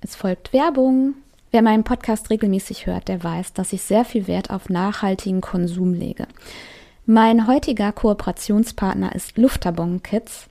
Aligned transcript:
Es 0.00 0.14
folgt 0.14 0.52
Werbung. 0.52 1.14
Wer 1.50 1.62
meinen 1.62 1.82
Podcast 1.82 2.30
regelmäßig 2.30 2.86
hört, 2.86 3.08
der 3.08 3.24
weiß, 3.24 3.52
dass 3.52 3.72
ich 3.72 3.82
sehr 3.82 4.04
viel 4.04 4.28
Wert 4.28 4.50
auf 4.50 4.68
nachhaltigen 4.68 5.40
Konsum 5.40 5.92
lege. 5.92 6.28
Mein 7.04 7.48
heutiger 7.48 7.90
Kooperationspartner 7.90 9.14
ist 9.14 9.38
Luftabon 9.38 10.02
Kids. 10.02 10.48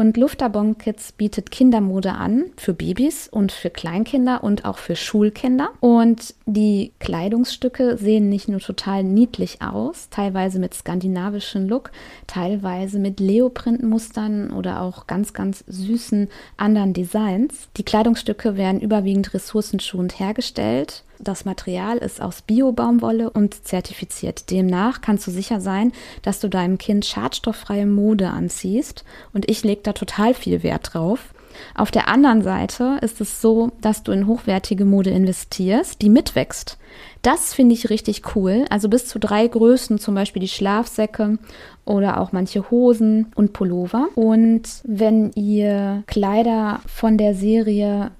Und 0.00 0.16
Luftabon 0.16 0.78
Kids 0.78 1.12
bietet 1.12 1.50
Kindermode 1.50 2.12
an 2.12 2.46
für 2.56 2.72
Babys 2.72 3.28
und 3.28 3.52
für 3.52 3.68
Kleinkinder 3.68 4.42
und 4.42 4.64
auch 4.64 4.78
für 4.78 4.96
Schulkinder. 4.96 5.72
Und 5.80 6.34
die 6.46 6.92
Kleidungsstücke 7.00 7.98
sehen 7.98 8.30
nicht 8.30 8.48
nur 8.48 8.60
total 8.60 9.04
niedlich 9.04 9.60
aus, 9.60 10.08
teilweise 10.08 10.58
mit 10.58 10.72
skandinavischem 10.72 11.68
Look, 11.68 11.90
teilweise 12.26 12.98
mit 12.98 13.20
Leoprintmustern 13.20 14.52
oder 14.52 14.80
auch 14.80 15.06
ganz, 15.06 15.34
ganz 15.34 15.64
süßen 15.66 16.30
anderen 16.56 16.94
Designs. 16.94 17.68
Die 17.76 17.84
Kleidungsstücke 17.84 18.56
werden 18.56 18.80
überwiegend 18.80 19.34
ressourcenschonend 19.34 20.18
hergestellt 20.18 21.04
das 21.22 21.44
Material 21.44 21.98
ist 21.98 22.20
aus 22.20 22.42
Bio-Baumwolle 22.42 23.30
und 23.30 23.66
zertifiziert. 23.66 24.50
Demnach 24.50 25.00
kannst 25.00 25.26
du 25.26 25.30
sicher 25.30 25.60
sein, 25.60 25.92
dass 26.22 26.40
du 26.40 26.48
deinem 26.48 26.78
Kind 26.78 27.04
schadstofffreie 27.04 27.86
Mode 27.86 28.28
anziehst. 28.28 29.04
Und 29.32 29.48
ich 29.48 29.62
lege 29.62 29.82
da 29.82 29.92
total 29.92 30.34
viel 30.34 30.62
Wert 30.62 30.94
drauf. 30.94 31.34
Auf 31.74 31.90
der 31.90 32.08
anderen 32.08 32.42
Seite 32.42 32.98
ist 33.02 33.20
es 33.20 33.40
so, 33.40 33.72
dass 33.80 34.02
du 34.02 34.12
in 34.12 34.26
hochwertige 34.26 34.84
Mode 34.84 35.10
investierst, 35.10 36.00
die 36.00 36.08
mitwächst. 36.08 36.78
Das 37.22 37.52
finde 37.52 37.74
ich 37.74 37.90
richtig 37.90 38.34
cool. 38.34 38.64
Also 38.70 38.88
bis 38.88 39.06
zu 39.06 39.18
drei 39.18 39.46
Größen, 39.46 39.98
zum 39.98 40.14
Beispiel 40.14 40.40
die 40.40 40.48
Schlafsäcke 40.48 41.38
oder 41.84 42.20
auch 42.20 42.32
manche 42.32 42.70
Hosen 42.70 43.32
und 43.34 43.52
Pullover. 43.52 44.08
Und 44.14 44.62
wenn 44.84 45.32
ihr 45.32 46.02
Kleider 46.06 46.80
von 46.86 47.18
der 47.18 47.34
Serie 47.34 48.10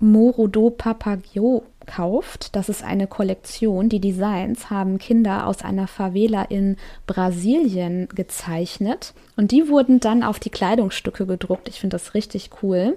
Morodo 0.00 0.70
Papagio 0.70 1.62
kauft. 1.90 2.54
Das 2.54 2.68
ist 2.68 2.84
eine 2.84 3.06
Kollektion. 3.06 3.88
Die 3.88 4.00
Designs 4.00 4.70
haben 4.70 4.98
Kinder 4.98 5.46
aus 5.46 5.62
einer 5.62 5.86
Favela 5.86 6.42
in 6.42 6.76
Brasilien 7.06 8.08
gezeichnet 8.14 9.12
und 9.36 9.50
die 9.50 9.68
wurden 9.68 10.00
dann 10.00 10.22
auf 10.22 10.38
die 10.38 10.50
Kleidungsstücke 10.50 11.26
gedruckt. 11.26 11.68
Ich 11.68 11.80
finde 11.80 11.96
das 11.96 12.14
richtig 12.14 12.50
cool. 12.62 12.96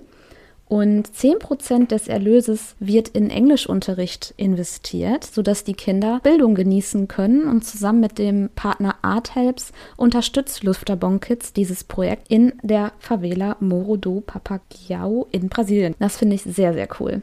Und 0.70 1.08
10% 1.08 1.90
des 1.90 2.08
Erlöses 2.08 2.76
wird 2.80 3.10
in 3.10 3.30
Englischunterricht 3.30 4.34
investiert, 4.38 5.24
sodass 5.24 5.64
die 5.64 5.74
Kinder 5.74 6.20
Bildung 6.24 6.56
genießen 6.56 7.08
können. 7.08 7.48
Und 7.48 7.64
zusammen 7.64 8.00
mit 8.00 8.18
dem 8.18 8.50
Partner 8.56 8.96
Art 9.02 9.36
Helps 9.36 9.72
unterstützt 9.98 10.64
Luftabon 10.64 11.20
Kids 11.20 11.54
dieses 11.54 11.84
Projekt 11.84 12.28
in 12.30 12.54
der 12.64 12.94
Favela 12.98 13.58
Moro 13.60 13.98
do 13.98 14.22
Papagiao 14.22 15.28
in 15.32 15.50
Brasilien. 15.50 15.96
Das 16.00 16.18
finde 16.18 16.36
ich 16.36 16.44
sehr, 16.44 16.74
sehr 16.74 16.88
cool. 17.00 17.22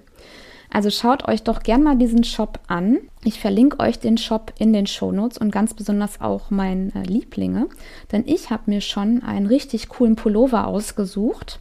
Also 0.72 0.90
schaut 0.90 1.26
euch 1.28 1.42
doch 1.42 1.62
gern 1.62 1.82
mal 1.82 1.96
diesen 1.96 2.24
Shop 2.24 2.60
an. 2.68 2.98
Ich 3.24 3.40
verlinke 3.40 3.80
euch 3.80 3.98
den 3.98 4.16
Shop 4.16 4.52
in 4.58 4.72
den 4.72 4.86
Shownotes 4.86 5.38
und 5.38 5.50
ganz 5.50 5.74
besonders 5.74 6.20
auch 6.20 6.50
meine 6.50 6.94
äh, 6.94 7.02
Lieblinge, 7.02 7.68
denn 8.12 8.24
ich 8.26 8.50
habe 8.50 8.62
mir 8.66 8.80
schon 8.80 9.22
einen 9.22 9.46
richtig 9.46 9.88
coolen 9.88 10.16
Pullover 10.16 10.66
ausgesucht. 10.66 11.60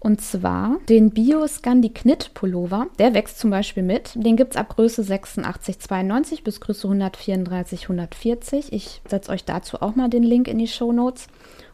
Und 0.00 0.20
zwar 0.20 0.76
den 0.88 1.10
Bio 1.10 1.46
Scandi 1.48 1.88
Knit 1.88 2.32
Pullover. 2.32 2.86
Der 3.00 3.14
wächst 3.14 3.40
zum 3.40 3.50
Beispiel 3.50 3.82
mit. 3.82 4.12
Den 4.14 4.36
gibt 4.36 4.52
es 4.52 4.56
ab 4.56 4.68
Größe 4.76 5.02
86, 5.02 5.80
92 5.80 6.44
bis 6.44 6.60
Größe 6.60 6.86
134, 6.86 7.82
140. 7.82 8.72
Ich 8.72 9.02
setze 9.08 9.32
euch 9.32 9.44
dazu 9.44 9.82
auch 9.82 9.96
mal 9.96 10.08
den 10.08 10.22
Link 10.22 10.46
in 10.46 10.58
die 10.58 10.68
Show 10.68 10.92
Notes. 10.92 11.26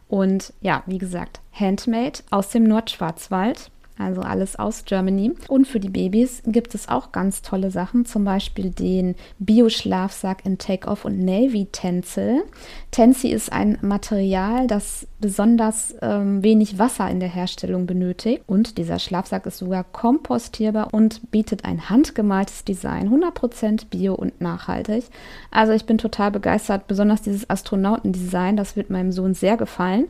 Und 0.07 0.53
ja, 0.61 0.83
wie 0.87 0.97
gesagt, 0.97 1.39
Handmade 1.51 2.19
aus 2.31 2.49
dem 2.49 2.63
Nordschwarzwald 2.63 3.69
also 3.97 4.21
alles 4.21 4.57
aus 4.57 4.83
Germany. 4.85 5.33
Und 5.47 5.67
für 5.67 5.79
die 5.79 5.89
Babys 5.89 6.43
gibt 6.45 6.75
es 6.75 6.89
auch 6.89 7.11
ganz 7.11 7.41
tolle 7.41 7.71
Sachen, 7.71 8.05
zum 8.05 8.25
Beispiel 8.25 8.71
den 8.71 9.15
Bio-Schlafsack 9.39 10.45
in 10.45 10.57
Take-Off 10.57 11.05
und 11.05 11.19
Navy 11.19 11.67
Tencel. 11.71 12.43
Tensi 12.91 13.29
ist 13.29 13.51
ein 13.51 13.77
Material, 13.81 14.67
das 14.67 15.07
besonders 15.19 15.95
ähm, 16.01 16.43
wenig 16.43 16.77
Wasser 16.77 17.09
in 17.09 17.19
der 17.19 17.29
Herstellung 17.29 17.85
benötigt. 17.85 18.43
Und 18.47 18.77
dieser 18.77 18.99
Schlafsack 18.99 19.45
ist 19.45 19.59
sogar 19.59 19.83
kompostierbar 19.83 20.93
und 20.93 21.31
bietet 21.31 21.63
ein 21.63 21.89
handgemaltes 21.89 22.65
Design, 22.65 23.09
100% 23.09 23.87
bio 23.89 24.13
und 24.13 24.41
nachhaltig. 24.41 25.05
Also 25.51 25.71
ich 25.73 25.85
bin 25.85 25.97
total 25.97 26.31
begeistert, 26.31 26.87
besonders 26.87 27.21
dieses 27.21 27.49
Astronautendesign, 27.49 28.57
das 28.57 28.75
wird 28.75 28.89
meinem 28.89 29.11
Sohn 29.11 29.33
sehr 29.33 29.57
gefallen. 29.57 30.07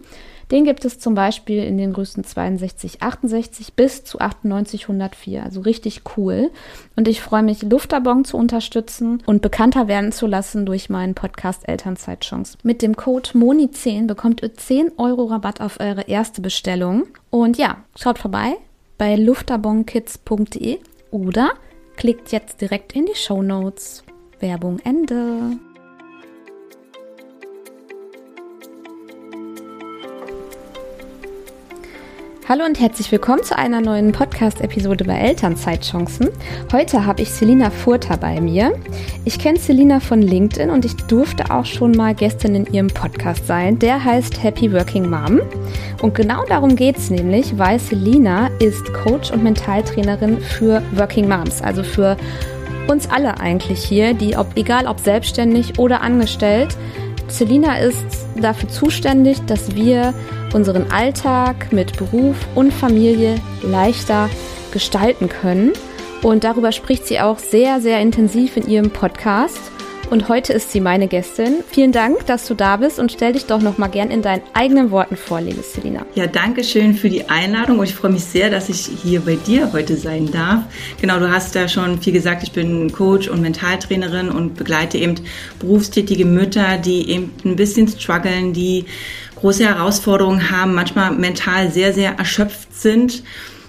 Den 0.51 0.63
gibt 0.63 0.85
es 0.85 0.99
zum 0.99 1.15
Beispiel 1.15 1.63
in 1.63 1.77
den 1.77 1.93
Größen 1.93 2.23
62, 2.23 3.01
68 3.01 3.73
bis 3.73 4.03
zu 4.03 4.19
98, 4.19 4.83
104. 4.83 5.43
Also 5.43 5.61
richtig 5.61 6.01
cool. 6.17 6.51
Und 6.95 7.07
ich 7.07 7.21
freue 7.21 7.43
mich, 7.43 7.63
Luftabon 7.63 8.25
zu 8.25 8.37
unterstützen 8.37 9.23
und 9.25 9.41
bekannter 9.41 9.87
werden 9.87 10.11
zu 10.11 10.27
lassen 10.27 10.65
durch 10.65 10.89
meinen 10.89 11.15
Podcast 11.15 11.67
Elternzeitchance. 11.67 12.57
Mit 12.63 12.81
dem 12.81 12.95
Code 12.95 13.29
MONI10 13.31 14.07
bekommt 14.07 14.43
ihr 14.43 14.53
10 14.53 14.93
Euro 14.97 15.25
Rabatt 15.25 15.61
auf 15.61 15.79
eure 15.79 16.03
erste 16.03 16.41
Bestellung. 16.41 17.07
Und 17.29 17.57
ja, 17.57 17.77
schaut 17.95 18.19
vorbei 18.19 18.55
bei 18.97 19.15
luftabonkids.de 19.15 20.79
oder 21.11 21.51
klickt 21.97 22.31
jetzt 22.31 22.61
direkt 22.61 22.93
in 22.93 23.05
die 23.05 23.15
Show 23.15 23.41
Notes. 23.41 24.03
Werbung 24.39 24.79
Ende. 24.83 25.57
Hallo 32.47 32.63
und 32.63 32.79
herzlich 32.79 33.11
willkommen 33.11 33.41
zu 33.41 33.57
einer 33.57 33.81
neuen 33.81 34.11
Podcast-Episode 34.11 35.03
bei 35.03 35.17
Elternzeitchancen. 35.17 36.29
Heute 36.71 37.03
habe 37.03 37.23
ich 37.23 37.31
Selina 37.31 37.71
Furter 37.71 38.17
bei 38.17 38.39
mir. 38.39 38.77
Ich 39.25 39.39
kenne 39.39 39.57
Selina 39.57 39.99
von 39.99 40.21
LinkedIn 40.21 40.69
und 40.69 40.85
ich 40.85 40.95
durfte 40.95 41.49
auch 41.49 41.65
schon 41.65 41.93
mal 41.93 42.13
gestern 42.13 42.53
in 42.53 42.71
ihrem 42.71 42.89
Podcast 42.89 43.47
sein. 43.47 43.79
Der 43.79 44.03
heißt 44.03 44.43
Happy 44.43 44.71
Working 44.71 45.09
Mom. 45.09 45.41
Und 46.03 46.13
genau 46.13 46.45
darum 46.47 46.75
geht 46.75 46.97
es 46.97 47.09
nämlich, 47.09 47.57
weil 47.57 47.79
Selina 47.79 48.51
ist 48.59 48.93
Coach 48.93 49.31
und 49.31 49.41
Mentaltrainerin 49.41 50.39
für 50.39 50.83
Working 50.91 51.27
Moms, 51.27 51.63
also 51.63 51.81
für 51.81 52.15
uns 52.87 53.09
alle 53.09 53.39
eigentlich 53.39 53.83
hier, 53.83 54.13
die 54.13 54.37
ob 54.37 54.55
egal 54.55 54.85
ob 54.85 54.99
selbstständig 54.99 55.79
oder 55.79 56.01
angestellt. 56.01 56.77
Selina 57.27 57.77
ist 57.79 58.05
dafür 58.35 58.69
zuständig, 58.69 59.39
dass 59.47 59.75
wir 59.75 60.13
unseren 60.53 60.91
Alltag 60.91 61.71
mit 61.71 61.97
Beruf 61.97 62.35
und 62.55 62.73
Familie 62.73 63.35
leichter 63.61 64.29
gestalten 64.71 65.29
können. 65.29 65.73
Und 66.23 66.43
darüber 66.43 66.71
spricht 66.71 67.05
sie 67.07 67.19
auch 67.19 67.37
sehr, 67.37 67.81
sehr 67.81 67.99
intensiv 67.99 68.57
in 68.57 68.67
ihrem 68.67 68.89
Podcast. 68.89 69.59
Und 70.09 70.29
heute 70.29 70.53
ist 70.53 70.71
sie 70.71 70.81
meine 70.81 71.07
Gästin. 71.07 71.63
Vielen 71.71 71.91
Dank, 71.91 72.27
dass 72.27 72.47
du 72.47 72.53
da 72.53 72.77
bist 72.77 72.99
und 72.99 73.11
stell 73.11 73.33
dich 73.33 73.47
doch 73.47 73.61
noch 73.61 73.79
mal 73.79 73.87
gern 73.87 74.11
in 74.11 74.21
deinen 74.21 74.43
eigenen 74.53 74.91
Worten 74.91 75.17
vor, 75.17 75.41
liebe 75.41 75.63
Selina. 75.63 76.05
Ja, 76.13 76.27
danke 76.27 76.63
schön 76.63 76.93
für 76.93 77.09
die 77.09 77.27
Einladung 77.27 77.79
und 77.79 77.85
ich 77.85 77.95
freue 77.95 78.11
mich 78.11 78.23
sehr, 78.23 78.51
dass 78.51 78.69
ich 78.69 78.87
hier 79.03 79.21
bei 79.21 79.35
dir 79.35 79.73
heute 79.73 79.97
sein 79.97 80.31
darf. 80.31 80.63
Genau, 81.01 81.19
du 81.19 81.31
hast 81.31 81.55
ja 81.55 81.67
schon 81.67 81.99
viel 81.99 82.13
gesagt, 82.13 82.43
ich 82.43 82.51
bin 82.51 82.91
Coach 82.91 83.27
und 83.27 83.41
Mentaltrainerin 83.41 84.29
und 84.29 84.55
begleite 84.55 84.99
eben 84.99 85.15
berufstätige 85.59 86.25
Mütter, 86.25 86.77
die 86.77 87.09
eben 87.09 87.33
ein 87.43 87.55
bisschen 87.55 87.87
strugglen, 87.87 88.53
die 88.53 88.85
große 89.35 89.65
Herausforderungen 89.65 90.51
haben, 90.51 90.75
manchmal 90.75 91.11
mental 91.11 91.71
sehr, 91.71 91.93
sehr 91.93 92.17
erschöpft 92.17 92.75
sind. 92.75 93.23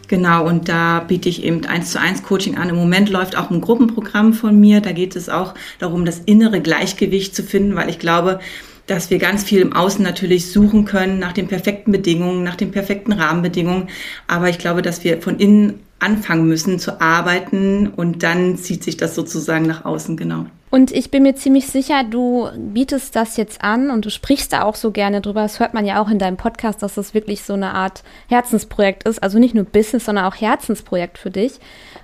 Genau, 0.08 0.46
und 0.46 0.68
da 0.68 1.00
biete 1.00 1.28
ich 1.28 1.42
eben 1.42 1.64
eins 1.66 1.90
zu 1.90 2.00
eins 2.00 2.22
Coaching 2.22 2.56
an. 2.56 2.68
Im 2.68 2.76
Moment 2.76 3.10
läuft 3.10 3.36
auch 3.36 3.50
ein 3.50 3.60
Gruppenprogramm 3.60 4.34
von 4.34 4.58
mir. 4.58 4.80
Da 4.80 4.92
geht 4.92 5.16
es 5.16 5.28
auch 5.28 5.54
darum, 5.78 6.04
das 6.04 6.20
innere 6.20 6.60
Gleichgewicht 6.60 7.34
zu 7.34 7.42
finden, 7.42 7.74
weil 7.74 7.90
ich 7.90 7.98
glaube, 7.98 8.38
dass 8.86 9.10
wir 9.10 9.18
ganz 9.18 9.42
viel 9.42 9.60
im 9.60 9.72
Außen 9.72 10.02
natürlich 10.04 10.52
suchen 10.52 10.84
können 10.84 11.18
nach 11.18 11.32
den 11.32 11.48
perfekten 11.48 11.90
Bedingungen, 11.90 12.44
nach 12.44 12.54
den 12.54 12.70
perfekten 12.70 13.12
Rahmenbedingungen. 13.12 13.88
Aber 14.28 14.48
ich 14.48 14.58
glaube, 14.58 14.82
dass 14.82 15.02
wir 15.02 15.20
von 15.20 15.38
innen 15.38 15.80
anfangen 15.98 16.46
müssen 16.46 16.78
zu 16.78 17.00
arbeiten 17.00 17.88
und 17.88 18.22
dann 18.22 18.56
zieht 18.58 18.84
sich 18.84 18.96
das 18.96 19.14
sozusagen 19.14 19.66
nach 19.66 19.84
außen, 19.84 20.16
genau. 20.16 20.46
Und 20.68 20.90
ich 20.90 21.12
bin 21.12 21.22
mir 21.22 21.36
ziemlich 21.36 21.68
sicher, 21.68 22.02
du 22.02 22.48
bietest 22.56 23.14
das 23.14 23.36
jetzt 23.36 23.62
an 23.62 23.90
und 23.90 24.04
du 24.04 24.10
sprichst 24.10 24.52
da 24.52 24.62
auch 24.62 24.74
so 24.74 24.90
gerne 24.90 25.20
drüber. 25.20 25.42
Das 25.42 25.60
hört 25.60 25.74
man 25.74 25.86
ja 25.86 26.02
auch 26.02 26.10
in 26.10 26.18
deinem 26.18 26.36
Podcast, 26.36 26.82
dass 26.82 26.96
das 26.96 27.14
wirklich 27.14 27.44
so 27.44 27.52
eine 27.52 27.72
Art 27.72 28.02
Herzensprojekt 28.28 29.04
ist. 29.04 29.22
Also 29.22 29.38
nicht 29.38 29.54
nur 29.54 29.64
Business, 29.64 30.06
sondern 30.06 30.24
auch 30.24 30.34
Herzensprojekt 30.34 31.18
für 31.18 31.30
dich, 31.30 31.60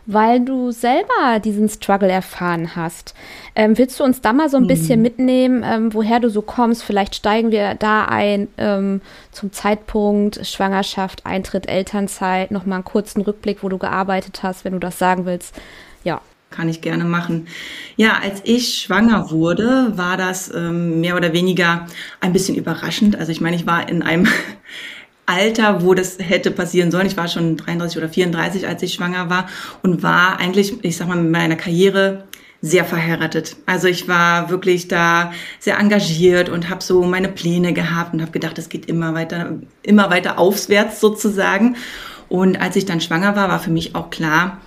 weil 0.07 0.41
du 0.41 0.71
selber 0.71 1.41
diesen 1.43 1.69
Struggle 1.69 2.11
erfahren 2.11 2.77
hast. 2.77 3.15
Ähm, 3.57 3.77
willst 3.77 3.99
du 3.99 4.05
uns 4.05 4.21
da 4.21 4.33
mal 4.33 4.49
so 4.49 4.59
ein 4.59 4.65
mhm. 4.65 4.69
bisschen 4.69 5.03
mitnehmen, 5.03 5.65
ähm, 5.67 5.93
woher 5.93 6.21
du 6.21 6.31
so 6.31 6.41
kommst? 6.41 6.85
Vielleicht 6.85 7.17
steigen 7.17 7.51
wir 7.51 7.75
da 7.75 8.05
ein 8.05 8.47
ähm, 8.59 9.01
zum 9.33 9.53
Zeitpunkt 9.53 10.47
Schwangerschaft, 10.47 11.27
Eintritt, 11.27 11.69
Elternzeit, 11.69 12.53
nochmal 12.53 12.77
einen 12.77 12.85
kurzen 12.85 13.23
Rückblick, 13.23 13.65
wo 13.65 13.69
du 13.69 13.79
gearbeitet 13.79 14.45
hast, 14.45 14.65
wenn 14.65 14.73
du 14.73 14.79
das 14.79 15.01
sagen 15.01 15.27
willst. 15.27 15.61
Ja. 16.05 16.21
Kann 16.53 16.69
ich 16.69 16.81
gerne 16.81 17.05
machen. 17.05 17.49
Ja, 17.97 18.21
als 18.23 18.41
ich 18.45 18.79
schwanger 18.79 19.31
wurde, 19.31 19.93
war 19.97 20.17
das 20.17 20.53
ähm, 20.55 21.01
mehr 21.01 21.17
oder 21.17 21.33
weniger 21.33 21.87
ein 22.21 22.33
bisschen 22.33 22.55
überraschend. 22.55 23.17
Also 23.17 23.33
ich 23.33 23.41
meine, 23.41 23.57
ich 23.57 23.67
war 23.67 23.89
in 23.89 24.03
einem 24.03 24.29
Alter, 25.27 25.83
wo 25.83 25.95
das 25.95 26.19
hätte 26.21 26.51
passieren 26.51 26.91
sollen. 26.91 27.07
Ich 27.07 27.17
war 27.17 27.29
schon 27.29 27.57
33 27.57 27.99
oder 27.99 28.09
34, 28.09 28.67
als 28.67 28.83
ich 28.83 28.95
schwanger 28.95 29.31
war 29.31 29.49
und 29.83 30.03
war 30.03 30.39
eigentlich, 30.39 30.85
ich 30.85 30.97
sag 30.97 31.09
mal, 31.09 31.17
mit 31.17 31.33
meiner 31.33 31.57
Karriere 31.57 32.25
sehr 32.63 32.85
verheiratet. 32.85 33.57
Also 33.67 33.89
ich 33.89 34.07
war 34.07 34.49
wirklich 34.49 34.87
da 34.87 35.33
sehr 35.59 35.79
engagiert 35.79 36.49
und 36.49 36.71
habe 36.71 36.83
so 36.83 37.03
meine 37.03 37.29
Pläne 37.29 37.73
gehabt 37.73 38.15
und 38.15 38.23
habe 38.23 38.31
gedacht, 38.31 38.57
es 38.57 38.69
geht 38.69 38.87
immer 38.87 39.15
weiter, 39.15 39.59
immer 39.83 40.11
weiter 40.11 40.39
aufwärts 40.39 41.01
sozusagen. 41.01 41.77
Und 42.29 42.61
als 42.61 42.77
ich 42.77 42.87
dann 42.87 43.01
schwanger 43.01 43.37
war, 43.37 43.49
war 43.49 43.59
für 43.59 43.71
mich 43.71 43.95
auch 43.95 44.11
klar, 44.11 44.59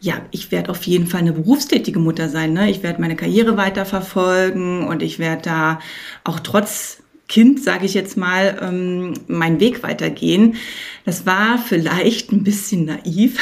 ja, 0.00 0.20
ich 0.30 0.52
werde 0.52 0.70
auf 0.70 0.84
jeden 0.84 1.06
Fall 1.06 1.20
eine 1.20 1.32
berufstätige 1.32 1.98
Mutter 1.98 2.28
sein. 2.28 2.52
Ne? 2.52 2.70
Ich 2.70 2.82
werde 2.82 3.00
meine 3.00 3.16
Karriere 3.16 3.56
weiterverfolgen 3.56 4.86
und 4.86 5.02
ich 5.02 5.18
werde 5.18 5.42
da 5.42 5.78
auch 6.24 6.40
trotz 6.40 7.02
Kind, 7.28 7.62
sage 7.62 7.84
ich 7.84 7.92
jetzt 7.92 8.16
mal, 8.16 8.58
ähm, 8.62 9.12
meinen 9.26 9.60
Weg 9.60 9.82
weitergehen. 9.82 10.56
Das 11.04 11.26
war 11.26 11.58
vielleicht 11.58 12.32
ein 12.32 12.42
bisschen 12.42 12.86
naiv. 12.86 13.38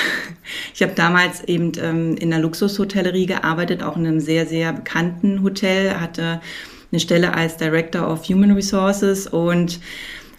Ich 0.74 0.82
habe 0.82 0.92
damals 0.94 1.42
eben 1.44 1.72
ähm, 1.80 2.16
in 2.16 2.30
der 2.30 2.38
Luxushotellerie 2.38 3.26
gearbeitet, 3.26 3.82
auch 3.82 3.96
in 3.96 4.06
einem 4.06 4.20
sehr, 4.20 4.46
sehr 4.46 4.72
bekannten 4.72 5.42
Hotel, 5.42 6.00
hatte 6.00 6.40
eine 6.92 7.00
Stelle 7.00 7.34
als 7.34 7.56
Director 7.56 8.08
of 8.08 8.28
Human 8.28 8.52
Resources 8.52 9.26
und 9.26 9.80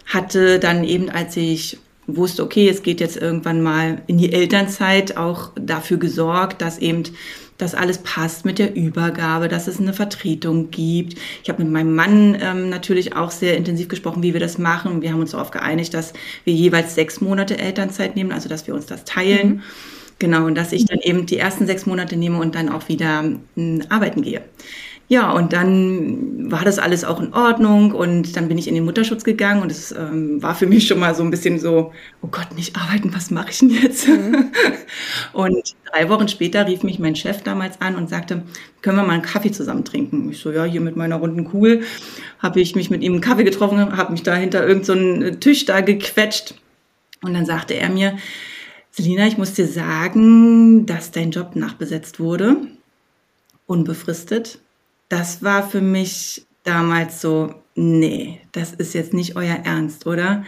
hatte 0.06 0.58
dann 0.58 0.84
eben, 0.84 1.10
als 1.10 1.36
ich 1.36 1.78
wusste, 2.08 2.42
okay, 2.42 2.68
es 2.68 2.82
geht 2.82 3.00
jetzt 3.00 3.16
irgendwann 3.16 3.62
mal 3.62 4.02
in 4.06 4.18
die 4.18 4.32
Elternzeit, 4.32 5.16
auch 5.16 5.50
dafür 5.54 5.98
gesorgt, 5.98 6.60
dass 6.62 6.78
eben 6.78 7.04
das 7.58 7.74
alles 7.74 7.98
passt 7.98 8.44
mit 8.44 8.58
der 8.58 8.74
Übergabe, 8.74 9.48
dass 9.48 9.66
es 9.66 9.80
eine 9.80 9.92
Vertretung 9.92 10.70
gibt. 10.70 11.18
Ich 11.42 11.50
habe 11.50 11.62
mit 11.62 11.72
meinem 11.72 11.94
Mann 11.94 12.36
ähm, 12.40 12.70
natürlich 12.70 13.14
auch 13.16 13.30
sehr 13.32 13.56
intensiv 13.56 13.88
gesprochen, 13.88 14.22
wie 14.22 14.32
wir 14.32 14.40
das 14.40 14.58
machen. 14.58 15.02
Wir 15.02 15.12
haben 15.12 15.20
uns 15.20 15.32
darauf 15.32 15.50
geeinigt, 15.50 15.92
dass 15.92 16.12
wir 16.44 16.54
jeweils 16.54 16.94
sechs 16.94 17.20
Monate 17.20 17.58
Elternzeit 17.58 18.16
nehmen, 18.16 18.32
also 18.32 18.48
dass 18.48 18.66
wir 18.66 18.74
uns 18.74 18.86
das 18.86 19.04
teilen. 19.04 19.48
Mhm. 19.48 19.62
Genau, 20.20 20.46
und 20.46 20.56
dass 20.56 20.72
ich 20.72 20.86
dann 20.86 20.98
eben 21.00 21.26
die 21.26 21.38
ersten 21.38 21.66
sechs 21.66 21.86
Monate 21.86 22.16
nehme 22.16 22.38
und 22.38 22.54
dann 22.54 22.68
auch 22.68 22.88
wieder 22.88 23.24
äh, 23.56 23.80
arbeiten 23.88 24.22
gehe. 24.22 24.42
Ja, 25.10 25.32
und 25.32 25.54
dann 25.54 26.50
war 26.52 26.66
das 26.66 26.78
alles 26.78 27.02
auch 27.02 27.18
in 27.18 27.32
Ordnung 27.32 27.92
und 27.92 28.36
dann 28.36 28.46
bin 28.46 28.58
ich 28.58 28.68
in 28.68 28.74
den 28.74 28.84
Mutterschutz 28.84 29.24
gegangen 29.24 29.62
und 29.62 29.72
es 29.72 29.90
ähm, 29.90 30.42
war 30.42 30.54
für 30.54 30.66
mich 30.66 30.86
schon 30.86 30.98
mal 30.98 31.14
so 31.14 31.22
ein 31.22 31.30
bisschen 31.30 31.58
so, 31.58 31.94
oh 32.20 32.26
Gott, 32.26 32.54
nicht 32.54 32.76
arbeiten, 32.76 33.14
was 33.14 33.30
mache 33.30 33.48
ich 33.48 33.58
denn 33.58 33.70
jetzt? 33.70 34.06
Mhm. 34.06 34.50
und 35.32 35.74
drei 35.90 36.10
Wochen 36.10 36.28
später 36.28 36.66
rief 36.66 36.82
mich 36.82 36.98
mein 36.98 37.16
Chef 37.16 37.42
damals 37.42 37.80
an 37.80 37.96
und 37.96 38.10
sagte, 38.10 38.42
können 38.82 38.98
wir 38.98 39.02
mal 39.02 39.14
einen 39.14 39.22
Kaffee 39.22 39.50
zusammen 39.50 39.86
trinken? 39.86 40.30
Ich 40.30 40.40
so, 40.40 40.52
ja, 40.52 40.64
hier 40.64 40.82
mit 40.82 40.96
meiner 40.96 41.16
runden 41.16 41.44
Kugel 41.44 41.84
habe 42.38 42.60
ich 42.60 42.76
mich 42.76 42.90
mit 42.90 43.02
ihm 43.02 43.12
einen 43.12 43.22
Kaffee 43.22 43.44
getroffen, 43.44 43.96
habe 43.96 44.12
mich 44.12 44.24
da 44.24 44.34
hinter 44.34 44.66
irgendeinen 44.66 45.32
so 45.32 45.38
Tisch 45.38 45.64
da 45.64 45.80
gequetscht 45.80 46.54
und 47.22 47.32
dann 47.32 47.46
sagte 47.46 47.72
er 47.72 47.88
mir, 47.88 48.18
Selina, 48.90 49.26
ich 49.26 49.38
muss 49.38 49.54
dir 49.54 49.68
sagen, 49.68 50.84
dass 50.84 51.12
dein 51.12 51.30
Job 51.30 51.56
nachbesetzt 51.56 52.20
wurde, 52.20 52.56
unbefristet 53.66 54.58
das 55.08 55.42
war 55.42 55.68
für 55.68 55.80
mich 55.80 56.46
damals 56.64 57.20
so, 57.20 57.54
nee, 57.74 58.40
das 58.52 58.72
ist 58.72 58.94
jetzt 58.94 59.14
nicht 59.14 59.36
euer 59.36 59.56
Ernst, 59.64 60.06
oder? 60.06 60.44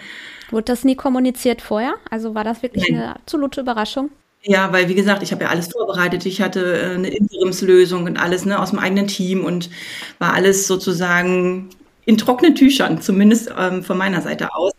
Wurde 0.51 0.65
das 0.65 0.85
nie 0.85 0.97
kommuniziert 0.97 1.63
vorher? 1.63 1.95
Also 2.11 2.35
war 2.35 2.45
das 2.45 2.63
wirklich 2.63 2.91
Nein. 2.91 3.01
eine 3.01 3.17
absolute 3.17 3.61
Überraschung? 3.61 4.11
Ja, 4.43 4.73
weil 4.73 4.89
wie 4.89 4.95
gesagt, 4.95 5.23
ich 5.23 5.33
habe 5.33 5.45
ja 5.45 5.51
alles 5.51 5.69
vorbereitet. 5.69 6.25
Ich 6.27 6.41
hatte 6.41 6.81
äh, 6.81 6.95
eine 6.95 7.09
Interimslösung 7.09 8.05
und 8.05 8.17
alles 8.17 8.45
ne, 8.47 8.59
aus 8.59 8.71
dem 8.71 8.79
eigenen 8.79 9.07
Team 9.07 9.45
und 9.45 9.71
war 10.19 10.33
alles 10.33 10.67
sozusagen 10.67 11.69
in 12.07 12.17
trockenen 12.17 12.55
Tüchern, 12.55 13.01
zumindest 13.01 13.53
ähm, 13.57 13.85
von 13.85 13.99
meiner 13.99 14.23
Seite 14.23 14.55
aus. 14.55 14.73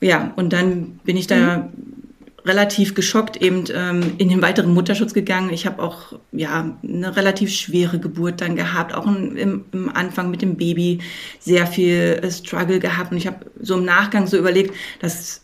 Ja, 0.00 0.32
und 0.36 0.52
dann 0.52 1.00
bin 1.04 1.16
ich 1.16 1.26
da 1.26 1.58
mhm 1.58 2.05
relativ 2.46 2.94
geschockt 2.94 3.36
eben 3.36 3.64
ähm, 3.74 4.12
in 4.18 4.28
den 4.28 4.40
weiteren 4.40 4.72
Mutterschutz 4.72 5.12
gegangen. 5.14 5.50
Ich 5.52 5.66
habe 5.66 5.82
auch 5.82 6.12
ja 6.32 6.76
eine 6.82 7.16
relativ 7.16 7.52
schwere 7.52 7.98
Geburt 7.98 8.40
dann 8.40 8.56
gehabt, 8.56 8.94
auch 8.94 9.06
im, 9.06 9.64
im 9.72 9.90
Anfang 9.94 10.30
mit 10.30 10.42
dem 10.42 10.56
Baby 10.56 11.00
sehr 11.40 11.66
viel 11.66 12.20
äh, 12.22 12.30
Struggle 12.30 12.78
gehabt 12.78 13.12
und 13.12 13.18
ich 13.18 13.26
habe 13.26 13.46
so 13.60 13.76
im 13.76 13.84
Nachgang 13.84 14.26
so 14.26 14.36
überlegt, 14.36 14.74
das 15.00 15.42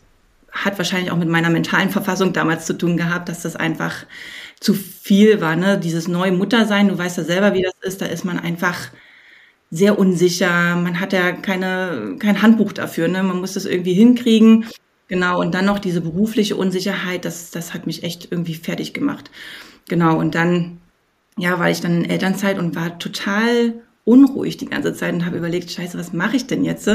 hat 0.52 0.78
wahrscheinlich 0.78 1.10
auch 1.10 1.16
mit 1.16 1.28
meiner 1.28 1.50
mentalen 1.50 1.90
Verfassung 1.90 2.32
damals 2.32 2.66
zu 2.66 2.76
tun 2.76 2.96
gehabt, 2.96 3.28
dass 3.28 3.42
das 3.42 3.56
einfach 3.56 4.04
zu 4.60 4.74
viel 4.74 5.40
war, 5.40 5.56
ne? 5.56 5.78
Dieses 5.78 6.08
neue 6.08 6.30
Muttersein, 6.30 6.88
du 6.88 6.98
weißt 6.98 7.18
ja 7.18 7.24
selber, 7.24 7.54
wie 7.54 7.62
das 7.62 7.74
ist, 7.80 8.00
da 8.00 8.06
ist 8.06 8.24
man 8.24 8.38
einfach 8.38 8.90
sehr 9.70 9.98
unsicher, 9.98 10.76
man 10.76 11.00
hat 11.00 11.14
ja 11.14 11.32
keine, 11.32 12.16
kein 12.18 12.42
Handbuch 12.42 12.72
dafür, 12.72 13.08
ne? 13.08 13.22
Man 13.22 13.40
muss 13.40 13.54
das 13.54 13.64
irgendwie 13.64 13.94
hinkriegen. 13.94 14.66
Genau, 15.08 15.40
und 15.40 15.54
dann 15.54 15.66
noch 15.66 15.78
diese 15.78 16.00
berufliche 16.00 16.56
Unsicherheit, 16.56 17.24
das, 17.24 17.50
das 17.50 17.74
hat 17.74 17.86
mich 17.86 18.02
echt 18.02 18.28
irgendwie 18.30 18.54
fertig 18.54 18.94
gemacht. 18.94 19.30
Genau, 19.88 20.18
und 20.18 20.34
dann, 20.34 20.78
ja, 21.36 21.58
war 21.58 21.70
ich 21.70 21.80
dann 21.80 22.04
in 22.04 22.10
Elternzeit 22.10 22.58
und 22.58 22.74
war 22.74 22.98
total 22.98 23.74
unruhig 24.04 24.56
die 24.56 24.66
ganze 24.66 24.94
Zeit 24.94 25.14
und 25.14 25.26
habe 25.26 25.36
überlegt, 25.36 25.70
scheiße, 25.70 25.98
was 25.98 26.12
mache 26.12 26.36
ich 26.36 26.46
denn 26.46 26.64
jetzt? 26.64 26.88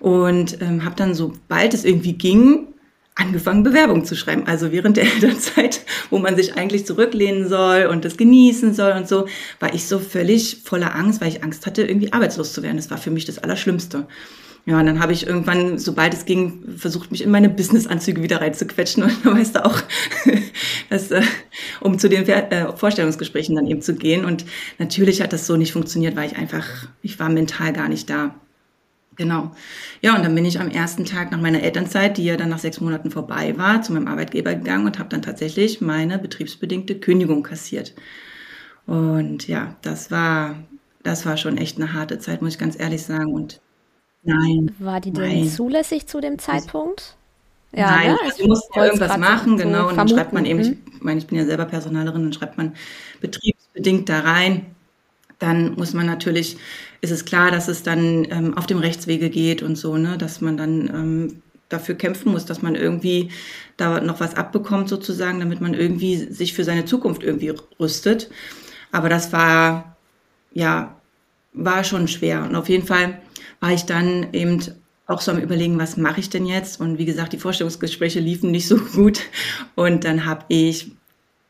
Und 0.00 0.60
ähm, 0.60 0.84
habe 0.84 0.96
dann, 0.96 1.14
sobald 1.14 1.74
es 1.74 1.84
irgendwie 1.84 2.12
ging, 2.12 2.68
angefangen, 3.16 3.62
Bewerbungen 3.62 4.04
zu 4.04 4.14
schreiben. 4.14 4.46
Also 4.46 4.70
während 4.70 4.96
der 4.96 5.04
Elternzeit, 5.14 5.80
wo 6.10 6.18
man 6.18 6.36
sich 6.36 6.56
eigentlich 6.56 6.86
zurücklehnen 6.86 7.48
soll 7.48 7.86
und 7.86 8.04
das 8.04 8.16
genießen 8.16 8.74
soll 8.74 8.92
und 8.92 9.08
so, 9.08 9.26
war 9.58 9.74
ich 9.74 9.86
so 9.86 9.98
völlig 9.98 10.62
voller 10.64 10.94
Angst, 10.94 11.20
weil 11.20 11.28
ich 11.28 11.42
Angst 11.42 11.66
hatte, 11.66 11.82
irgendwie 11.82 12.12
arbeitslos 12.12 12.52
zu 12.52 12.62
werden. 12.62 12.76
Das 12.76 12.90
war 12.90 12.98
für 12.98 13.10
mich 13.10 13.24
das 13.24 13.38
Allerschlimmste. 13.38 14.06
Ja, 14.68 14.80
und 14.80 14.86
dann 14.86 14.98
habe 14.98 15.12
ich 15.12 15.24
irgendwann, 15.24 15.78
sobald 15.78 16.12
es 16.12 16.24
ging, 16.24 16.76
versucht, 16.76 17.12
mich 17.12 17.22
in 17.22 17.30
meine 17.30 17.48
Businessanzüge 17.48 18.20
wieder 18.20 18.40
reinzuquetschen. 18.40 19.02
Und 19.04 19.24
du 19.24 19.32
weißt 19.32 19.64
auch, 19.64 19.80
dass, 20.90 21.12
äh, 21.12 21.22
um 21.80 22.00
zu 22.00 22.08
den 22.08 22.26
äh, 22.26 22.76
Vorstellungsgesprächen 22.76 23.54
dann 23.54 23.68
eben 23.68 23.80
zu 23.80 23.94
gehen. 23.94 24.24
Und 24.24 24.44
natürlich 24.78 25.22
hat 25.22 25.32
das 25.32 25.46
so 25.46 25.56
nicht 25.56 25.72
funktioniert, 25.72 26.16
weil 26.16 26.32
ich 26.32 26.36
einfach, 26.36 26.66
ich 27.00 27.20
war 27.20 27.28
mental 27.28 27.72
gar 27.72 27.88
nicht 27.88 28.10
da. 28.10 28.34
Genau. 29.14 29.52
Ja, 30.02 30.16
und 30.16 30.24
dann 30.24 30.34
bin 30.34 30.44
ich 30.44 30.58
am 30.58 30.68
ersten 30.68 31.04
Tag 31.04 31.30
nach 31.30 31.40
meiner 31.40 31.62
Elternzeit, 31.62 32.16
die 32.16 32.24
ja 32.24 32.36
dann 32.36 32.48
nach 32.48 32.58
sechs 32.58 32.80
Monaten 32.80 33.12
vorbei 33.12 33.56
war, 33.56 33.82
zu 33.82 33.92
meinem 33.92 34.08
Arbeitgeber 34.08 34.54
gegangen 34.56 34.86
und 34.86 34.98
habe 34.98 35.08
dann 35.08 35.22
tatsächlich 35.22 35.80
meine 35.80 36.18
betriebsbedingte 36.18 36.98
Kündigung 36.98 37.44
kassiert. 37.44 37.94
Und 38.84 39.46
ja, 39.46 39.76
das 39.82 40.10
war, 40.10 40.56
das 41.04 41.24
war 41.24 41.36
schon 41.36 41.56
echt 41.56 41.76
eine 41.76 41.92
harte 41.92 42.18
Zeit, 42.18 42.42
muss 42.42 42.54
ich 42.54 42.58
ganz 42.58 42.78
ehrlich 42.78 43.04
sagen. 43.04 43.32
Und 43.32 43.60
Nein. 44.26 44.74
War 44.78 45.00
die 45.00 45.12
denn 45.12 45.40
nein. 45.40 45.48
zulässig 45.48 46.06
zu 46.06 46.20
dem 46.20 46.38
Zeitpunkt? 46.38 47.16
Ja, 47.72 47.90
Nein, 47.90 48.12
ne? 48.12 48.18
also 48.24 48.42
du 48.42 48.48
musst 48.48 48.64
ja 48.74 48.86
irgendwas 48.86 49.18
machen, 49.18 49.56
genau. 49.56 49.82
So 49.82 49.88
und 49.88 49.96
dann 49.96 50.08
schreibt 50.08 50.32
man 50.32 50.46
eben, 50.46 50.60
ich 50.60 50.76
meine, 51.00 51.18
ich 51.18 51.26
bin 51.26 51.38
ja 51.38 51.44
selber 51.44 51.66
Personalerin, 51.66 52.22
dann 52.22 52.32
schreibt 52.32 52.56
man 52.56 52.74
betriebsbedingt 53.20 54.08
da 54.08 54.20
rein. 54.20 54.66
Dann 55.38 55.74
muss 55.74 55.92
man 55.92 56.06
natürlich, 56.06 56.56
ist 57.02 57.10
es 57.10 57.26
klar, 57.26 57.50
dass 57.50 57.68
es 57.68 57.82
dann 57.82 58.26
ähm, 58.30 58.56
auf 58.56 58.66
dem 58.66 58.78
Rechtswege 58.78 59.28
geht 59.28 59.62
und 59.62 59.76
so, 59.76 59.96
ne, 59.96 60.16
dass 60.16 60.40
man 60.40 60.56
dann 60.56 60.88
ähm, 60.88 61.42
dafür 61.68 61.96
kämpfen 61.96 62.32
muss, 62.32 62.46
dass 62.46 62.62
man 62.62 62.74
irgendwie 62.74 63.30
da 63.76 64.00
noch 64.00 64.20
was 64.20 64.36
abbekommt 64.36 64.88
sozusagen, 64.88 65.40
damit 65.40 65.60
man 65.60 65.74
irgendwie 65.74 66.16
sich 66.16 66.54
für 66.54 66.64
seine 66.64 66.86
Zukunft 66.86 67.22
irgendwie 67.22 67.52
rüstet. 67.78 68.30
Aber 68.90 69.10
das 69.10 69.32
war, 69.32 69.96
ja, 70.52 70.95
war 71.56 71.82
schon 71.82 72.06
schwer. 72.06 72.44
Und 72.44 72.54
auf 72.54 72.68
jeden 72.68 72.86
Fall 72.86 73.20
war 73.60 73.72
ich 73.72 73.84
dann 73.84 74.28
eben 74.32 74.60
auch 75.06 75.20
so 75.20 75.30
am 75.30 75.38
Überlegen, 75.38 75.78
was 75.78 75.96
mache 75.96 76.20
ich 76.20 76.30
denn 76.30 76.46
jetzt? 76.46 76.80
Und 76.80 76.98
wie 76.98 77.04
gesagt, 77.04 77.32
die 77.32 77.38
Vorstellungsgespräche 77.38 78.20
liefen 78.20 78.50
nicht 78.50 78.68
so 78.68 78.76
gut. 78.76 79.20
Und 79.74 80.04
dann 80.04 80.26
habe 80.26 80.44
ich 80.48 80.92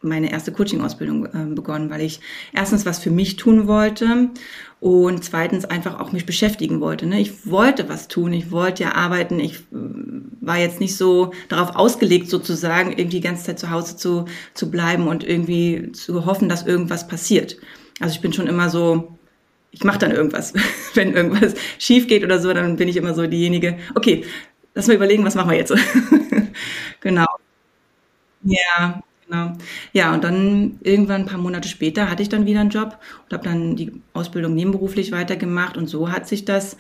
meine 0.03 0.31
erste 0.31 0.53
Coaching-Ausbildung 0.53 1.27
äh, 1.27 1.55
begonnen, 1.55 1.91
weil 1.91 2.03
ich 2.03 2.21
erstens 2.53 2.87
was 2.87 2.99
für 2.99 3.11
mich 3.11 3.37
tun 3.37 3.67
wollte 3.67 4.31
und 4.79 5.25
zweitens 5.25 5.65
einfach 5.65 5.99
auch 5.99 6.13
mich 6.13 6.27
beschäftigen 6.27 6.81
wollte. 6.81 7.07
Ne? 7.07 7.19
Ich 7.21 7.51
wollte 7.51 7.89
was 7.89 8.07
tun, 8.07 8.33
ich 8.33 8.51
wollte 8.51 8.85
ja 8.85 8.95
arbeiten. 8.95 9.41
Ich 9.41 9.55
äh, 9.55 9.77
war 10.41 10.59
jetzt 10.59 10.81
nicht 10.81 10.97
so 10.97 11.33
darauf 11.49 11.75
ausgelegt, 11.75 12.29
sozusagen 12.29 12.91
irgendwie 12.91 13.17
die 13.17 13.27
ganze 13.27 13.45
Zeit 13.45 13.59
zu 13.59 13.71
Hause 13.71 13.97
zu, 13.97 14.27
zu 14.55 14.71
bleiben 14.71 15.09
und 15.09 15.25
irgendwie 15.25 15.91
zu 15.93 16.27
hoffen, 16.27 16.49
dass 16.49 16.67
irgendwas 16.67 17.09
passiert. 17.09 17.57
Also 17.99 18.15
ich 18.15 18.21
bin 18.21 18.35
schon 18.35 18.47
immer 18.47 18.69
so 18.69 19.17
ich 19.71 19.85
mache 19.85 19.99
dann 19.99 20.13
irgendwas. 20.13 20.53
Wenn 20.95 21.15
irgendwas 21.15 21.55
schief 21.79 22.07
geht 22.07 22.25
oder 22.25 22.39
so, 22.41 22.53
dann 22.53 22.77
bin 22.77 22.89
ich 22.89 22.97
immer 22.97 23.15
so 23.15 23.27
diejenige, 23.27 23.79
okay, 23.95 24.25
lass 24.75 24.87
mal 24.87 24.95
überlegen, 24.95 25.25
was 25.25 25.35
machen 25.35 25.51
wir 25.51 25.57
jetzt. 25.57 25.75
genau. 27.01 27.27
Ja, 28.43 29.03
genau. 29.27 29.53
Ja, 29.93 30.15
und 30.15 30.25
dann 30.25 30.79
irgendwann 30.83 31.23
ein 31.23 31.27
paar 31.27 31.39
Monate 31.39 31.69
später 31.69 32.11
hatte 32.11 32.23
ich 32.23 32.29
dann 32.29 32.47
wieder 32.47 32.61
einen 32.61 32.71
Job 32.71 32.99
und 33.25 33.33
habe 33.33 33.45
dann 33.45 33.77
die 33.77 34.01
Ausbildung 34.13 34.55
nebenberuflich 34.55 35.13
weitergemacht 35.13 35.77
und 35.77 35.89
so 35.89 36.11
hat 36.11 36.29
sich 36.29 36.45
das 36.45 36.77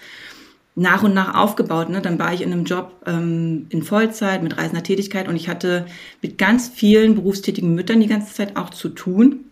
nach 0.77 1.03
und 1.03 1.15
nach 1.15 1.35
aufgebaut. 1.35 1.89
Ne? 1.89 2.03
Dann 2.03 2.19
war 2.19 2.33
ich 2.35 2.43
in 2.43 2.53
einem 2.53 2.65
Job 2.65 2.93
ähm, 3.07 3.67
in 3.71 3.83
Vollzeit 3.83 4.43
mit 4.43 4.59
reisender 4.59 4.83
Tätigkeit 4.83 5.27
und 5.27 5.35
ich 5.35 5.49
hatte 5.49 5.87
mit 6.23 6.39
ganz 6.39 6.69
vielen 6.69 7.15
berufstätigen 7.15 7.75
Müttern 7.75 8.01
die 8.01 8.07
ganze 8.07 8.35
Zeit 8.35 8.57
auch 8.57 8.71
zu 8.71 8.91
tun 8.91 9.46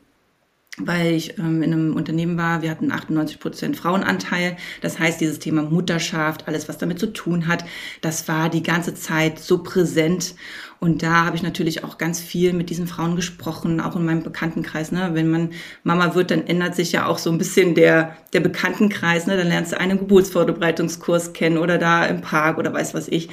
weil 0.79 1.13
ich 1.13 1.39
ähm, 1.39 1.63
in 1.63 1.73
einem 1.73 1.95
Unternehmen 1.95 2.37
war, 2.37 2.63
wir 2.63 2.71
hatten 2.71 2.91
98 2.91 3.39
Prozent 3.39 3.77
Frauenanteil. 3.77 4.57
Das 4.81 4.99
heißt, 4.99 5.21
dieses 5.21 5.39
Thema 5.39 5.63
Mutterschaft, 5.63 6.49
alles, 6.49 6.69
was 6.69 6.79
damit 6.79 6.99
zu 6.99 7.13
tun 7.13 7.47
hat, 7.47 7.65
das 8.01 8.27
war 8.27 8.49
die 8.49 8.63
ganze 8.63 8.95
Zeit 8.95 9.39
so 9.39 9.63
präsent. 9.63 10.35
Und 10.81 11.03
da 11.03 11.25
habe 11.25 11.37
ich 11.37 11.43
natürlich 11.43 11.85
auch 11.85 11.97
ganz 11.97 12.21
viel 12.21 12.53
mit 12.53 12.71
diesen 12.71 12.89
Frauen 12.89 13.15
gesprochen, 13.15 13.81
auch 13.81 13.95
in 13.95 14.05
meinem 14.05 14.25
Bekanntenkreis. 14.25 14.91
Ne? 14.91 15.11
Wenn 15.13 15.31
man 15.31 15.51
Mama 15.85 16.15
wird, 16.17 16.33
dann 16.33 16.47
ändert 16.47 16.75
sich 16.75 16.91
ja 16.91 17.07
auch 17.07 17.19
so 17.19 17.31
ein 17.31 17.39
bisschen 17.39 17.77
der, 17.77 18.17
der 18.33 18.41
Bekanntenkreis. 18.41 19.27
Ne? 19.27 19.37
Dann 19.37 19.49
lernst 19.49 19.73
du 19.73 19.81
einen 19.81 19.99
Geburtsvorbereitungskurs 19.99 21.33
kennen 21.33 21.59
oder 21.59 21.79
da 21.79 22.05
im 22.05 22.21
Park 22.21 22.59
oder 22.59 22.73
weiß 22.73 22.95
was 22.95 23.07
ich. 23.07 23.29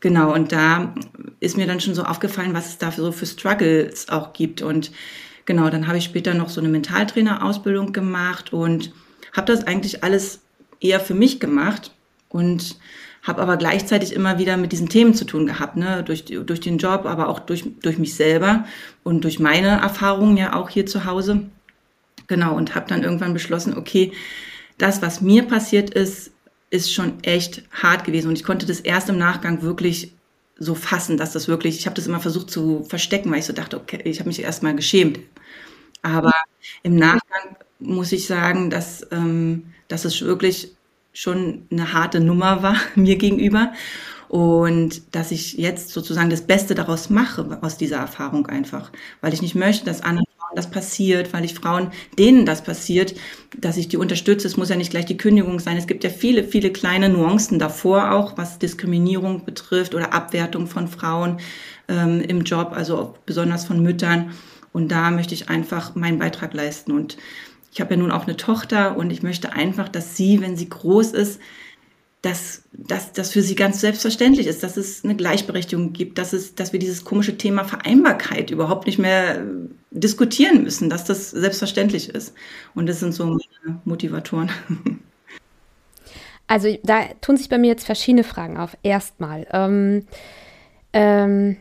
Genau, 0.00 0.34
und 0.34 0.50
da 0.50 0.94
ist 1.40 1.56
mir 1.56 1.66
dann 1.66 1.80
schon 1.80 1.94
so 1.94 2.02
aufgefallen, 2.02 2.54
was 2.54 2.68
es 2.68 2.78
da 2.78 2.90
so 2.90 3.12
für 3.12 3.26
Struggles 3.26 4.08
auch 4.08 4.32
gibt. 4.32 4.60
Und 4.60 4.90
Genau, 5.50 5.68
dann 5.68 5.88
habe 5.88 5.98
ich 5.98 6.04
später 6.04 6.32
noch 6.32 6.48
so 6.48 6.60
eine 6.60 6.68
Mentaltrainer-Ausbildung 6.68 7.92
gemacht 7.92 8.52
und 8.52 8.92
habe 9.32 9.52
das 9.52 9.66
eigentlich 9.66 10.04
alles 10.04 10.42
eher 10.80 11.00
für 11.00 11.14
mich 11.14 11.40
gemacht 11.40 11.90
und 12.28 12.76
habe 13.24 13.42
aber 13.42 13.56
gleichzeitig 13.56 14.12
immer 14.12 14.38
wieder 14.38 14.56
mit 14.56 14.70
diesen 14.70 14.88
Themen 14.88 15.12
zu 15.12 15.24
tun 15.24 15.46
gehabt, 15.46 15.76
ne? 15.76 16.04
durch, 16.04 16.24
durch 16.24 16.60
den 16.60 16.78
Job, 16.78 17.04
aber 17.04 17.28
auch 17.28 17.40
durch, 17.40 17.64
durch 17.82 17.98
mich 17.98 18.14
selber 18.14 18.64
und 19.02 19.24
durch 19.24 19.40
meine 19.40 19.80
Erfahrungen 19.80 20.36
ja 20.36 20.54
auch 20.54 20.68
hier 20.68 20.86
zu 20.86 21.04
Hause. 21.04 21.40
Genau, 22.28 22.54
und 22.54 22.76
habe 22.76 22.86
dann 22.86 23.02
irgendwann 23.02 23.32
beschlossen, 23.32 23.76
okay, 23.76 24.12
das, 24.78 25.02
was 25.02 25.20
mir 25.20 25.42
passiert 25.42 25.90
ist, 25.90 26.30
ist 26.70 26.94
schon 26.94 27.24
echt 27.24 27.64
hart 27.72 28.04
gewesen. 28.04 28.28
Und 28.28 28.38
ich 28.38 28.44
konnte 28.44 28.66
das 28.66 28.78
erst 28.78 29.08
im 29.08 29.18
Nachgang 29.18 29.62
wirklich 29.62 30.12
so 30.60 30.74
fassen, 30.74 31.16
dass 31.16 31.32
das 31.32 31.48
wirklich, 31.48 31.78
ich 31.78 31.86
habe 31.86 31.96
das 31.96 32.06
immer 32.06 32.20
versucht 32.20 32.50
zu 32.50 32.84
verstecken, 32.84 33.30
weil 33.30 33.40
ich 33.40 33.46
so 33.46 33.52
dachte, 33.52 33.78
okay, 33.78 34.00
ich 34.04 34.20
habe 34.20 34.28
mich 34.28 34.42
erstmal 34.42 34.76
geschämt. 34.76 35.18
Aber 36.02 36.32
im 36.82 36.96
Nachgang 36.96 37.56
muss 37.80 38.12
ich 38.12 38.26
sagen, 38.26 38.70
dass, 38.70 39.06
ähm, 39.10 39.64
dass 39.88 40.04
es 40.04 40.20
wirklich 40.20 40.76
schon 41.12 41.66
eine 41.72 41.92
harte 41.92 42.20
Nummer 42.20 42.62
war 42.62 42.76
mir 42.94 43.16
gegenüber 43.16 43.72
und 44.28 45.02
dass 45.16 45.32
ich 45.32 45.54
jetzt 45.54 45.88
sozusagen 45.88 46.30
das 46.30 46.42
Beste 46.42 46.74
daraus 46.74 47.10
mache, 47.10 47.58
aus 47.62 47.78
dieser 47.78 47.96
Erfahrung 47.96 48.46
einfach, 48.46 48.92
weil 49.22 49.34
ich 49.34 49.42
nicht 49.42 49.56
möchte, 49.56 49.86
dass 49.86 50.02
andere 50.02 50.24
Frauen 50.50 50.56
das 50.56 50.70
passiert, 50.70 51.32
weil 51.32 51.44
ich 51.44 51.54
Frauen, 51.54 51.92
denen 52.18 52.44
das 52.44 52.62
passiert, 52.62 53.14
dass 53.56 53.76
ich 53.76 53.88
die 53.88 53.96
unterstütze. 53.96 54.46
Es 54.46 54.56
muss 54.56 54.68
ja 54.68 54.76
nicht 54.76 54.90
gleich 54.90 55.06
die 55.06 55.16
Kündigung 55.16 55.60
sein. 55.60 55.76
Es 55.76 55.86
gibt 55.86 56.02
ja 56.02 56.10
viele, 56.10 56.44
viele 56.44 56.72
kleine 56.72 57.08
Nuancen 57.08 57.58
davor 57.58 58.12
auch, 58.12 58.36
was 58.36 58.58
Diskriminierung 58.58 59.44
betrifft 59.44 59.94
oder 59.94 60.12
Abwertung 60.12 60.66
von 60.66 60.88
Frauen 60.88 61.38
ähm, 61.88 62.20
im 62.20 62.42
Job, 62.42 62.72
also 62.74 63.14
besonders 63.26 63.64
von 63.64 63.82
Müttern. 63.82 64.32
Und 64.72 64.90
da 64.90 65.10
möchte 65.10 65.34
ich 65.34 65.48
einfach 65.48 65.94
meinen 65.94 66.18
Beitrag 66.18 66.52
leisten. 66.52 66.92
Und 66.92 67.16
ich 67.72 67.80
habe 67.80 67.94
ja 67.94 68.00
nun 68.00 68.10
auch 68.10 68.26
eine 68.26 68.36
Tochter 68.36 68.96
und 68.96 69.10
ich 69.10 69.22
möchte 69.22 69.52
einfach, 69.52 69.88
dass 69.88 70.16
sie, 70.16 70.40
wenn 70.40 70.56
sie 70.56 70.68
groß 70.68 71.12
ist, 71.12 71.40
dass, 72.22 72.62
dass 72.72 73.12
das 73.12 73.32
für 73.32 73.42
sie 73.42 73.54
ganz 73.54 73.80
selbstverständlich 73.80 74.46
ist, 74.46 74.62
dass 74.62 74.76
es 74.76 75.04
eine 75.04 75.16
Gleichberechtigung 75.16 75.92
gibt, 75.92 76.18
dass, 76.18 76.32
es, 76.32 76.54
dass 76.54 76.72
wir 76.72 76.78
dieses 76.78 77.04
komische 77.04 77.38
Thema 77.38 77.64
Vereinbarkeit 77.64 78.50
überhaupt 78.50 78.86
nicht 78.86 78.98
mehr 78.98 79.38
äh, 79.38 79.44
diskutieren 79.90 80.62
müssen, 80.62 80.90
dass 80.90 81.04
das 81.04 81.30
selbstverständlich 81.30 82.10
ist. 82.10 82.34
Und 82.74 82.88
das 82.88 83.00
sind 83.00 83.12
so 83.12 83.24
meine 83.24 83.80
Motivatoren. 83.84 84.50
Also 86.46 86.76
da 86.82 87.04
tun 87.20 87.36
sich 87.36 87.48
bei 87.48 87.58
mir 87.58 87.68
jetzt 87.68 87.86
verschiedene 87.86 88.24
Fragen 88.24 88.56
auf. 88.56 88.76
Erstmal, 88.82 89.46
ähm, 89.52 90.04
ähm, 90.92 91.56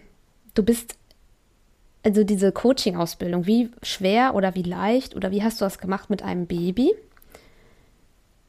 du 0.55 0.63
bist 0.63 0.95
also 2.03 2.23
diese 2.23 2.51
Coaching-Ausbildung, 2.51 3.45
wie 3.45 3.69
schwer 3.83 4.33
oder 4.33 4.55
wie 4.55 4.63
leicht 4.63 5.15
oder 5.15 5.31
wie 5.31 5.43
hast 5.43 5.61
du 5.61 5.65
das 5.65 5.77
gemacht 5.77 6.09
mit 6.09 6.23
einem 6.23 6.47
Baby? 6.47 6.95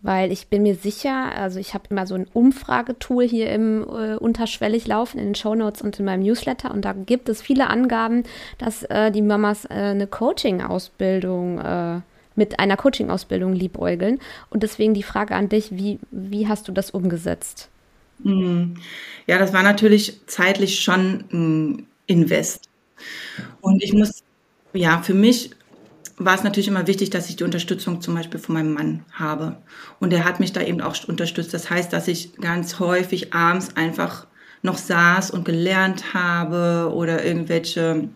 Weil 0.02 0.33
ich 0.33 0.49
bin 0.49 0.62
mir 0.62 0.76
sicher, 0.76 1.35
also 1.35 1.59
ich 1.59 1.75
habe 1.75 1.85
immer 1.90 2.07
so 2.07 2.14
ein 2.14 2.26
Umfragetool 2.33 3.25
hier 3.28 3.50
im 3.50 3.83
äh, 3.83 4.16
unterschwellig 4.16 4.87
laufen 4.87 5.19
in 5.19 5.26
den 5.26 5.35
Shownotes 5.35 5.83
und 5.83 5.99
in 5.99 6.07
meinem 6.07 6.23
Newsletter 6.23 6.71
und 6.71 6.87
da 6.87 6.95
gibt 6.95 7.28
es 7.28 7.42
viele 7.42 7.69
Angaben, 7.69 8.25
dass 8.57 8.83
äh, 8.85 9.11
die 9.11 9.21
Mamas 9.21 9.66
äh, 9.66 9.75
eine 9.75 10.07
Coaching-Ausbildung 10.07 11.59
äh, 11.59 12.00
mit 12.35 12.59
einer 12.59 12.76
Coaching-Ausbildung 12.76 13.52
liebäugeln. 13.52 14.19
Und 14.49 14.62
deswegen 14.62 14.95
die 14.95 15.02
Frage 15.02 15.35
an 15.35 15.49
dich, 15.49 15.76
wie, 15.76 15.99
wie 16.11 16.49
hast 16.49 16.69
du 16.69 16.73
das 16.73 16.90
umgesetzt? 16.90 17.69
Hm. 18.23 18.76
Ja, 19.26 19.38
das 19.38 19.52
war 19.52 19.62
natürlich 19.62 20.21
zeitlich 20.26 20.80
schon 20.80 21.25
ein 21.33 21.87
Invest. 22.07 22.69
Und 23.61 23.83
ich 23.83 23.92
muss, 23.92 24.23
ja, 24.73 25.02
für 25.02 25.14
mich 25.14 25.50
war 26.21 26.35
es 26.35 26.45
natürlich 26.45 26.69
immer 26.69 26.87
wichtig, 26.87 27.09
dass 27.11 27.31
ich 27.31 27.37
die 27.37 27.45
Unterstützung 27.45 28.03
zum 28.03 28.15
Beispiel 28.15 28.39
von 28.39 28.55
meinem 28.55 28.75
Mann 28.75 29.05
habe. 29.12 29.57
Und 30.00 30.12
er 30.12 30.25
hat 30.25 30.39
mich 30.39 30.53
da 30.53 30.61
eben 30.61 30.83
auch 30.83 30.97
unterstützt. 31.09 31.55
Das 31.55 31.71
heißt, 31.71 31.93
dass 31.93 32.09
ich 32.09 32.35
ganz 32.37 32.79
häufig 32.79 33.33
abends 33.33 33.75
einfach 33.75 34.27
noch 34.62 34.77
saß 34.77 35.31
und 35.31 35.47
gelernt 35.47 36.12
habe 36.12 36.93
oder 36.95 37.25
irgendwelche 37.25 38.11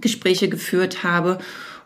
Gespräche 0.00 0.48
geführt 0.48 1.04
habe 1.04 1.38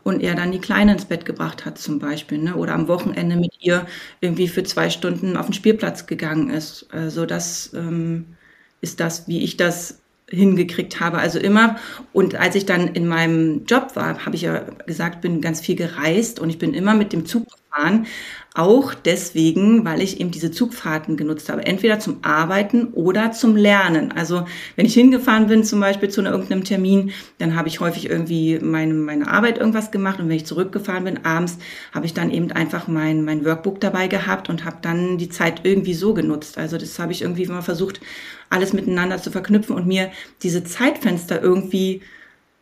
und 0.04 0.22
er 0.22 0.36
dann 0.36 0.52
die 0.52 0.60
Kleine 0.60 0.92
ins 0.92 1.04
Bett 1.04 1.24
gebracht 1.24 1.64
hat 1.64 1.78
zum 1.78 1.98
Beispiel, 1.98 2.38
ne? 2.38 2.54
oder 2.54 2.74
am 2.74 2.86
Wochenende 2.86 3.36
mit 3.36 3.52
ihr 3.58 3.86
irgendwie 4.20 4.48
für 4.48 4.62
zwei 4.62 4.88
Stunden 4.88 5.36
auf 5.36 5.46
den 5.46 5.52
Spielplatz 5.52 6.06
gegangen 6.06 6.48
ist. 6.48 6.86
Also 6.92 7.26
das 7.26 7.72
ähm, 7.74 8.36
ist 8.80 9.00
das, 9.00 9.26
wie 9.26 9.42
ich 9.42 9.56
das 9.56 10.00
hingekriegt 10.30 11.00
habe. 11.00 11.18
Also 11.18 11.38
immer. 11.38 11.76
Und 12.12 12.34
als 12.34 12.54
ich 12.54 12.66
dann 12.66 12.88
in 12.88 13.06
meinem 13.06 13.64
Job 13.66 13.96
war, 13.96 14.24
habe 14.24 14.36
ich 14.36 14.42
ja 14.42 14.60
gesagt, 14.86 15.20
bin 15.20 15.40
ganz 15.40 15.60
viel 15.60 15.76
gereist 15.76 16.40
und 16.40 16.50
ich 16.50 16.58
bin 16.58 16.74
immer 16.74 16.94
mit 16.94 17.12
dem 17.12 17.26
Zug 17.26 17.46
gefahren. 17.70 18.06
Auch 18.54 18.94
deswegen, 18.94 19.84
weil 19.84 20.02
ich 20.02 20.20
eben 20.20 20.32
diese 20.32 20.50
Zugfahrten 20.50 21.16
genutzt 21.16 21.48
habe. 21.48 21.64
Entweder 21.64 22.00
zum 22.00 22.18
Arbeiten 22.22 22.88
oder 22.88 23.30
zum 23.30 23.56
Lernen. 23.56 24.12
Also 24.12 24.44
wenn 24.74 24.86
ich 24.86 24.94
hingefahren 24.94 25.46
bin, 25.46 25.62
zum 25.62 25.78
Beispiel 25.78 26.08
zu 26.08 26.22
irgendeinem 26.22 26.64
Termin, 26.64 27.12
dann 27.38 27.54
habe 27.54 27.68
ich 27.68 27.80
häufig 27.80 28.10
irgendwie 28.10 28.58
meine, 28.58 28.92
meine 28.94 29.28
Arbeit 29.28 29.58
irgendwas 29.58 29.92
gemacht. 29.92 30.18
Und 30.18 30.28
wenn 30.28 30.36
ich 30.36 30.46
zurückgefahren 30.46 31.04
bin, 31.04 31.24
abends, 31.24 31.58
habe 31.92 32.06
ich 32.06 32.14
dann 32.14 32.30
eben 32.30 32.50
einfach 32.50 32.88
mein, 32.88 33.24
mein 33.24 33.44
Workbook 33.44 33.80
dabei 33.80 34.08
gehabt 34.08 34.48
und 34.48 34.64
habe 34.64 34.78
dann 34.82 35.16
die 35.16 35.28
Zeit 35.28 35.60
irgendwie 35.62 35.94
so 35.94 36.12
genutzt. 36.12 36.58
Also 36.58 36.76
das 36.76 36.98
habe 36.98 37.12
ich 37.12 37.22
irgendwie 37.22 37.44
immer 37.44 37.62
versucht, 37.62 38.00
alles 38.48 38.72
miteinander 38.72 39.22
zu 39.22 39.30
verknüpfen 39.30 39.76
und 39.76 39.86
mir 39.86 40.10
diese 40.42 40.64
Zeitfenster 40.64 41.40
irgendwie 41.40 42.02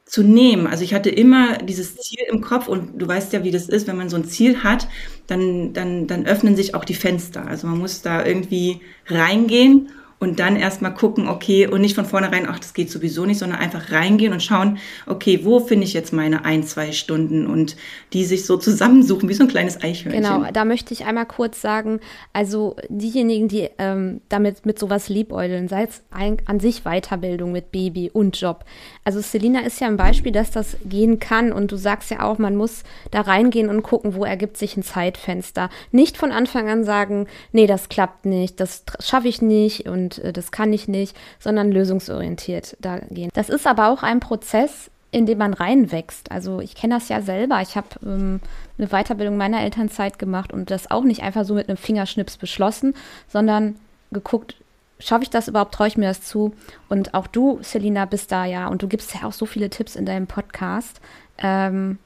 zu 0.09 0.23
nehmen. 0.23 0.67
Also 0.67 0.85
ich 0.85 0.95
hatte 0.95 1.11
immer 1.11 1.59
dieses 1.59 1.97
Ziel 1.97 2.25
im 2.31 2.41
Kopf 2.41 2.67
und 2.67 3.01
du 3.01 3.07
weißt 3.07 3.33
ja, 3.33 3.45
wie 3.45 3.51
das 3.51 3.69
ist, 3.69 3.87
wenn 3.87 3.97
man 3.97 4.09
so 4.09 4.17
ein 4.17 4.25
Ziel 4.25 4.63
hat, 4.63 4.89
dann, 5.27 5.73
dann, 5.75 6.07
dann 6.07 6.27
öffnen 6.27 6.57
sich 6.57 6.75
auch 6.75 6.85
die 6.85 6.95
Fenster. 6.95 7.47
Also 7.47 7.67
man 7.67 7.79
muss 7.79 8.01
da 8.03 8.25
irgendwie 8.25 8.81
reingehen 9.07 9.91
und 10.21 10.41
dann 10.41 10.57
erstmal 10.57 10.95
gucken, 10.95 11.29
okay, 11.29 11.69
und 11.69 11.81
nicht 11.81 11.95
von 11.95 12.05
vornherein, 12.05 12.47
ach, 12.49 12.59
das 12.59 12.75
geht 12.75 12.91
sowieso 12.91 13.25
nicht, 13.25 13.39
sondern 13.39 13.61
einfach 13.61 13.93
reingehen 13.93 14.33
und 14.33 14.43
schauen, 14.43 14.79
okay, 15.07 15.41
wo 15.45 15.61
finde 15.61 15.85
ich 15.85 15.93
jetzt 15.93 16.13
meine 16.13 16.45
ein, 16.45 16.65
zwei 16.65 16.91
Stunden 16.93 17.47
und 17.47 17.77
die 18.13 18.25
sich 18.25 18.45
so 18.45 18.57
zusammensuchen, 18.57 19.29
wie 19.29 19.35
so 19.35 19.45
ein 19.45 19.49
kleines 19.49 19.83
Eichhörnchen. 19.83 20.23
Genau, 20.23 20.51
da 20.53 20.65
möchte 20.65 20.93
ich 20.93 21.05
einmal 21.05 21.27
kurz 21.27 21.61
sagen, 21.61 22.01
also 22.33 22.75
diejenigen, 22.89 23.49
die 23.49 23.69
ähm, 23.79 24.21
damit 24.29 24.67
mit 24.67 24.79
sowas 24.79 25.09
liebäugeln, 25.09 25.69
sei 25.69 25.85
es 25.85 26.03
an 26.11 26.61
sich 26.61 26.83
Weiterbildung 26.83 27.53
mit 27.53 27.71
Baby 27.71 28.11
und 28.13 28.41
Job. 28.41 28.65
Also 29.05 29.21
Selina 29.21 29.61
ist 29.61 29.81
ja 29.81 29.87
ein 29.87 29.97
Beispiel, 29.97 30.33
dass 30.33 30.51
das 30.51 30.77
gehen 30.85 31.21
kann 31.21 31.53
und 31.53 31.71
du 31.71 31.77
sagst 31.77 32.11
ja 32.11 32.23
auch, 32.23 32.39
man 32.39 32.57
muss 32.57 32.83
da 33.11 33.21
reingehen 33.21 33.69
und 33.69 33.83
gucken, 33.83 34.15
wo 34.15 34.25
ergibt 34.25 34.57
sich 34.57 34.77
ein 34.77 34.83
Zeitfenster. 34.83 35.71
Nicht 35.93 36.17
von 36.17 36.33
Anfang 36.33 36.69
an 36.69 36.85
sagen, 36.85 37.27
nee, 37.53 37.67
das 37.67 37.89
klappt 37.89 38.27
nicht, 38.27 38.59
das 38.59 38.85
schaffe 39.01 39.29
ich 39.29 39.41
nicht 39.43 39.89
und 39.89 40.08
und 40.09 40.25
äh, 40.25 40.33
das 40.33 40.51
kann 40.51 40.73
ich 40.73 40.89
nicht, 40.89 41.17
sondern 41.39 41.71
lösungsorientiert 41.71 42.77
da 42.81 42.99
gehen. 43.11 43.31
Das 43.35 43.49
ist 43.49 43.67
aber 43.67 43.91
auch 43.91 44.03
ein 44.03 44.21
Prozess, 44.21 44.91
in 45.11 45.27
dem 45.27 45.39
man 45.39 45.55
reinwächst. 45.55 46.31
Also 46.31 46.61
ich 46.61 46.75
kenne 46.75 46.95
das 46.95 47.09
ja 47.09 47.21
selber. 47.23 47.61
Ich 47.63 47.77
habe 47.77 47.89
ähm, 48.05 48.41
eine 48.79 48.89
Weiterbildung 48.89 49.37
meiner 49.37 49.63
Elternzeit 49.63 50.19
gemacht 50.19 50.53
und 50.53 50.71
das 50.71 50.91
auch 50.91 51.05
nicht 51.05 51.23
einfach 51.23 51.45
so 51.45 51.55
mit 51.55 51.69
einem 51.69 51.79
Fingerschnips 51.79 52.37
beschlossen, 52.37 52.95
sondern 53.29 53.77
geguckt, 54.11 54.57
schaffe 54.99 55.23
ich 55.23 55.31
das 55.31 55.49
überhaupt, 55.49 55.75
traue 55.75 55.89
ich 55.89 55.97
mir 55.97 56.09
das 56.09 56.23
zu? 56.23 56.55
Und 56.89 57.15
auch 57.15 57.27
du, 57.27 57.59
Selina, 57.63 58.05
bist 58.05 58.33
da 58.33 58.45
ja 58.45 58.69
und 58.69 58.83
du 58.83 58.89
gibst 58.89 59.15
ja 59.15 59.27
auch 59.27 59.33
so 59.33 59.47
viele 59.47 59.71
Tipps 59.71 59.97
in 59.97 60.07
deinem 60.07 60.27
Podcast, 60.27 61.01
ähm, 61.39 61.99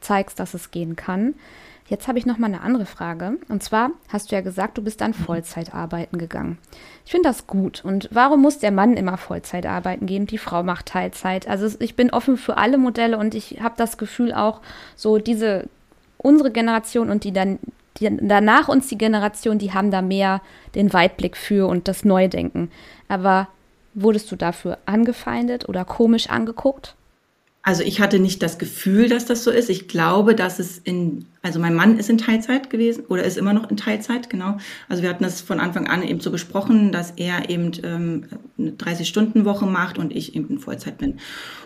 zeigst, 0.00 0.38
dass 0.40 0.54
es 0.54 0.70
gehen 0.70 0.96
kann. 0.96 1.34
Jetzt 1.88 2.06
habe 2.06 2.18
ich 2.18 2.26
noch 2.26 2.36
mal 2.36 2.48
eine 2.48 2.60
andere 2.60 2.84
Frage. 2.84 3.38
Und 3.48 3.62
zwar 3.62 3.90
hast 4.08 4.30
du 4.30 4.36
ja 4.36 4.42
gesagt, 4.42 4.76
du 4.76 4.82
bist 4.82 5.00
dann 5.00 5.14
Vollzeit 5.14 5.74
arbeiten 5.74 6.18
gegangen. 6.18 6.58
Ich 7.06 7.12
finde 7.12 7.28
das 7.30 7.46
gut. 7.46 7.82
Und 7.82 8.08
warum 8.12 8.42
muss 8.42 8.58
der 8.58 8.72
Mann 8.72 8.94
immer 8.94 9.16
Vollzeit 9.16 9.64
arbeiten 9.64 10.04
gehen? 10.04 10.26
Die 10.26 10.38
Frau 10.38 10.62
macht 10.62 10.86
Teilzeit. 10.86 11.48
Also 11.48 11.74
ich 11.80 11.96
bin 11.96 12.10
offen 12.10 12.36
für 12.36 12.58
alle 12.58 12.76
Modelle 12.76 13.16
und 13.16 13.34
ich 13.34 13.60
habe 13.62 13.74
das 13.78 13.96
Gefühl 13.96 14.34
auch, 14.34 14.60
so 14.96 15.16
diese, 15.16 15.66
unsere 16.18 16.50
Generation 16.50 17.08
und 17.08 17.24
die 17.24 17.32
dann, 17.32 17.58
die 17.96 18.14
danach 18.20 18.68
uns 18.68 18.88
die 18.88 18.98
Generation, 18.98 19.58
die 19.58 19.72
haben 19.72 19.90
da 19.90 20.02
mehr 20.02 20.42
den 20.74 20.92
Weitblick 20.92 21.38
für 21.38 21.68
und 21.68 21.88
das 21.88 22.04
Neudenken. 22.04 22.70
Aber 23.08 23.48
wurdest 23.94 24.30
du 24.30 24.36
dafür 24.36 24.76
angefeindet 24.84 25.66
oder 25.70 25.86
komisch 25.86 26.28
angeguckt? 26.28 26.94
Also 27.62 27.82
ich 27.82 28.00
hatte 28.00 28.18
nicht 28.18 28.42
das 28.42 28.58
Gefühl, 28.58 29.08
dass 29.08 29.26
das 29.26 29.44
so 29.44 29.50
ist. 29.50 29.68
Ich 29.68 29.88
glaube, 29.88 30.34
dass 30.34 30.58
es 30.58 30.78
in, 30.78 31.26
also 31.42 31.58
mein 31.58 31.74
Mann 31.74 31.98
ist 31.98 32.08
in 32.08 32.16
Teilzeit 32.16 32.70
gewesen 32.70 33.04
oder 33.08 33.24
ist 33.24 33.36
immer 33.36 33.52
noch 33.52 33.68
in 33.70 33.76
Teilzeit, 33.76 34.30
genau. 34.30 34.56
Also 34.88 35.02
wir 35.02 35.10
hatten 35.10 35.24
das 35.24 35.40
von 35.40 35.60
Anfang 35.60 35.86
an 35.86 36.02
eben 36.02 36.20
so 36.20 36.30
besprochen, 36.30 36.92
dass 36.92 37.12
er 37.16 37.50
eben 37.50 37.72
ähm, 37.82 38.24
eine 38.58 38.70
30-Stunden-Woche 38.70 39.66
macht 39.66 39.98
und 39.98 40.14
ich 40.14 40.34
eben 40.34 40.48
in 40.48 40.58
Vollzeit 40.60 40.98
bin. 40.98 41.18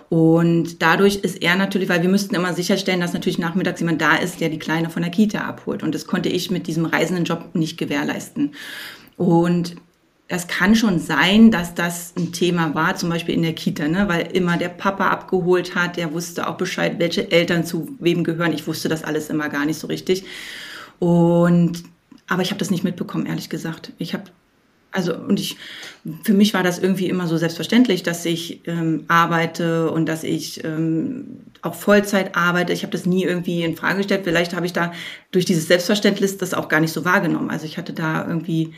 Und 0.08 0.82
dadurch 0.82 1.16
ist 1.16 1.40
er 1.40 1.56
natürlich, 1.56 1.88
weil 1.88 2.02
wir 2.02 2.08
müssten 2.08 2.34
immer 2.34 2.52
sicherstellen, 2.52 3.00
dass 3.00 3.12
natürlich 3.12 3.38
nachmittags 3.38 3.80
jemand 3.80 4.00
da 4.02 4.16
ist, 4.16 4.40
der 4.40 4.49
die 4.49 4.58
Kleine 4.58 4.90
von 4.90 5.02
der 5.02 5.11
Kita 5.11 5.40
abholt. 5.40 5.82
Und 5.82 5.94
das 5.94 6.06
konnte 6.06 6.28
ich 6.28 6.50
mit 6.50 6.66
diesem 6.66 6.84
reisenden 6.84 7.25
Job 7.25 7.54
nicht 7.54 7.78
gewährleisten. 7.78 8.52
Und 9.16 9.76
das 10.32 10.46
kann 10.48 10.74
schon 10.74 10.98
sein, 10.98 11.50
dass 11.50 11.74
das 11.74 12.14
ein 12.16 12.32
Thema 12.32 12.74
war, 12.74 12.96
zum 12.96 13.10
Beispiel 13.10 13.34
in 13.34 13.42
der 13.42 13.52
Kita, 13.52 13.86
ne? 13.86 14.08
weil 14.08 14.28
immer 14.32 14.56
der 14.56 14.70
Papa 14.70 15.10
abgeholt 15.10 15.74
hat, 15.74 15.98
der 15.98 16.14
wusste 16.14 16.48
auch 16.48 16.56
Bescheid, 16.56 16.94
welche 16.96 17.30
Eltern 17.30 17.66
zu 17.66 17.94
wem 18.00 18.24
gehören. 18.24 18.54
Ich 18.54 18.66
wusste 18.66 18.88
das 18.88 19.04
alles 19.04 19.28
immer 19.28 19.50
gar 19.50 19.66
nicht 19.66 19.78
so 19.78 19.88
richtig. 19.88 20.24
Und 20.98 21.82
aber 22.28 22.40
ich 22.40 22.48
habe 22.48 22.58
das 22.58 22.70
nicht 22.70 22.82
mitbekommen, 22.82 23.26
ehrlich 23.26 23.50
gesagt. 23.50 23.92
Ich 23.98 24.14
habe 24.14 24.24
also 24.90 25.14
und 25.14 25.38
ich 25.38 25.58
für 26.22 26.32
mich 26.32 26.54
war 26.54 26.62
das 26.62 26.78
irgendwie 26.78 27.10
immer 27.10 27.26
so 27.26 27.36
selbstverständlich, 27.36 28.02
dass 28.02 28.24
ich 28.24 28.66
ähm, 28.66 29.04
arbeite 29.08 29.90
und 29.90 30.06
dass 30.06 30.24
ich 30.24 30.64
ähm, 30.64 31.40
auch 31.60 31.74
Vollzeit 31.74 32.36
arbeite. 32.36 32.72
Ich 32.72 32.84
habe 32.84 32.92
das 32.92 33.04
nie 33.04 33.24
irgendwie 33.24 33.64
in 33.64 33.76
Frage 33.76 33.98
gestellt. 33.98 34.22
Vielleicht 34.24 34.56
habe 34.56 34.64
ich 34.64 34.72
da 34.72 34.94
durch 35.30 35.44
dieses 35.44 35.68
Selbstverständnis 35.68 36.38
das 36.38 36.54
auch 36.54 36.70
gar 36.70 36.80
nicht 36.80 36.94
so 36.94 37.04
wahrgenommen. 37.04 37.50
Also 37.50 37.66
ich 37.66 37.76
hatte 37.76 37.92
da 37.92 38.26
irgendwie 38.26 38.72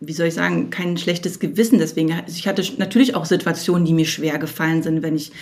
wie 0.00 0.12
soll 0.12 0.28
ich 0.28 0.34
sagen, 0.34 0.70
kein 0.70 0.96
schlechtes 0.96 1.40
Gewissen. 1.40 1.78
Deswegen, 1.78 2.12
also 2.12 2.36
ich 2.36 2.48
hatte 2.48 2.62
natürlich 2.78 3.14
auch 3.14 3.26
Situationen, 3.26 3.84
die 3.84 3.92
mir 3.92 4.06
schwer 4.06 4.38
gefallen 4.38 4.82
sind, 4.82 5.02
wenn 5.02 5.16
ich 5.16 5.32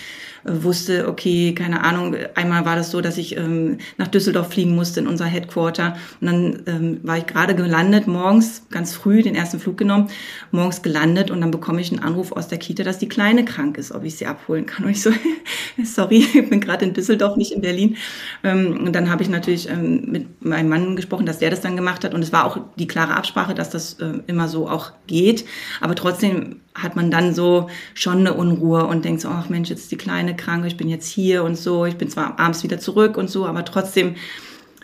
wusste, 0.47 1.07
okay, 1.07 1.53
keine 1.53 1.83
Ahnung, 1.83 2.15
einmal 2.35 2.65
war 2.65 2.75
das 2.75 2.91
so, 2.91 3.01
dass 3.01 3.17
ich 3.17 3.37
ähm, 3.37 3.77
nach 3.97 4.07
Düsseldorf 4.07 4.51
fliegen 4.53 4.75
musste 4.75 5.01
in 5.01 5.07
unser 5.07 5.25
Headquarter 5.25 5.95
und 6.21 6.27
dann 6.27 6.63
ähm, 6.65 6.99
war 7.03 7.17
ich 7.17 7.25
gerade 7.25 7.55
gelandet, 7.55 8.07
morgens, 8.07 8.63
ganz 8.69 8.93
früh 8.93 9.21
den 9.21 9.35
ersten 9.35 9.59
Flug 9.59 9.77
genommen, 9.77 10.09
morgens 10.51 10.81
gelandet 10.81 11.31
und 11.31 11.41
dann 11.41 11.51
bekomme 11.51 11.81
ich 11.81 11.91
einen 11.91 12.01
Anruf 12.01 12.31
aus 12.31 12.47
der 12.47 12.57
Kita, 12.57 12.83
dass 12.83 12.97
die 12.97 13.09
Kleine 13.09 13.45
krank 13.45 13.77
ist, 13.77 13.91
ob 13.91 14.03
ich 14.03 14.15
sie 14.15 14.25
abholen 14.25 14.65
kann. 14.65 14.85
Und 14.85 14.91
ich 14.91 15.01
so, 15.01 15.11
sorry, 15.83 16.25
ich 16.33 16.49
bin 16.49 16.61
gerade 16.61 16.85
in 16.85 16.93
Düsseldorf, 16.93 17.35
nicht 17.35 17.51
in 17.51 17.61
Berlin. 17.61 17.97
Ähm, 18.43 18.85
und 18.85 18.93
dann 18.93 19.09
habe 19.09 19.23
ich 19.23 19.29
natürlich 19.29 19.69
ähm, 19.69 20.05
mit 20.07 20.45
meinem 20.45 20.69
Mann 20.69 20.95
gesprochen, 20.95 21.25
dass 21.25 21.39
der 21.39 21.49
das 21.49 21.61
dann 21.61 21.75
gemacht 21.75 22.03
hat 22.03 22.13
und 22.13 22.21
es 22.21 22.31
war 22.31 22.45
auch 22.45 22.59
die 22.77 22.87
klare 22.87 23.15
Absprache, 23.15 23.53
dass 23.53 23.69
das 23.69 23.93
äh, 23.95 24.19
immer 24.27 24.47
so 24.47 24.69
auch 24.69 24.91
geht. 25.07 25.45
Aber 25.81 25.95
trotzdem 25.95 26.61
hat 26.77 26.95
man 26.95 27.11
dann 27.11 27.33
so 27.33 27.69
schon 27.93 28.19
eine 28.19 28.33
Unruhe 28.33 28.85
und 28.85 29.03
denkt 29.03 29.21
so, 29.21 29.29
ach 29.29 29.49
Mensch, 29.49 29.69
jetzt 29.69 29.81
ist 29.81 29.91
die 29.91 29.97
Kleine 29.97 30.35
krank, 30.37 30.65
ich 30.65 30.77
bin 30.77 30.89
jetzt 30.89 31.07
hier 31.07 31.43
und 31.43 31.55
so, 31.57 31.85
ich 31.85 31.97
bin 31.97 32.09
zwar 32.09 32.39
abends 32.39 32.63
wieder 32.63 32.79
zurück 32.79 33.17
und 33.17 33.29
so, 33.29 33.45
aber 33.45 33.65
trotzdem, 33.65 34.15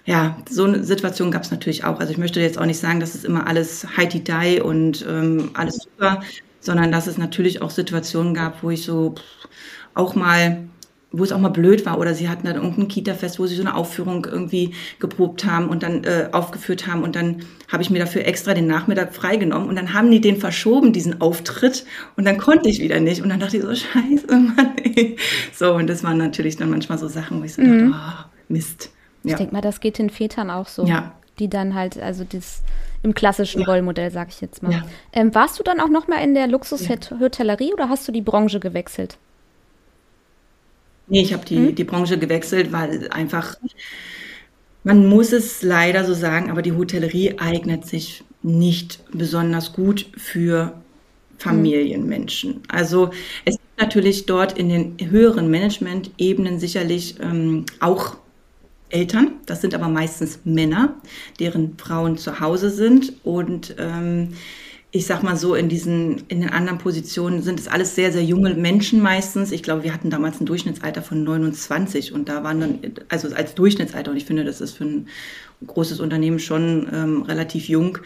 ja, 0.05 0.37
so 0.49 0.65
eine 0.65 0.83
Situation 0.83 1.31
gab 1.31 1.43
es 1.43 1.51
natürlich 1.51 1.83
auch. 1.85 1.99
Also 1.99 2.11
ich 2.11 2.17
möchte 2.17 2.41
jetzt 2.41 2.57
auch 2.57 2.65
nicht 2.65 2.79
sagen, 2.79 2.99
dass 2.99 3.15
es 3.15 3.23
immer 3.23 3.47
alles 3.47 3.85
heidi 3.97 4.23
die 4.23 4.61
und 4.61 5.05
ähm, 5.07 5.51
alles 5.53 5.77
super, 5.77 6.21
sondern 6.59 6.91
dass 6.91 7.07
es 7.07 7.17
natürlich 7.17 7.61
auch 7.61 7.69
Situationen 7.71 8.33
gab, 8.33 8.63
wo 8.63 8.69
ich 8.69 8.83
so 8.83 9.15
pff, 9.15 9.47
auch 9.93 10.15
mal 10.15 10.67
wo 11.15 11.23
es 11.23 11.31
auch 11.31 11.39
mal 11.39 11.49
blöd 11.49 11.85
war 11.85 11.99
oder 11.99 12.15
sie 12.15 12.27
hatten 12.27 12.47
dann 12.47 12.55
irgendein 12.55 12.87
Kita-Fest, 12.87 13.39
wo 13.39 13.45
sie 13.45 13.55
so 13.55 13.61
eine 13.61 13.75
Aufführung 13.75 14.25
irgendwie 14.25 14.73
geprobt 14.99 15.45
haben 15.45 15.69
und 15.69 15.83
dann 15.83 16.03
äh, 16.03 16.29
aufgeführt 16.31 16.87
haben 16.87 17.03
und 17.03 17.15
dann 17.15 17.43
habe 17.71 17.83
ich 17.83 17.91
mir 17.91 17.99
dafür 17.99 18.25
extra 18.25 18.55
den 18.55 18.65
Nachmittag 18.65 19.13
freigenommen 19.13 19.69
und 19.69 19.75
dann 19.75 19.93
haben 19.93 20.09
die 20.09 20.21
den 20.21 20.37
verschoben, 20.37 20.91
diesen 20.91 21.21
Auftritt 21.21 21.85
und 22.17 22.25
dann 22.25 22.39
konnte 22.39 22.67
ich 22.67 22.81
wieder 22.81 22.99
nicht 22.99 23.21
und 23.21 23.29
dann 23.29 23.39
dachte 23.39 23.57
ich 23.57 23.63
so, 23.63 23.69
scheiße, 23.75 24.27
Mann, 24.27 24.73
ey. 24.83 25.15
So 25.53 25.75
und 25.75 25.87
das 25.87 26.03
waren 26.03 26.17
natürlich 26.17 26.57
dann 26.57 26.71
manchmal 26.71 26.97
so 26.97 27.07
Sachen, 27.07 27.39
wo 27.39 27.43
ich 27.45 27.53
so 27.53 27.61
mhm. 27.61 27.91
dachte, 27.91 28.25
oh, 28.25 28.29
Mist. 28.49 28.89
Ja. 29.23 29.31
Ich 29.31 29.35
denke 29.37 29.53
mal, 29.53 29.61
das 29.61 29.79
geht 29.79 29.99
den 29.99 30.09
Vätern 30.09 30.49
auch 30.49 30.67
so. 30.67 30.85
Ja. 30.85 31.13
Die 31.39 31.47
dann 31.47 31.75
halt, 31.75 31.97
also 31.99 32.23
das 32.27 32.63
im 33.03 33.13
klassischen 33.13 33.61
ja. 33.61 33.67
Rollmodell, 33.67 34.09
sage 34.11 34.29
ich 34.31 34.41
jetzt 34.41 34.63
mal. 34.63 34.71
Ja. 34.71 34.83
Ähm, 35.11 35.33
warst 35.35 35.59
du 35.59 35.63
dann 35.63 35.79
auch 35.79 35.89
noch 35.89 36.07
mal 36.07 36.23
in 36.23 36.33
der 36.33 36.47
Luxushotellerie 36.47 37.73
oder 37.73 37.89
hast 37.89 38.07
du 38.07 38.11
die 38.11 38.21
Branche 38.21 38.59
gewechselt? 38.59 39.17
Nee, 41.07 41.21
ich 41.21 41.33
habe 41.33 41.45
die, 41.45 41.57
hm? 41.57 41.75
die 41.75 41.83
Branche 41.83 42.17
gewechselt, 42.17 42.71
weil 42.71 43.09
einfach, 43.09 43.55
man 44.83 45.05
muss 45.05 45.31
es 45.31 45.61
leider 45.61 46.05
so 46.05 46.13
sagen, 46.13 46.49
aber 46.49 46.61
die 46.61 46.73
Hotellerie 46.73 47.37
eignet 47.39 47.85
sich 47.85 48.23
nicht 48.41 48.99
besonders 49.11 49.73
gut 49.73 50.07
für 50.17 50.73
Familienmenschen. 51.37 52.61
Also 52.67 53.11
es 53.45 53.55
gibt 53.55 53.79
natürlich 53.79 54.25
dort 54.25 54.57
in 54.57 54.69
den 54.69 55.11
höheren 55.11 55.49
Management-Ebenen 55.49 56.59
sicherlich 56.59 57.15
ähm, 57.21 57.65
auch 57.79 58.17
Eltern, 58.89 59.31
das 59.47 59.61
sind 59.61 59.73
aber 59.73 59.87
meistens 59.87 60.39
Männer, 60.43 60.93
deren 61.39 61.77
Frauen 61.77 62.17
zu 62.17 62.39
Hause 62.39 62.69
sind 62.69 63.13
und 63.23 63.75
ähm, 63.79 64.33
ich 64.95 65.07
sag 65.07 65.23
mal 65.23 65.35
so, 65.35 65.55
in 65.55 65.69
diesen, 65.69 66.21
in 66.27 66.41
den 66.41 66.51
anderen 66.51 66.77
Positionen 66.77 67.41
sind 67.41 67.59
es 67.59 67.67
alles 67.67 67.95
sehr, 67.95 68.11
sehr 68.11 68.23
junge 68.23 68.53
Menschen 68.53 69.01
meistens. 69.01 69.51
Ich 69.51 69.63
glaube, 69.63 69.81
wir 69.81 69.91
hatten 69.91 70.11
damals 70.11 70.39
ein 70.39 70.45
Durchschnittsalter 70.45 71.01
von 71.01 71.23
29 71.23 72.13
und 72.13 72.29
da 72.29 72.43
waren 72.43 72.59
dann, 72.59 72.79
also 73.09 73.33
als 73.33 73.55
Durchschnittsalter, 73.55 74.11
und 74.11 74.17
ich 74.17 74.25
finde, 74.25 74.43
das 74.43 74.61
ist 74.61 74.77
für 74.77 74.83
ein 74.83 75.07
großes 75.65 75.99
Unternehmen 75.99 76.37
schon 76.37 76.87
ähm, 76.93 77.23
relativ 77.23 77.69
jung. 77.69 77.97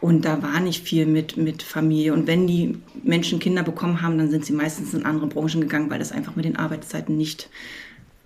Und 0.00 0.24
da 0.24 0.42
war 0.42 0.58
nicht 0.58 0.84
viel 0.84 1.06
mit, 1.06 1.36
mit 1.36 1.62
Familie. 1.62 2.12
Und 2.12 2.26
wenn 2.26 2.48
die 2.48 2.76
Menschen 3.04 3.38
Kinder 3.38 3.62
bekommen 3.62 4.02
haben, 4.02 4.18
dann 4.18 4.28
sind 4.28 4.44
sie 4.44 4.52
meistens 4.52 4.94
in 4.94 5.04
andere 5.04 5.28
Branchen 5.28 5.60
gegangen, 5.60 5.90
weil 5.90 6.00
das 6.00 6.10
einfach 6.10 6.34
mit 6.34 6.44
den 6.44 6.56
Arbeitszeiten 6.56 7.16
nicht 7.16 7.50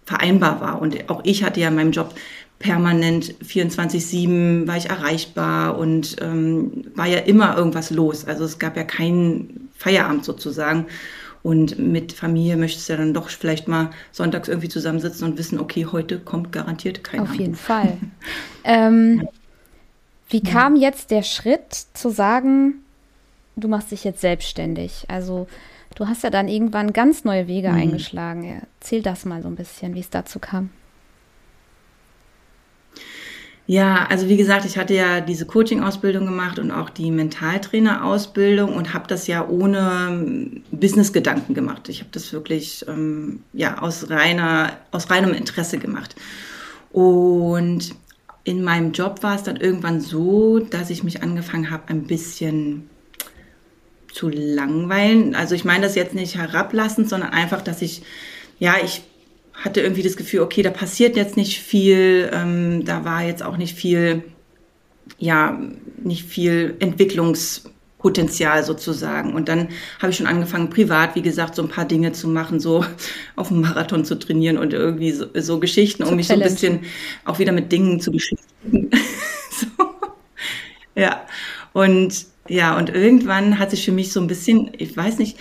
vereinbar 0.07 0.63
war. 0.63 0.81
Und 0.81 1.11
auch 1.11 1.21
ich 1.25 1.45
hatte 1.45 1.61
ja 1.61 1.69
in 1.69 1.75
meinem 1.75 1.91
Job 1.91 2.15
permanent 2.59 3.35
24-7 3.45 4.67
war 4.67 4.77
ich 4.77 4.89
erreichbar 4.89 5.79
und 5.79 6.17
ähm, 6.21 6.85
war 6.95 7.07
ja 7.07 7.19
immer 7.19 7.57
irgendwas 7.57 7.91
los. 7.91 8.25
Also 8.25 8.45
es 8.45 8.59
gab 8.59 8.77
ja 8.77 8.85
keinen 8.85 9.69
Feierabend 9.77 10.25
sozusagen. 10.25 10.87
Und 11.43 11.79
mit 11.79 12.13
Familie 12.13 12.57
möchtest 12.57 12.89
du 12.89 12.95
ja 12.95 12.99
dann 12.99 13.15
doch 13.15 13.29
vielleicht 13.29 13.69
mal 13.69 13.91
sonntags 14.11 14.49
irgendwie 14.49 14.69
zusammensitzen 14.69 15.29
und 15.29 15.39
wissen, 15.39 15.61
okay, 15.61 15.87
heute 15.87 16.19
kommt 16.19 16.51
garantiert 16.51 17.05
kein 17.05 17.21
Auf 17.21 17.35
jeden 17.35 17.55
Fall. 17.55 17.99
ähm, 18.65 19.29
wie 20.29 20.43
kam 20.43 20.75
jetzt 20.75 21.13
der 21.13 21.23
Schritt 21.23 21.73
zu 21.95 22.11
sagen, 22.11 22.81
du 23.55 23.69
machst 23.69 23.93
dich 23.93 24.03
jetzt 24.03 24.21
selbstständig? 24.23 25.05
Also 25.07 25.47
du 25.95 26.09
hast 26.09 26.25
ja 26.25 26.31
dann 26.31 26.49
irgendwann 26.49 26.93
ganz 26.93 27.23
neue 27.23 27.47
Wege 27.47 27.69
mhm. 27.69 27.77
eingeschlagen. 27.77 28.63
Erzähl 28.81 29.03
das 29.03 29.25
mal 29.25 29.41
so 29.43 29.49
ein 29.49 29.55
bisschen, 29.55 29.95
wie 29.95 30.01
es 30.01 30.11
dazu 30.11 30.41
kam. 30.41 30.71
Ja, 33.69 34.07
also 34.09 34.29
wie 34.29 34.37
gesagt, 34.37 34.65
ich 34.65 34.79
hatte 34.79 34.95
ja 34.95 35.21
diese 35.21 35.45
Coaching-Ausbildung 35.45 36.25
gemacht 36.25 36.61
und 36.61 36.71
auch 36.71 36.89
die 36.89 37.11
Mentaltrainer-Ausbildung 37.11 38.73
und 38.75 38.95
habe 38.95 39.09
das 39.09 39.27
ja 39.27 39.47
ohne 39.49 40.09
ähm, 40.09 40.63
Business-Gedanken 40.71 41.53
gemacht. 41.55 41.89
Ich 41.89 41.99
habe 41.99 42.11
das 42.13 42.33
wirklich 42.33 42.85
ähm, 42.87 43.41
ja 43.53 43.79
aus 43.79 44.09
reiner 44.09 44.71
aus 44.93 45.11
reinem 45.11 45.35
Interesse 45.35 45.79
gemacht. 45.79 46.15
Und 46.93 47.97
in 48.45 48.63
meinem 48.63 48.93
Job 48.93 49.25
war 49.25 49.35
es 49.35 49.43
dann 49.43 49.57
irgendwann 49.57 50.01
so, 50.01 50.61
dass 50.61 50.89
ich 50.91 51.03
mich 51.03 51.25
angefangen 51.25 51.69
habe, 51.69 51.89
ein 51.89 52.05
bisschen 52.05 52.89
zu 54.13 54.29
langweilen. 54.29 55.35
Also 55.35 55.57
ich 55.57 55.65
meine 55.65 55.83
das 55.83 55.97
jetzt 55.97 56.15
nicht 56.15 56.37
herablassend, 56.37 57.09
sondern 57.09 57.31
einfach, 57.31 57.63
dass 57.63 57.83
ich 57.83 58.03
ja 58.61 58.77
ich 58.83 59.03
hatte 59.57 59.81
irgendwie 59.81 60.03
das 60.03 60.17
Gefühl, 60.17 60.41
okay, 60.41 60.63
da 60.63 60.71
passiert 60.71 61.17
jetzt 61.17 61.37
nicht 61.37 61.61
viel, 61.61 62.31
ähm, 62.33 62.85
da 62.85 63.05
war 63.05 63.25
jetzt 63.25 63.43
auch 63.43 63.57
nicht 63.57 63.77
viel, 63.77 64.23
ja, 65.19 65.59
nicht 66.03 66.25
viel 66.25 66.77
Entwicklungspotenzial 66.79 68.65
sozusagen. 68.65 69.35
Und 69.35 69.49
dann 69.49 69.69
habe 70.01 70.11
ich 70.11 70.17
schon 70.17 70.27
angefangen, 70.27 70.71
privat, 70.71 71.15
wie 71.15 71.23
gesagt, 71.23 71.55
so 71.55 71.63
ein 71.63 71.69
paar 71.69 71.87
Dinge 71.87 72.13
zu 72.13 72.29
machen, 72.29 72.61
so 72.61 72.85
auf 73.37 73.49
dem 73.49 73.63
Marathon 73.63 74.05
zu 74.05 74.19
trainieren 74.19 74.59
und 74.59 74.73
irgendwie 74.73 75.13
so, 75.13 75.27
so 75.35 75.59
Geschichten, 75.59 76.05
um 76.05 76.17
mich 76.17 76.29
so 76.29 76.35
ein 76.35 76.41
bisschen 76.41 76.81
auch 77.25 77.39
wieder 77.39 77.53
mit 77.53 77.73
Dingen 77.73 77.99
zu 78.01 78.13
beschäftigen. 78.13 78.91
so. 79.51 79.67
Ja. 80.95 81.27
Und 81.73 82.27
ja, 82.49 82.77
und 82.77 82.91
irgendwann 82.91 83.59
hat 83.59 83.71
sich 83.71 83.85
für 83.85 83.93
mich 83.93 84.13
so 84.13 84.21
ein 84.21 84.27
bisschen, 84.27 84.71
ich 84.79 84.97
weiß 84.97 85.19
nicht, 85.19 85.37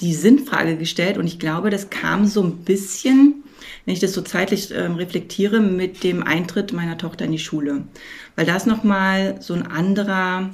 die 0.00 0.14
Sinnfrage 0.14 0.76
gestellt 0.76 1.18
und 1.18 1.26
ich 1.26 1.38
glaube, 1.38 1.70
das 1.70 1.90
kam 1.90 2.26
so 2.26 2.42
ein 2.42 2.58
bisschen, 2.58 3.44
wenn 3.84 3.94
ich 3.94 4.00
das 4.00 4.12
so 4.12 4.22
zeitlich 4.22 4.70
ähm, 4.72 4.94
reflektiere, 4.94 5.60
mit 5.60 6.04
dem 6.04 6.22
Eintritt 6.22 6.72
meiner 6.72 6.98
Tochter 6.98 7.24
in 7.24 7.32
die 7.32 7.38
Schule, 7.38 7.84
weil 8.36 8.46
das 8.46 8.66
nochmal 8.66 9.36
so 9.40 9.54
ein 9.54 9.66
anderer, 9.66 10.50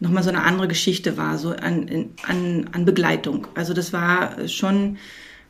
nochmal 0.00 0.22
so 0.22 0.28
eine 0.28 0.42
andere 0.42 0.68
Geschichte 0.68 1.16
war, 1.16 1.38
so 1.38 1.50
an, 1.50 2.10
an, 2.26 2.68
an 2.72 2.84
Begleitung. 2.84 3.46
Also 3.54 3.72
das 3.72 3.92
war 3.92 4.48
schon 4.48 4.98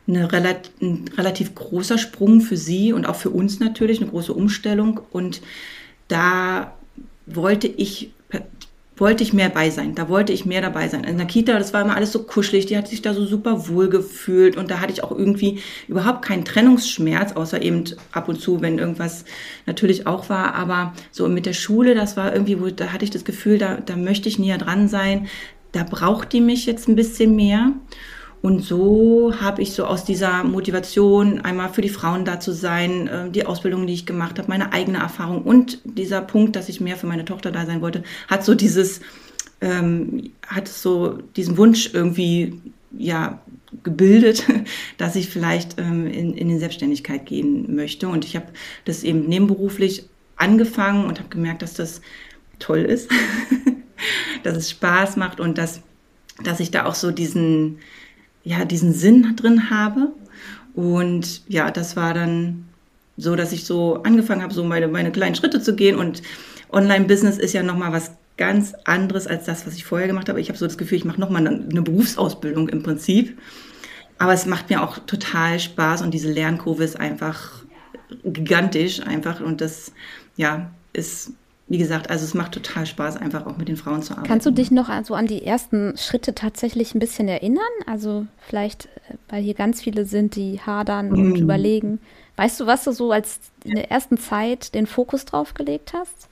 eine 0.06 0.30
relativ, 0.30 0.72
ein 0.82 1.04
relativ 1.16 1.54
großer 1.54 1.98
Sprung 1.98 2.40
für 2.40 2.56
sie 2.56 2.92
und 2.92 3.06
auch 3.06 3.16
für 3.16 3.30
uns 3.30 3.58
natürlich, 3.58 4.00
eine 4.00 4.10
große 4.10 4.32
Umstellung 4.32 5.00
und 5.10 5.40
da 6.08 6.74
wollte 7.26 7.66
ich 7.66 8.12
wollte 8.96 9.24
ich 9.24 9.32
mehr 9.32 9.48
bei 9.48 9.70
sein. 9.70 9.94
Da 9.94 10.08
wollte 10.08 10.32
ich 10.32 10.44
mehr 10.44 10.60
dabei 10.60 10.88
sein. 10.88 11.04
In 11.04 11.16
der 11.18 11.26
Kita, 11.26 11.58
das 11.58 11.72
war 11.72 11.82
immer 11.82 11.96
alles 11.96 12.12
so 12.12 12.22
kuschelig, 12.22 12.66
die 12.66 12.76
hat 12.76 12.88
sich 12.88 13.02
da 13.02 13.12
so 13.12 13.24
super 13.26 13.68
wohl 13.68 13.88
gefühlt 13.88 14.56
und 14.56 14.70
da 14.70 14.80
hatte 14.80 14.92
ich 14.92 15.02
auch 15.02 15.10
irgendwie 15.10 15.60
überhaupt 15.88 16.22
keinen 16.22 16.44
Trennungsschmerz, 16.44 17.32
außer 17.32 17.60
eben 17.60 17.84
ab 18.12 18.28
und 18.28 18.40
zu, 18.40 18.60
wenn 18.60 18.78
irgendwas 18.78 19.24
natürlich 19.66 20.06
auch 20.06 20.28
war. 20.28 20.54
Aber 20.54 20.94
so 21.10 21.28
mit 21.28 21.46
der 21.46 21.54
Schule, 21.54 21.94
das 21.94 22.16
war 22.16 22.32
irgendwie, 22.32 22.60
wo, 22.60 22.68
da 22.68 22.92
hatte 22.92 23.04
ich 23.04 23.10
das 23.10 23.24
Gefühl, 23.24 23.58
da, 23.58 23.76
da 23.76 23.96
möchte 23.96 24.28
ich 24.28 24.38
näher 24.38 24.58
dran 24.58 24.88
sein. 24.88 25.26
Da 25.72 25.82
braucht 25.82 26.32
die 26.32 26.40
mich 26.40 26.66
jetzt 26.66 26.88
ein 26.88 26.94
bisschen 26.94 27.34
mehr. 27.34 27.72
Und 28.44 28.60
so 28.60 29.32
habe 29.40 29.62
ich 29.62 29.72
so 29.72 29.86
aus 29.86 30.04
dieser 30.04 30.44
Motivation, 30.44 31.40
einmal 31.40 31.70
für 31.70 31.80
die 31.80 31.88
Frauen 31.88 32.26
da 32.26 32.40
zu 32.40 32.52
sein, 32.52 33.08
äh, 33.08 33.30
die 33.30 33.46
Ausbildung, 33.46 33.86
die 33.86 33.94
ich 33.94 34.04
gemacht 34.04 34.38
habe, 34.38 34.50
meine 34.50 34.74
eigene 34.74 34.98
Erfahrung 34.98 35.44
und 35.44 35.78
dieser 35.84 36.20
Punkt, 36.20 36.54
dass 36.54 36.68
ich 36.68 36.78
mehr 36.78 36.98
für 36.98 37.06
meine 37.06 37.24
Tochter 37.24 37.52
da 37.52 37.64
sein 37.64 37.80
wollte, 37.80 38.02
hat 38.28 38.44
so 38.44 38.54
dieses, 38.54 39.00
ähm, 39.62 40.30
hat 40.46 40.68
so 40.68 41.20
diesen 41.36 41.56
Wunsch 41.56 41.88
irgendwie, 41.94 42.60
ja, 42.92 43.40
gebildet, 43.82 44.44
dass 44.98 45.16
ich 45.16 45.30
vielleicht 45.30 45.80
ähm, 45.80 46.06
in, 46.06 46.34
in 46.34 46.50
die 46.50 46.58
Selbstständigkeit 46.58 47.24
gehen 47.24 47.74
möchte. 47.74 48.08
Und 48.08 48.26
ich 48.26 48.36
habe 48.36 48.48
das 48.84 49.04
eben 49.04 49.26
nebenberuflich 49.26 50.04
angefangen 50.36 51.06
und 51.06 51.18
habe 51.18 51.30
gemerkt, 51.30 51.62
dass 51.62 51.72
das 51.72 52.02
toll 52.58 52.80
ist, 52.80 53.10
dass 54.42 54.54
es 54.54 54.68
Spaß 54.68 55.16
macht 55.16 55.40
und 55.40 55.56
dass, 55.56 55.80
dass 56.42 56.60
ich 56.60 56.70
da 56.70 56.84
auch 56.84 56.94
so 56.94 57.10
diesen, 57.10 57.78
ja, 58.44 58.64
diesen 58.64 58.92
Sinn 58.92 59.34
drin 59.36 59.70
habe. 59.70 60.12
Und 60.74 61.42
ja, 61.48 61.70
das 61.70 61.96
war 61.96 62.14
dann 62.14 62.64
so, 63.16 63.36
dass 63.36 63.52
ich 63.52 63.64
so 63.64 64.02
angefangen 64.02 64.42
habe, 64.42 64.54
so 64.54 64.64
meine, 64.64 64.88
meine 64.88 65.12
kleinen 65.12 65.34
Schritte 65.34 65.60
zu 65.60 65.74
gehen. 65.74 65.96
Und 65.96 66.22
Online-Business 66.70 67.38
ist 67.38 67.52
ja 67.52 67.62
nochmal 67.62 67.92
was 67.92 68.12
ganz 68.36 68.74
anderes 68.84 69.26
als 69.26 69.44
das, 69.44 69.66
was 69.66 69.74
ich 69.74 69.84
vorher 69.84 70.08
gemacht 70.08 70.28
habe. 70.28 70.40
Ich 70.40 70.48
habe 70.48 70.58
so 70.58 70.66
das 70.66 70.78
Gefühl, 70.78 70.98
ich 70.98 71.04
mache 71.04 71.20
nochmal 71.20 71.46
eine, 71.46 71.64
eine 71.70 71.82
Berufsausbildung 71.82 72.68
im 72.68 72.82
Prinzip. 72.82 73.38
Aber 74.18 74.32
es 74.32 74.46
macht 74.46 74.70
mir 74.70 74.82
auch 74.82 74.98
total 74.98 75.58
Spaß 75.58 76.02
und 76.02 76.12
diese 76.12 76.32
Lernkurve 76.32 76.84
ist 76.84 76.98
einfach 76.98 77.64
gigantisch 78.24 79.00
einfach 79.00 79.40
und 79.40 79.60
das 79.60 79.92
ja 80.36 80.70
ist 80.92 81.32
wie 81.66 81.78
gesagt, 81.78 82.10
also 82.10 82.24
es 82.24 82.34
macht 82.34 82.52
total 82.52 82.84
Spaß, 82.84 83.16
einfach 83.16 83.46
auch 83.46 83.56
mit 83.56 83.68
den 83.68 83.76
Frauen 83.76 84.02
zu 84.02 84.12
arbeiten. 84.12 84.28
Kannst 84.28 84.46
du 84.46 84.50
dich 84.50 84.70
noch 84.70 84.90
so 85.04 85.14
an 85.14 85.26
die 85.26 85.44
ersten 85.44 85.96
Schritte 85.96 86.34
tatsächlich 86.34 86.94
ein 86.94 86.98
bisschen 86.98 87.26
erinnern? 87.26 87.62
Also 87.86 88.26
vielleicht, 88.46 88.86
äh, 88.86 89.14
weil 89.30 89.42
hier 89.42 89.54
ganz 89.54 89.80
viele 89.80 90.04
sind, 90.04 90.36
die 90.36 90.60
hadern 90.60 91.10
und 91.10 91.32
mm. 91.32 91.36
überlegen. 91.36 92.00
Weißt 92.36 92.60
du, 92.60 92.66
was 92.66 92.84
du 92.84 92.92
so 92.92 93.12
als 93.12 93.38
in 93.64 93.76
der 93.76 93.90
ersten 93.90 94.18
Zeit 94.18 94.74
den 94.74 94.86
Fokus 94.86 95.24
drauf 95.24 95.54
gelegt 95.54 95.94
hast? 95.94 96.28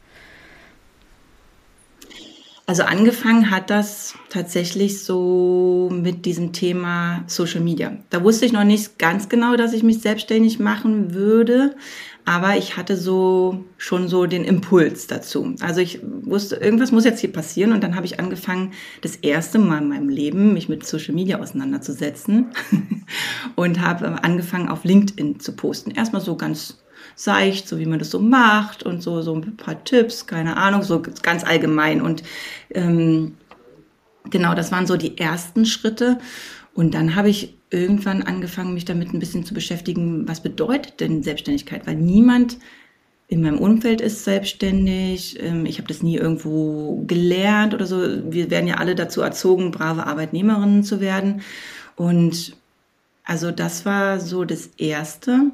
Also 2.72 2.84
angefangen 2.84 3.50
hat 3.50 3.68
das 3.68 4.14
tatsächlich 4.30 5.04
so 5.04 5.90
mit 5.92 6.24
diesem 6.24 6.54
Thema 6.54 7.22
Social 7.26 7.60
Media. 7.60 7.98
Da 8.08 8.24
wusste 8.24 8.46
ich 8.46 8.52
noch 8.54 8.64
nicht 8.64 8.98
ganz 8.98 9.28
genau, 9.28 9.56
dass 9.56 9.74
ich 9.74 9.82
mich 9.82 10.00
selbstständig 10.00 10.58
machen 10.58 11.12
würde, 11.12 11.76
aber 12.24 12.56
ich 12.56 12.78
hatte 12.78 12.96
so 12.96 13.62
schon 13.76 14.08
so 14.08 14.24
den 14.24 14.42
Impuls 14.44 15.06
dazu. 15.06 15.54
Also 15.60 15.82
ich 15.82 16.00
wusste, 16.02 16.56
irgendwas 16.56 16.92
muss 16.92 17.04
jetzt 17.04 17.20
hier 17.20 17.30
passieren 17.30 17.74
und 17.74 17.84
dann 17.84 17.94
habe 17.94 18.06
ich 18.06 18.18
angefangen, 18.18 18.72
das 19.02 19.16
erste 19.16 19.58
Mal 19.58 19.82
in 19.82 19.88
meinem 19.90 20.08
Leben 20.08 20.54
mich 20.54 20.70
mit 20.70 20.86
Social 20.86 21.14
Media 21.14 21.40
auseinanderzusetzen 21.40 22.52
und 23.54 23.82
habe 23.82 24.24
angefangen 24.24 24.70
auf 24.70 24.84
LinkedIn 24.84 25.40
zu 25.40 25.54
posten. 25.54 25.90
Erstmal 25.90 26.22
so 26.22 26.36
ganz 26.36 26.81
seicht, 27.14 27.68
so 27.68 27.78
wie 27.78 27.86
man 27.86 27.98
das 27.98 28.10
so 28.10 28.18
macht 28.18 28.82
und 28.82 29.02
so 29.02 29.22
so 29.22 29.34
ein 29.34 29.56
paar 29.56 29.82
Tipps, 29.84 30.26
keine 30.26 30.56
Ahnung, 30.56 30.82
so 30.82 31.02
ganz 31.22 31.44
allgemein 31.44 32.00
und 32.00 32.22
ähm, 32.70 33.34
genau, 34.30 34.54
das 34.54 34.72
waren 34.72 34.86
so 34.86 34.96
die 34.96 35.18
ersten 35.18 35.66
Schritte 35.66 36.18
und 36.74 36.94
dann 36.94 37.14
habe 37.16 37.28
ich 37.28 37.56
irgendwann 37.70 38.22
angefangen, 38.22 38.74
mich 38.74 38.84
damit 38.84 39.12
ein 39.12 39.18
bisschen 39.18 39.44
zu 39.44 39.54
beschäftigen, 39.54 40.28
was 40.28 40.42
bedeutet 40.42 41.00
denn 41.00 41.22
Selbstständigkeit? 41.22 41.86
Weil 41.86 41.96
niemand 41.96 42.58
in 43.28 43.40
meinem 43.40 43.58
Umfeld 43.58 44.02
ist 44.02 44.24
selbstständig. 44.24 45.42
Ähm, 45.42 45.64
ich 45.64 45.78
habe 45.78 45.88
das 45.88 46.02
nie 46.02 46.16
irgendwo 46.16 47.02
gelernt 47.06 47.72
oder 47.72 47.86
so. 47.86 47.98
Wir 48.30 48.50
werden 48.50 48.66
ja 48.66 48.76
alle 48.76 48.94
dazu 48.94 49.22
erzogen, 49.22 49.70
brave 49.70 50.06
Arbeitnehmerinnen 50.06 50.84
zu 50.84 51.00
werden. 51.00 51.40
Und 51.96 52.56
also 53.24 53.50
das 53.50 53.86
war 53.86 54.20
so 54.20 54.44
das 54.44 54.66
Erste. 54.76 55.50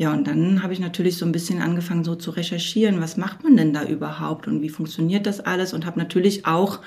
Ja, 0.00 0.14
und 0.14 0.26
dann 0.26 0.62
habe 0.62 0.72
ich 0.72 0.80
natürlich 0.80 1.18
so 1.18 1.26
ein 1.26 1.32
bisschen 1.32 1.60
angefangen, 1.60 2.04
so 2.04 2.14
zu 2.14 2.30
recherchieren, 2.30 3.02
was 3.02 3.18
macht 3.18 3.44
man 3.44 3.54
denn 3.58 3.74
da 3.74 3.84
überhaupt 3.84 4.46
und 4.48 4.62
wie 4.62 4.70
funktioniert 4.70 5.26
das 5.26 5.40
alles 5.40 5.74
und 5.74 5.84
habe 5.84 5.98
natürlich 5.98 6.46
auch 6.46 6.80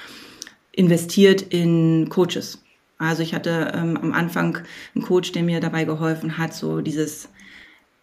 investiert 0.72 1.44
in 1.44 2.10
Coaches. 2.10 2.64
Also 2.98 3.22
ich 3.22 3.36
hatte 3.36 3.72
ähm, 3.76 3.98
am 3.98 4.14
Anfang 4.14 4.58
einen 4.96 5.04
Coach, 5.04 5.32
der 5.32 5.44
mir 5.44 5.60
dabei 5.60 5.84
geholfen 5.84 6.40
hat, 6.40 6.56
so 6.56 6.82
dieses 6.82 7.30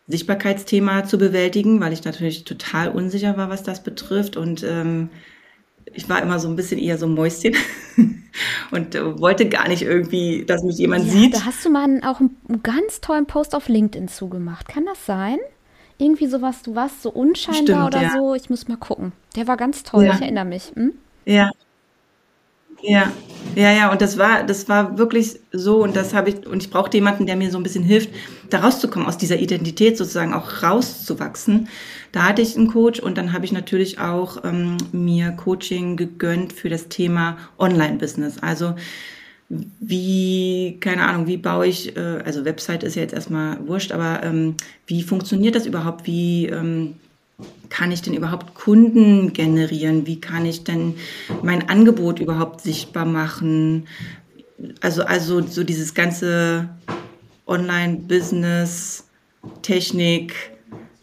Sichtbarkeitsthema 0.07 1.03
zu 1.03 1.19
bewältigen, 1.19 1.81
weil 1.81 1.93
ich 1.93 2.05
natürlich 2.05 2.45
total 2.45 2.91
unsicher 2.91 3.37
war, 3.37 3.51
was 3.51 3.65
das 3.65 3.83
betrifft. 3.83 4.37
Und 4.37 4.63
ähm, 4.63 5.11
ich 5.93 6.09
war 6.09 6.23
immer 6.23 6.39
so 6.39 6.49
ein 6.49 6.57
bisschen 6.57 6.79
eher 6.79 6.99
so 6.99 7.07
ein 7.07 7.15
Mäuschen 7.15 7.55
und 8.71 8.95
äh, 8.95 9.21
wollte 9.21 9.49
gar 9.49 9.69
nicht 9.69 9.83
irgendwie, 9.83 10.45
dass 10.45 10.63
mich 10.63 10.79
jemand 10.79 11.07
ja, 11.07 11.13
sieht. 11.13 11.35
Da 11.35 11.45
hast 11.45 11.65
du 11.65 11.71
mal 11.71 12.01
auch 12.05 12.21
einen, 12.21 12.37
einen, 12.49 12.63
ganz 12.63 13.01
tollen 13.01 13.27
Post 13.27 13.55
auf 13.55 13.69
LinkedIn 13.69 14.09
zugemacht. 14.09 14.69
Kann 14.69 14.87
das 14.87 15.05
sein? 15.05 15.39
Irgendwie 15.99 16.27
sowas, 16.27 16.63
du 16.63 16.75
warst 16.75 17.03
so 17.03 17.11
unscheinbar 17.11 17.91
Stimmt, 17.91 17.95
oder 17.95 18.03
ja. 18.03 18.13
so. 18.17 18.35
Ich 18.35 18.49
muss 18.49 18.69
mal 18.69 18.77
gucken. 18.77 19.13
Der 19.37 19.47
war 19.47 19.57
ganz 19.57 19.83
toll, 19.83 20.05
ja. 20.05 20.15
ich 20.15 20.21
erinnere 20.21 20.47
mich. 20.47 20.73
Hm? 20.75 20.95
Ja, 21.27 21.51
ja, 22.83 23.13
ja, 23.55 23.73
ja, 23.73 23.93
und 23.93 24.01
das 24.01 24.19
war, 24.19 24.45
das 24.45 24.69
war 24.69 24.99
wirklich 24.99 25.41
so, 25.53 25.83
und 25.83 25.97
das 25.97 26.15
habe 26.15 26.31
ich, 26.31 26.47
und 26.47 26.63
ich 26.63 26.71
brauchte 26.71 26.97
jemanden, 26.97 27.27
der 27.27 27.37
mir 27.37 27.51
so 27.51 27.59
ein 27.59 27.63
bisschen 27.63 27.85
hilft, 27.85 28.11
da 28.51 28.61
rauszukommen, 28.61 29.09
aus 29.09 29.19
dieser 29.19 29.39
Identität 29.39 29.97
sozusagen 29.97 30.35
auch 30.35 30.63
rauszuwachsen. 30.63 31.69
Da 32.13 32.25
hatte 32.25 32.43
ich 32.43 32.57
einen 32.57 32.69
Coach 32.69 33.01
und 33.01 33.17
dann 33.19 33.33
habe 33.33 33.45
ich 33.45 33.53
natürlich 33.53 33.99
auch 33.99 34.45
ähm, 34.45 34.77
mir 34.93 35.31
Coaching 35.33 35.97
gegönnt 35.97 36.53
für 36.53 36.69
das 36.69 36.89
Thema 36.89 37.37
Online-Business. 37.59 38.39
Also 38.41 38.75
wie, 39.49 40.79
keine 40.81 41.05
Ahnung, 41.07 41.27
wie 41.27 41.37
baue 41.37 41.67
ich, 41.67 41.97
äh, 41.97 42.23
also 42.25 42.45
Website 42.45 42.85
ist 42.85 42.95
ja 42.95 43.03
jetzt 43.03 43.15
erstmal 43.15 43.67
wurscht, 43.67 43.93
aber 43.93 44.23
ähm, 44.23 44.55
wie 44.87 45.03
funktioniert 45.03 45.57
das 45.57 45.67
überhaupt? 45.67 46.07
Wie 46.07 46.47
ähm, 46.47 46.95
kann 47.69 47.93
ich 47.93 48.03
denn 48.03 48.15
überhaupt 48.15 48.55
Kunden 48.55 49.33
generieren? 49.33 50.07
Wie 50.07 50.21
kann 50.21 50.45
ich 50.45 50.65
denn 50.65 50.97
mein 51.43 51.69
Angebot 51.69 52.19
überhaupt 52.21 52.61
sichtbar 52.61 53.05
machen? 53.05 53.87
Also, 54.81 55.05
also 55.05 55.41
so 55.41 55.65
dieses 55.65 55.95
ganze 55.95 56.69
Online-Business, 57.47 59.09
Technik, 59.63 60.35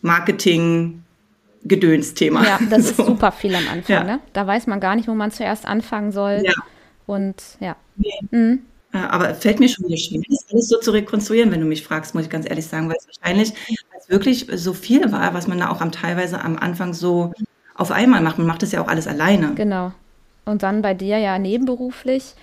Marketing, 0.02 1.04
Gedönsthema. 1.64 2.44
Ja, 2.44 2.60
das 2.70 2.84
so. 2.96 3.04
ist 3.04 3.08
super 3.08 3.32
viel 3.32 3.56
am 3.56 3.68
Anfang. 3.68 3.96
Ja. 3.96 4.04
Ne? 4.04 4.20
Da 4.34 4.46
weiß 4.46 4.68
man 4.68 4.80
gar 4.80 4.96
nicht, 4.96 5.08
wo 5.08 5.14
man 5.14 5.32
zuerst 5.32 5.66
anfangen 5.66 6.12
soll. 6.12 6.44
Ja. 6.46 6.54
Und 7.06 7.42
ja. 7.60 7.76
Nee. 7.96 8.12
Mhm. 8.32 8.60
Aber 8.92 9.36
fällt 9.36 9.60
mir 9.60 9.70
schon 9.70 9.86
wieder 9.86 9.98
schwer, 9.98 10.22
das 10.30 10.46
alles 10.52 10.70
so 10.70 10.80
zu 10.80 10.92
rekonstruieren, 10.92 11.52
wenn 11.52 11.60
du 11.60 11.68
mich 11.68 11.84
fragst, 11.84 12.16
muss 12.16 12.24
ich 12.24 12.30
ganz 12.30 12.50
ehrlich 12.50 12.66
sagen, 12.66 12.90
weil 12.90 12.98
es 12.98 13.08
wahrscheinlich 13.08 13.54
wirklich 14.08 14.48
so 14.54 14.74
viel 14.74 15.12
war, 15.12 15.34
was 15.34 15.48
man 15.48 15.60
da 15.60 15.70
auch 15.70 15.82
am 15.82 15.92
teilweise 15.92 16.42
am 16.42 16.58
Anfang 16.58 16.94
so 16.94 17.34
auf 17.76 17.92
einmal 17.92 18.22
macht. 18.22 18.38
Man 18.38 18.48
macht 18.48 18.64
das 18.64 18.72
ja 18.72 18.82
auch 18.82 18.88
alles 18.88 19.08
alleine. 19.08 19.54
Genau. 19.56 19.92
Und 20.46 20.64
dann 20.64 20.82
bei 20.82 20.94
dir 20.94 21.18
ja 21.18 21.38
nebenberuflich. 21.38 22.34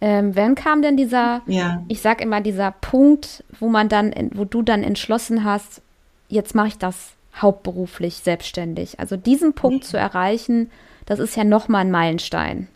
Ähm, 0.00 0.34
wann 0.34 0.54
kam 0.54 0.82
denn 0.82 0.96
dieser, 0.96 1.42
ja. 1.46 1.82
ich 1.88 2.00
sag 2.00 2.20
immer, 2.20 2.40
dieser 2.40 2.72
Punkt, 2.72 3.44
wo 3.58 3.68
man 3.68 3.88
dann, 3.88 4.12
wo 4.34 4.44
du 4.44 4.62
dann 4.62 4.82
entschlossen 4.82 5.44
hast, 5.44 5.80
jetzt 6.28 6.54
mache 6.54 6.68
ich 6.68 6.78
das 6.78 7.12
hauptberuflich 7.36 8.16
selbstständig. 8.16 9.00
Also 9.00 9.16
diesen 9.16 9.54
Punkt 9.54 9.84
zu 9.84 9.96
erreichen, 9.96 10.70
das 11.06 11.20
ist 11.20 11.36
ja 11.36 11.44
nochmal 11.44 11.82
ein 11.82 11.90
Meilenstein. 11.90 12.68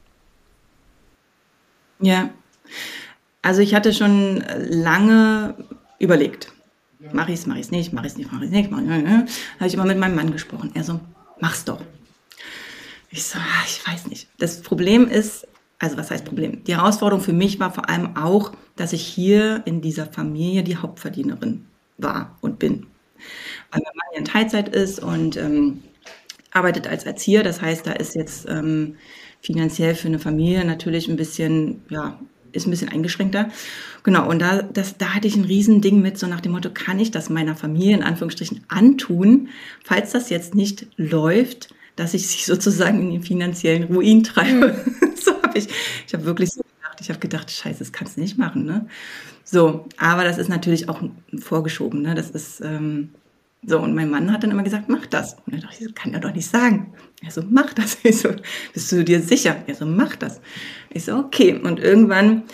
Ja. 2.01 2.31
Also 3.49 3.63
ich 3.63 3.75
hatte 3.75 3.95
schon 3.95 4.45
lange 4.69 5.55
überlegt. 5.99 6.53
Mach 7.15 7.31
ich's, 7.31 7.47
mach 7.47 7.57
ich's 7.57 7.71
nicht, 7.71 7.95
mach 7.95 8.05
ich's 8.05 8.19
nicht, 8.19 8.31
mach 8.31 8.43
ich's 8.43 8.51
nicht, 8.51 8.71
mach 8.71 8.81
ich's 8.81 8.89
nicht. 8.89 9.05
Ne? 9.05 9.27
Habe 9.59 9.67
ich 9.67 9.73
immer 9.73 9.87
mit 9.87 9.97
meinem 9.97 10.17
Mann 10.17 10.33
gesprochen. 10.33 10.71
Er 10.75 10.85
so, 10.85 11.01
mach's 11.41 11.65
doch. 11.65 11.81
Ich 13.11 13.25
so, 13.25 13.39
ah, 13.39 13.65
ich 13.67 13.81
weiß 13.87 14.09
nicht. 14.09 14.29
Das 14.37 14.61
Problem 14.61 15.09
ist, 15.09 15.49
also 15.79 15.97
was 15.97 16.11
heißt 16.11 16.27
Problem? 16.27 16.63
Die 16.65 16.77
Herausforderung 16.77 17.25
für 17.25 17.33
mich 17.33 17.59
war 17.59 17.73
vor 17.73 17.89
allem 17.89 18.19
auch, 18.19 18.53
dass 18.77 18.93
ich 18.93 19.01
hier 19.01 19.63
in 19.65 19.81
dieser 19.81 20.05
Familie 20.05 20.63
die 20.63 20.77
Hauptverdienerin 20.77 21.65
war 21.97 22.37
und 22.43 22.59
bin. 22.59 22.87
Weil 23.71 23.81
mein 23.83 23.97
Mann 23.97 24.09
ja 24.13 24.19
in 24.19 24.25
Teilzeit 24.27 24.69
ist 24.69 25.03
und 25.03 25.39
ähm, 25.39 25.83
arbeitet 26.51 26.87
als 26.87 27.05
Erzieher. 27.05 27.45
Das 27.45 27.63
heißt, 27.63 27.87
da 27.87 27.93
ist 27.93 28.15
jetzt 28.15 28.47
ähm, 28.47 28.97
finanziell 29.41 29.95
für 29.95 30.09
eine 30.09 30.19
Familie 30.19 30.67
natürlich 30.67 31.09
ein 31.09 31.17
bisschen, 31.17 31.83
ja, 31.89 32.19
ist 32.53 32.67
ein 32.67 32.71
bisschen 32.71 32.89
eingeschränkter. 32.89 33.51
Genau, 34.03 34.29
und 34.29 34.41
da, 34.41 34.63
das, 34.63 34.97
da 34.97 35.15
hatte 35.15 35.29
ich 35.29 35.37
ein 35.37 35.45
Riesending 35.45 36.01
mit, 36.01 36.19
so 36.19 36.27
nach 36.27 36.41
dem 36.41 36.53
Motto, 36.53 36.71
kann 36.73 36.99
ich 36.99 37.11
das 37.11 37.31
meiner 37.31 37.57
Familie 37.57 37.97
in 37.97 38.03
Anführungsstrichen 38.03 38.65
antun, 38.69 39.49
falls 39.85 40.13
das 40.13 40.31
jetzt 40.31 40.55
nicht 40.55 40.87
läuft, 40.97 41.69
dass 41.97 42.15
ich 42.15 42.27
sie 42.27 42.45
sozusagen 42.45 43.01
in 43.03 43.11
den 43.11 43.23
finanziellen 43.23 43.85
Ruin 43.85 44.25
treibe. 44.25 44.85
So 45.19 45.43
habe 45.43 45.59
ich, 45.59 45.67
ich 46.07 46.15
habe 46.15 46.25
wirklich 46.25 46.51
so 46.51 46.63
gedacht, 46.63 47.01
ich 47.01 47.09
habe 47.11 47.19
gedacht, 47.19 47.51
scheiße, 47.51 47.81
das 47.81 47.93
kannst 47.93 48.17
du 48.17 48.21
nicht 48.21 48.39
machen, 48.39 48.65
ne? 48.65 48.87
So, 49.43 49.87
aber 49.97 50.23
das 50.23 50.39
ist 50.39 50.49
natürlich 50.49 50.89
auch 50.89 51.03
vorgeschoben, 51.41 52.03
ne? 52.03 52.15
Das 52.15 52.31
ist, 52.31 52.61
ähm, 52.61 53.11
so, 53.67 53.81
und 53.81 53.95
mein 53.95 54.11
Mann 54.11 54.33
hat 54.33 54.45
dann 54.45 54.53
immer 54.53 54.63
gesagt, 54.63 54.89
mach 54.89 55.07
das. 55.07 55.35
Und 55.35 55.55
dann 55.55 55.61
dachte 55.61 55.85
ich, 55.85 55.95
kann 55.95 56.15
er 56.15 56.21
doch 56.21 56.33
nicht 56.33 56.49
sagen. 56.49 56.93
Er 57.23 57.31
so, 57.31 57.43
mach 57.49 57.73
das. 57.75 57.99
Ich 58.05 58.21
so, 58.21 58.31
bist 58.73 58.93
du 58.93 59.05
dir 59.05 59.21
sicher? 59.21 59.57
Er 59.67 59.75
so, 59.75 59.85
mach 59.85 60.17
das. 60.17 60.41
Ich 60.91 61.05
so, 61.05 61.17
okay. 61.17 61.59
Und 61.61 61.81
irgendwann 61.81 62.45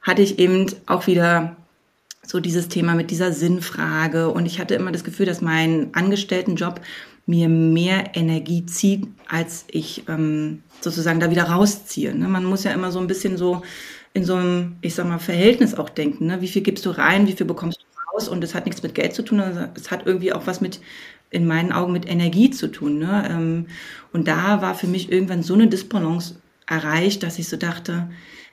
hatte 0.00 0.22
ich 0.22 0.38
eben 0.38 0.66
auch 0.86 1.06
wieder 1.06 1.56
so 2.22 2.40
dieses 2.40 2.68
Thema 2.68 2.94
mit 2.94 3.10
dieser 3.10 3.32
Sinnfrage. 3.32 4.30
Und 4.30 4.46
ich 4.46 4.58
hatte 4.58 4.74
immer 4.74 4.90
das 4.90 5.04
Gefühl, 5.04 5.26
dass 5.26 5.42
mein 5.42 5.90
Angestelltenjob 5.92 6.80
mir 7.26 7.48
mehr 7.50 8.16
Energie 8.16 8.64
zieht, 8.64 9.06
als 9.28 9.66
ich 9.68 10.04
ähm, 10.08 10.62
sozusagen 10.80 11.20
da 11.20 11.30
wieder 11.30 11.44
rausziehe. 11.44 12.14
Ne? 12.14 12.26
Man 12.26 12.44
muss 12.44 12.64
ja 12.64 12.72
immer 12.72 12.90
so 12.90 13.00
ein 13.00 13.06
bisschen 13.06 13.36
so 13.36 13.62
in 14.14 14.24
so 14.24 14.36
einem, 14.36 14.76
ich 14.80 14.94
sag 14.94 15.06
mal, 15.06 15.18
Verhältnis 15.18 15.74
auch 15.74 15.90
denken. 15.90 16.26
Ne? 16.26 16.40
Wie 16.40 16.48
viel 16.48 16.62
gibst 16.62 16.86
du 16.86 16.90
rein, 16.90 17.26
wie 17.26 17.32
viel 17.32 17.46
bekommst 17.46 17.80
du 17.82 17.87
raus? 18.18 18.28
Und 18.28 18.42
das 18.42 18.54
hat 18.54 18.66
nichts 18.66 18.82
mit 18.82 18.94
Geld 18.94 19.14
zu 19.14 19.22
tun, 19.22 19.38
sondern 19.38 19.70
es 19.74 19.90
hat 19.90 20.06
irgendwie 20.06 20.32
auch 20.32 20.46
was 20.46 20.60
mit, 20.60 20.80
in 21.30 21.46
meinen 21.46 21.72
Augen, 21.72 21.92
mit 21.92 22.08
Energie 22.08 22.50
zu 22.50 22.68
tun. 22.68 22.98
Ne? 22.98 23.28
Ähm, 23.30 23.66
und 24.12 24.28
da 24.28 24.62
war 24.62 24.74
für 24.74 24.86
mich 24.86 25.10
irgendwann 25.10 25.42
so 25.42 25.54
eine 25.54 25.68
Disbalance 25.68 26.36
erreicht, 26.66 27.22
dass 27.22 27.38
ich 27.38 27.48
so 27.48 27.56
dachte, 27.56 28.10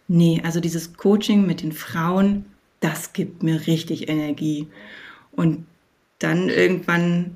nee, 0.07 0.41
also 0.43 0.59
dieses 0.59 0.93
Coaching 0.93 1.45
mit 1.45 1.61
den 1.61 1.71
Frauen, 1.71 2.45
das 2.79 3.13
gibt 3.13 3.43
mir 3.43 3.67
richtig 3.67 4.09
Energie. 4.09 4.67
Und 5.31 5.65
dann 6.19 6.49
irgendwann 6.49 7.35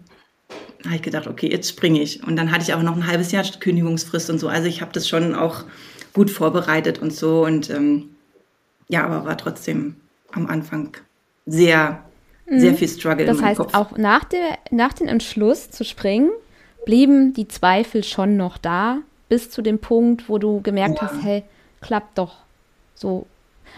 habe 0.86 0.96
ich 0.96 1.02
gedacht, 1.02 1.28
okay, 1.28 1.50
jetzt 1.52 1.70
springe 1.70 2.02
ich. 2.02 2.24
Und 2.24 2.36
dann 2.36 2.52
hatte 2.52 2.64
ich 2.64 2.74
aber 2.74 2.84
noch 2.84 2.96
ein 2.96 3.08
halbes 3.08 3.32
Jahr 3.32 3.44
Kündigungsfrist 3.44 4.30
und 4.30 4.40
so. 4.40 4.48
Also 4.48 4.68
ich 4.68 4.82
habe 4.82 4.94
das 4.94 5.10
schon 5.10 5.36
auch 5.36 5.66
gut 6.14 6.30
vorbereitet 6.30 7.00
und 7.00 7.14
so. 7.14 7.44
Und 7.44 7.70
ähm, 7.70 8.10
ja, 8.88 9.06
aber 9.06 9.26
war 9.26 9.38
trotzdem 9.38 9.96
am 10.32 10.48
Anfang 10.48 10.96
sehr, 11.46 12.04
sehr 12.50 12.72
mhm. 12.72 12.78
viel 12.78 12.88
Struggle. 12.88 13.26
Das 13.26 13.42
heißt, 13.42 13.60
Kopf. 13.60 13.74
auch 13.74 13.98
nach, 13.98 14.24
der, 14.26 14.58
nach 14.72 14.94
dem 14.94 15.08
Entschluss 15.08 15.70
zu 15.70 15.84
springen, 15.84 16.32
blieben 16.86 17.34
die 17.34 17.48
Zweifel 17.48 18.04
schon 18.04 18.38
noch 18.38 18.58
da, 18.58 19.00
bis 19.28 19.50
zu 19.50 19.62
dem 19.62 19.80
Punkt, 19.80 20.30
wo 20.30 20.38
du 20.38 20.62
gemerkt 20.62 21.02
ja. 21.02 21.02
hast, 21.04 21.24
hey, 21.24 21.44
klappt 21.82 22.18
doch 22.18 22.38
so 22.96 23.28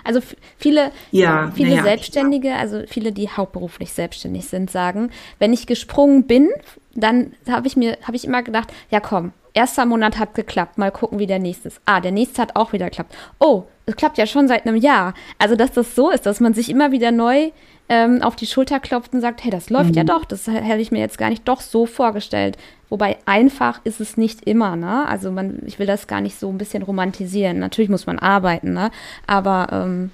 also 0.04 0.20
viele, 0.58 0.92
ja, 1.12 1.52
viele 1.54 1.76
ja, 1.76 1.84
Selbstständige, 1.84 2.56
also 2.56 2.84
viele, 2.88 3.12
die 3.12 3.30
hauptberuflich 3.30 3.92
selbstständig 3.94 4.46
sind, 4.48 4.72
sagen, 4.72 5.12
wenn 5.38 5.54
ich 5.54 5.68
gesprungen 5.68 6.24
bin, 6.24 6.50
dann 6.96 7.34
habe 7.48 7.68
ich 7.68 7.76
mir, 7.76 7.98
habe 8.04 8.16
ich 8.16 8.26
immer 8.26 8.42
gedacht, 8.42 8.70
ja 8.90 9.00
komm, 9.00 9.34
erster 9.54 9.86
Monat 9.86 10.18
hat 10.18 10.34
geklappt, 10.34 10.78
mal 10.78 10.92
gucken, 10.92 11.20
wie 11.20 11.28
der 11.28 11.40
nächste 11.40 11.68
ist. 11.68 11.82
Ah, 11.86 12.00
der 12.00 12.12
nächste 12.12 12.42
hat 12.42 12.56
auch 12.56 12.74
wieder 12.74 12.86
geklappt. 12.86 13.16
Oh, 13.40 13.64
es 13.86 13.96
klappt 13.96 14.18
ja 14.18 14.26
schon 14.26 14.48
seit 14.48 14.66
einem 14.66 14.78
Jahr. 14.78 15.14
Also, 15.38 15.56
dass 15.56 15.72
das 15.72 15.96
so 15.96 16.10
ist, 16.10 16.26
dass 16.26 16.40
man 16.40 16.54
sich 16.54 16.70
immer 16.70 16.92
wieder 16.92 17.12
neu 17.12 17.52
ähm, 17.92 18.22
auf 18.22 18.38
die 18.38 18.48
Schulter 18.48 18.80
klopft 18.80 19.14
und 19.14 19.20
sagt, 19.20 19.44
hey, 19.44 19.52
das 19.52 19.70
läuft 19.70 19.90
mhm. 19.90 19.96
ja 19.98 20.04
doch, 20.06 20.24
das 20.24 20.48
hätte 20.48 20.82
ich 20.82 20.92
mir 20.92 21.00
jetzt 21.00 21.18
gar 21.18 21.30
nicht 21.30 21.46
doch 21.46 21.60
so 21.60 21.86
vorgestellt. 21.86 22.58
Wobei 22.90 23.18
einfach 23.26 23.82
ist 23.84 24.00
es 24.00 24.16
nicht 24.16 24.48
immer, 24.48 24.78
ne? 24.78 25.06
Also 25.08 25.30
man, 25.30 25.60
ich 25.66 25.78
will 25.78 25.88
das 25.88 26.08
gar 26.08 26.22
nicht 26.22 26.40
so 26.40 26.50
ein 26.50 26.58
bisschen 26.58 26.84
romantisieren. 26.84 27.60
Natürlich 27.60 27.90
muss 27.90 28.06
man 28.06 28.18
arbeiten, 28.18 28.72
ne? 28.72 28.92
Aber 29.28 29.68
ähm, 29.74 30.12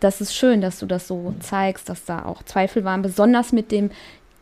das 0.00 0.20
ist 0.20 0.34
schön, 0.34 0.60
dass 0.60 0.78
du 0.78 0.84
das 0.84 1.08
so 1.08 1.34
zeigst, 1.40 1.88
dass 1.88 2.04
da 2.04 2.26
auch 2.26 2.42
Zweifel 2.42 2.84
waren, 2.84 3.00
besonders 3.00 3.52
mit 3.52 3.72
dem 3.72 3.90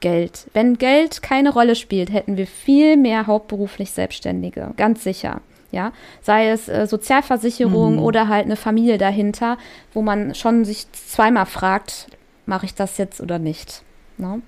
Geld. 0.00 0.48
Wenn 0.52 0.78
Geld 0.78 1.22
keine 1.22 1.52
Rolle 1.52 1.76
spielt, 1.76 2.12
hätten 2.12 2.36
wir 2.36 2.48
viel 2.48 2.96
mehr 2.96 3.28
hauptberuflich 3.28 3.92
Selbstständige, 3.92 4.72
ganz 4.76 5.04
sicher. 5.04 5.42
Ja, 5.70 5.92
sei 6.22 6.48
es 6.48 6.68
äh, 6.68 6.86
Sozialversicherung 6.86 7.96
mhm. 7.96 8.02
oder 8.02 8.26
halt 8.26 8.46
eine 8.46 8.56
Familie 8.56 8.98
dahinter, 8.98 9.58
wo 9.92 10.02
man 10.02 10.34
schon 10.34 10.64
sich 10.64 10.90
zweimal 10.92 11.44
fragt, 11.46 12.06
mache 12.48 12.66
ich 12.66 12.74
das 12.74 12.98
jetzt 12.98 13.20
oder 13.20 13.38
nicht? 13.38 13.82
Ne? 14.16 14.42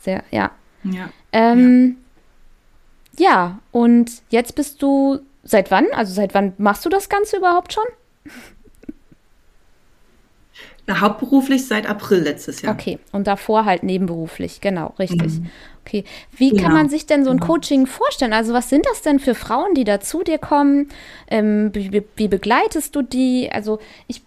Sehr, 0.00 0.24
ja. 0.30 0.50
Ja. 0.82 1.10
Ähm, 1.32 1.98
ja. 1.98 2.02
Ja, 3.18 3.58
und 3.72 4.10
jetzt 4.28 4.56
bist 4.56 4.82
du 4.82 5.20
seit 5.42 5.70
wann? 5.70 5.86
Also 5.92 6.12
seit 6.12 6.34
wann 6.34 6.52
machst 6.58 6.84
du 6.84 6.88
das 6.88 7.08
Ganze 7.08 7.38
überhaupt 7.38 7.72
schon? 7.72 7.84
Na, 10.86 11.00
hauptberuflich 11.00 11.66
seit 11.66 11.86
April 11.88 12.20
letztes 12.20 12.62
Jahr. 12.62 12.72
Okay, 12.72 12.98
und 13.10 13.26
davor 13.26 13.64
halt 13.64 13.82
nebenberuflich, 13.82 14.60
genau, 14.60 14.94
richtig. 14.98 15.40
Mhm. 15.40 15.50
Okay, 15.84 16.04
wie 16.36 16.50
genau. 16.50 16.62
kann 16.62 16.72
man 16.72 16.88
sich 16.88 17.06
denn 17.06 17.24
so 17.24 17.30
ein 17.30 17.38
genau. 17.38 17.52
Coaching 17.52 17.86
vorstellen? 17.86 18.32
Also 18.32 18.52
was 18.52 18.68
sind 18.68 18.86
das 18.86 19.02
denn 19.02 19.20
für 19.20 19.34
Frauen, 19.34 19.74
die 19.74 19.84
da 19.84 20.00
zu 20.00 20.22
dir 20.22 20.38
kommen? 20.38 20.88
Ähm, 21.28 21.70
wie, 21.74 22.02
wie, 22.16 22.28
begleitest 22.28 22.94
du 22.96 23.02
die? 23.02 23.50
Also 23.52 23.78
ich 24.08 24.22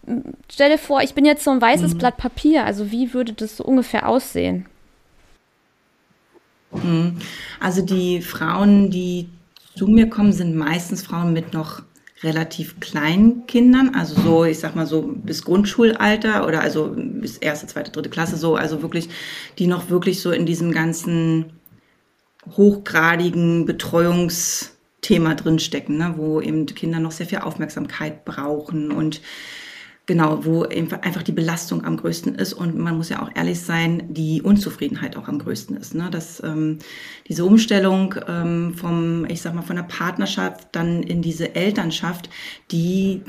stelle 0.51 0.77
vor, 0.77 1.01
ich 1.01 1.13
bin 1.13 1.25
jetzt 1.25 1.43
so 1.43 1.51
ein 1.51 1.61
weißes 1.61 1.95
mhm. 1.95 1.97
Blatt 1.97 2.17
Papier. 2.17 2.65
Also 2.65 2.91
wie 2.91 3.13
würde 3.13 3.33
das 3.33 3.57
so 3.57 3.65
ungefähr 3.65 4.07
aussehen? 4.07 4.67
Mhm. 6.71 7.17
Also 7.59 7.81
die 7.81 8.21
Frauen, 8.21 8.89
die 8.89 9.29
zu 9.75 9.87
mir 9.87 10.09
kommen, 10.09 10.31
sind 10.31 10.55
meistens 10.55 11.03
Frauen 11.03 11.33
mit 11.33 11.53
noch 11.53 11.81
relativ 12.21 12.79
kleinen 12.79 13.45
Kindern, 13.47 13.95
also 13.95 14.21
so, 14.21 14.45
ich 14.45 14.59
sag 14.59 14.75
mal 14.75 14.85
so 14.85 15.01
bis 15.01 15.43
Grundschulalter 15.43 16.45
oder 16.45 16.61
also 16.61 16.93
bis 16.95 17.37
erste, 17.37 17.67
zweite, 17.67 17.91
dritte 17.91 18.09
Klasse 18.09 18.35
so, 18.35 18.55
also 18.55 18.81
wirklich, 18.81 19.09
die 19.57 19.67
noch 19.67 19.89
wirklich 19.89 20.21
so 20.21 20.31
in 20.31 20.45
diesem 20.45 20.71
ganzen 20.71 21.53
hochgradigen 22.57 23.65
Betreuungsthema 23.65 25.35
drinstecken, 25.35 25.97
ne, 25.97 26.13
wo 26.17 26.41
eben 26.41 26.65
Kinder 26.65 26.99
noch 26.99 27.11
sehr 27.11 27.25
viel 27.25 27.39
Aufmerksamkeit 27.39 28.25
brauchen 28.25 28.91
und 28.91 29.21
Genau, 30.09 30.43
wo 30.43 30.63
einfach 30.63 31.21
die 31.21 31.31
Belastung 31.31 31.85
am 31.85 31.95
größten 31.95 32.33
ist 32.33 32.53
und 32.53 32.75
man 32.75 32.97
muss 32.97 33.09
ja 33.09 33.21
auch 33.21 33.29
ehrlich 33.35 33.61
sein, 33.61 34.07
die 34.09 34.41
Unzufriedenheit 34.41 35.15
auch 35.15 35.27
am 35.27 35.37
größten 35.37 35.77
ist. 35.77 35.93
Ne? 35.93 36.09
Dass 36.09 36.41
ähm, 36.43 36.79
diese 37.27 37.45
Umstellung 37.45 38.15
ähm, 38.27 38.73
vom, 38.73 39.25
ich 39.29 39.43
sag 39.43 39.53
mal, 39.53 39.61
von 39.61 39.75
der 39.75 39.83
Partnerschaft 39.83 40.69
dann 40.71 41.03
in 41.03 41.21
diese 41.21 41.53
Elternschaft, 41.53 42.31
die 42.71 43.21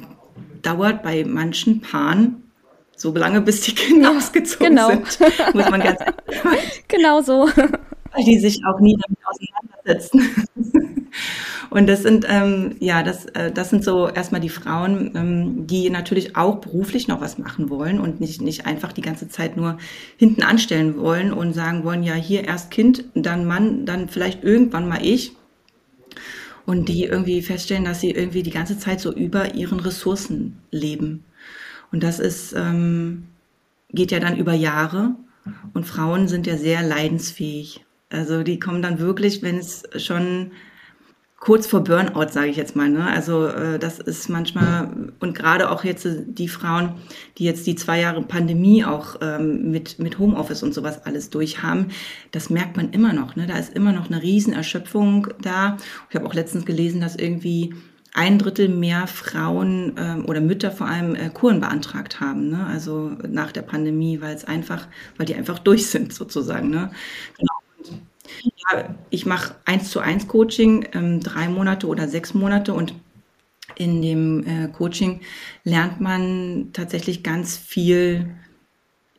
dauert 0.62 1.03
bei 1.03 1.23
manchen 1.27 1.83
Paaren 1.83 2.45
so 2.97 3.12
lange, 3.14 3.43
bis 3.43 3.61
die 3.61 3.75
Kinder 3.75 4.12
ja, 4.12 4.16
ausgezogen 4.16 4.69
genau. 4.69 4.88
sind. 4.88 5.55
Muss 5.55 5.71
man 5.71 5.83
ganz 5.83 6.01
Genau 6.88 7.21
so. 7.21 7.47
Weil 8.12 8.25
die 8.25 8.38
sich 8.38 8.59
auch 8.64 8.81
nie 8.81 8.97
damit 8.97 9.19
auseinandersetzen. 9.27 10.97
Und 11.70 11.88
das 11.88 12.03
sind, 12.03 12.27
ähm, 12.29 12.77
ja, 12.81 13.03
das, 13.03 13.27
äh, 13.27 13.53
das 13.53 13.70
sind 13.70 13.85
so 13.85 14.09
erstmal 14.09 14.40
die 14.40 14.49
Frauen, 14.49 15.12
ähm, 15.14 15.66
die 15.66 15.90
natürlich 15.90 16.37
auch 16.37 16.57
beruflich 16.57 17.09
noch 17.09 17.20
was 17.20 17.38
machen 17.38 17.70
wollen 17.70 18.01
und 18.01 18.20
nicht, 18.20 18.42
nicht 18.42 18.66
einfach 18.66 18.92
die 18.92 19.03
ganze 19.03 19.29
Zeit 19.29 19.57
nur 19.57 19.79
hinten 20.16 20.42
anstellen 20.42 20.96
wollen 20.99 21.33
und 21.33 21.53
sagen 21.53 21.85
wollen, 21.85 22.03
ja, 22.03 22.14
hier 22.14 22.44
erst 22.44 22.70
Kind, 22.70 23.05
dann 23.14 23.46
Mann, 23.46 23.87
dann 23.87 24.09
vielleicht 24.09 24.42
irgendwann 24.42 24.88
mal 24.88 25.05
ich. 25.05 25.33
Und 26.66 26.88
die 26.88 27.05
irgendwie 27.05 27.42
feststellen, 27.42 27.85
dass 27.85 28.01
sie 28.01 28.11
irgendwie 28.11 28.42
die 28.42 28.51
ganze 28.51 28.79
Zeit 28.79 29.01
so 29.01 29.12
über 29.12 29.55
ihren 29.55 29.81
Ressourcen 29.81 30.59
leben. 30.70 31.25
Und 31.90 32.03
das 32.03 32.20
ist, 32.20 32.53
ähm, 32.53 33.25
geht 33.90 34.12
ja 34.12 34.20
dann 34.20 34.37
über 34.37 34.53
Jahre. 34.53 35.16
Und 35.73 35.87
Frauen 35.87 36.29
sind 36.29 36.46
ja 36.46 36.57
sehr 36.57 36.83
leidensfähig. 36.83 37.85
Also 38.11 38.42
die 38.42 38.59
kommen 38.59 38.83
dann 38.83 38.99
wirklich, 38.99 39.42
wenn 39.42 39.59
es 39.59 39.83
schon 39.96 40.53
kurz 41.40 41.66
vor 41.66 41.83
Burnout, 41.83 42.29
sage 42.31 42.50
ich 42.50 42.57
jetzt 42.57 42.76
mal. 42.76 42.88
Ne? 42.88 43.05
Also 43.05 43.46
äh, 43.46 43.79
das 43.79 43.98
ist 43.98 44.29
manchmal 44.29 44.90
und 45.18 45.35
gerade 45.35 45.70
auch 45.70 45.83
jetzt 45.85 46.05
äh, 46.05 46.22
die 46.26 46.48
Frauen, 46.48 46.92
die 47.38 47.44
jetzt 47.44 47.66
die 47.66 47.74
zwei 47.74 47.98
Jahre 47.98 48.22
Pandemie 48.22 48.85
auch 48.85 49.16
ähm, 49.22 49.70
mit 49.70 49.98
mit 49.98 50.18
Homeoffice 50.18 50.62
und 50.62 50.74
sowas 50.74 51.05
alles 51.07 51.31
durchhaben, 51.31 51.87
das 52.31 52.50
merkt 52.50 52.76
man 52.76 52.90
immer 52.90 53.14
noch. 53.14 53.37
Ne? 53.37 53.46
Da 53.46 53.57
ist 53.57 53.74
immer 53.74 53.92
noch 53.92 54.11
eine 54.11 54.22
Riesenerschöpfung 54.22 55.29
da. 55.40 55.79
Ich 56.11 56.14
habe 56.14 56.26
auch 56.26 56.35
letztens 56.35 56.66
gelesen, 56.66 57.00
dass 57.00 57.16
irgendwie 57.16 57.74
ein 58.12 58.38
Drittel 58.38 58.68
mehr 58.68 59.07
Frauen 59.07 59.94
ähm, 59.96 60.24
oder 60.26 60.40
Mütter 60.40 60.70
vor 60.70 60.88
allem 60.88 61.14
äh, 61.14 61.31
Kuren 61.31 61.61
beantragt 61.61 62.20
haben, 62.20 62.50
ne? 62.50 62.66
also 62.66 63.12
nach 63.29 63.53
der 63.53 63.62
Pandemie, 63.62 64.20
weil 64.20 64.35
es 64.35 64.44
einfach, 64.44 64.88
weil 65.16 65.26
die 65.26 65.37
einfach 65.37 65.61
durch 65.61 65.87
sind 65.87 66.12
sozusagen. 66.12 66.70
Ne? 66.70 66.90
Ja, 68.42 68.94
ich 69.11 69.26
mache 69.26 69.55
eins 69.64 69.90
zu 69.90 70.00
eins 70.00 70.29
Coaching, 70.29 70.88
ähm, 70.92 71.20
drei 71.20 71.48
Monate 71.48 71.87
oder 71.87 72.09
sechs 72.09 72.35
Monate 72.35 72.72
und 72.72 72.94
in 73.76 74.03
dem 74.03 74.46
äh, 74.46 74.68
Coaching 74.68 75.20
lernt 75.64 76.00
man 76.00 76.70
tatsächlich 76.72 77.22
ganz 77.22 77.57
viel 77.57 78.35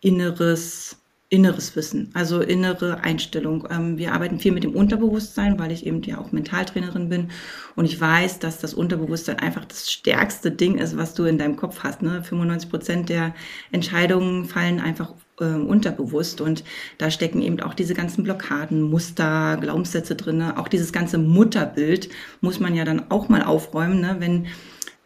inneres, 0.01 0.97
inneres 1.29 1.75
Wissen, 1.75 2.09
also 2.13 2.41
innere 2.41 3.03
Einstellung. 3.03 3.67
Ähm, 3.71 3.97
wir 3.97 4.13
arbeiten 4.13 4.39
viel 4.39 4.51
mit 4.51 4.63
dem 4.63 4.75
Unterbewusstsein, 4.75 5.57
weil 5.57 5.71
ich 5.71 5.85
eben 5.85 6.01
ja 6.03 6.19
auch 6.19 6.31
Mentaltrainerin 6.31 7.09
bin 7.09 7.29
und 7.75 7.85
ich 7.85 7.99
weiß, 7.99 8.39
dass 8.39 8.59
das 8.59 8.73
Unterbewusstsein 8.73 9.39
einfach 9.39 9.65
das 9.65 9.91
stärkste 9.91 10.51
Ding 10.51 10.77
ist, 10.77 10.97
was 10.97 11.13
du 11.13 11.23
in 11.25 11.37
deinem 11.37 11.55
Kopf 11.55 11.83
hast. 11.83 12.01
Ne? 12.01 12.23
95 12.23 12.69
Prozent 12.69 13.09
der 13.09 13.33
Entscheidungen 13.71 14.45
fallen 14.45 14.79
einfach 14.79 15.13
äh, 15.41 15.55
unterbewusst 15.55 16.39
und 16.39 16.63
da 16.97 17.11
stecken 17.11 17.41
eben 17.41 17.59
auch 17.59 17.73
diese 17.73 17.93
ganzen 17.93 18.23
Blockaden, 18.23 18.81
Muster, 18.81 19.57
Glaubenssätze 19.59 20.15
drinne. 20.15 20.57
Auch 20.57 20.67
dieses 20.67 20.93
ganze 20.93 21.17
Mutterbild 21.17 22.09
muss 22.39 22.59
man 22.59 22.75
ja 22.75 22.85
dann 22.85 23.11
auch 23.11 23.27
mal 23.27 23.43
aufräumen, 23.43 23.99
ne? 23.99 24.15
wenn 24.19 24.47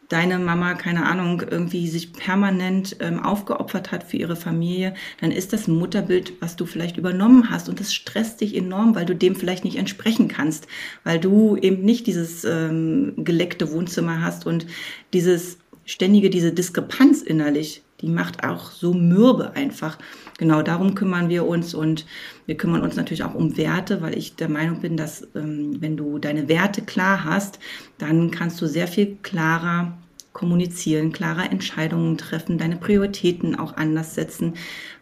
deine 0.09 0.37
Mama, 0.39 0.75
keine 0.75 1.05
Ahnung, 1.05 1.41
irgendwie 1.49 1.87
sich 1.87 2.13
permanent 2.13 2.97
ähm, 2.99 3.19
aufgeopfert 3.23 3.91
hat 3.91 4.03
für 4.03 4.17
ihre 4.17 4.35
Familie, 4.35 4.93
dann 5.19 5.31
ist 5.31 5.53
das 5.53 5.67
ein 5.67 5.75
Mutterbild, 5.77 6.33
was 6.41 6.55
du 6.55 6.65
vielleicht 6.65 6.97
übernommen 6.97 7.49
hast 7.49 7.69
und 7.69 7.79
das 7.79 7.93
stresst 7.93 8.41
dich 8.41 8.55
enorm, 8.55 8.95
weil 8.95 9.05
du 9.05 9.15
dem 9.15 9.35
vielleicht 9.35 9.65
nicht 9.65 9.77
entsprechen 9.77 10.27
kannst, 10.27 10.67
weil 11.03 11.19
du 11.19 11.57
eben 11.57 11.83
nicht 11.83 12.07
dieses 12.07 12.45
ähm, 12.45 13.13
geleckte 13.17 13.71
Wohnzimmer 13.71 14.21
hast 14.21 14.45
und 14.45 14.67
dieses 15.13 15.57
ständige, 15.85 16.29
diese 16.29 16.51
Diskrepanz 16.51 17.21
innerlich, 17.21 17.83
die 18.01 18.07
macht 18.07 18.43
auch 18.43 18.71
so 18.71 18.93
mürbe 18.93 19.55
einfach. 19.55 19.97
Genau 20.37 20.61
darum 20.61 20.95
kümmern 20.95 21.29
wir 21.29 21.45
uns 21.45 21.73
und 21.73 22.05
wir 22.45 22.57
kümmern 22.57 22.81
uns 22.81 22.97
natürlich 22.97 23.23
auch 23.23 23.35
um 23.35 23.55
Werte, 23.55 24.01
weil 24.01 24.17
ich 24.17 24.35
der 24.35 24.49
Meinung 24.49 24.81
bin, 24.81 24.97
dass 24.97 25.25
ähm, 25.33 25.77
wenn 25.79 25.95
du 25.95 26.19
deine 26.19 26.49
Werte 26.49 26.81
klar 26.81 27.23
hast, 27.23 27.59
dann 27.97 28.31
kannst 28.31 28.61
du 28.61 28.67
sehr 28.67 28.87
viel 28.87 29.17
klarer 29.23 29.97
kommunizieren, 30.33 31.13
klarer 31.13 31.49
Entscheidungen 31.49 32.17
treffen, 32.17 32.57
deine 32.57 32.75
Prioritäten 32.75 33.55
auch 33.55 33.77
anders 33.77 34.15
setzen, 34.15 34.55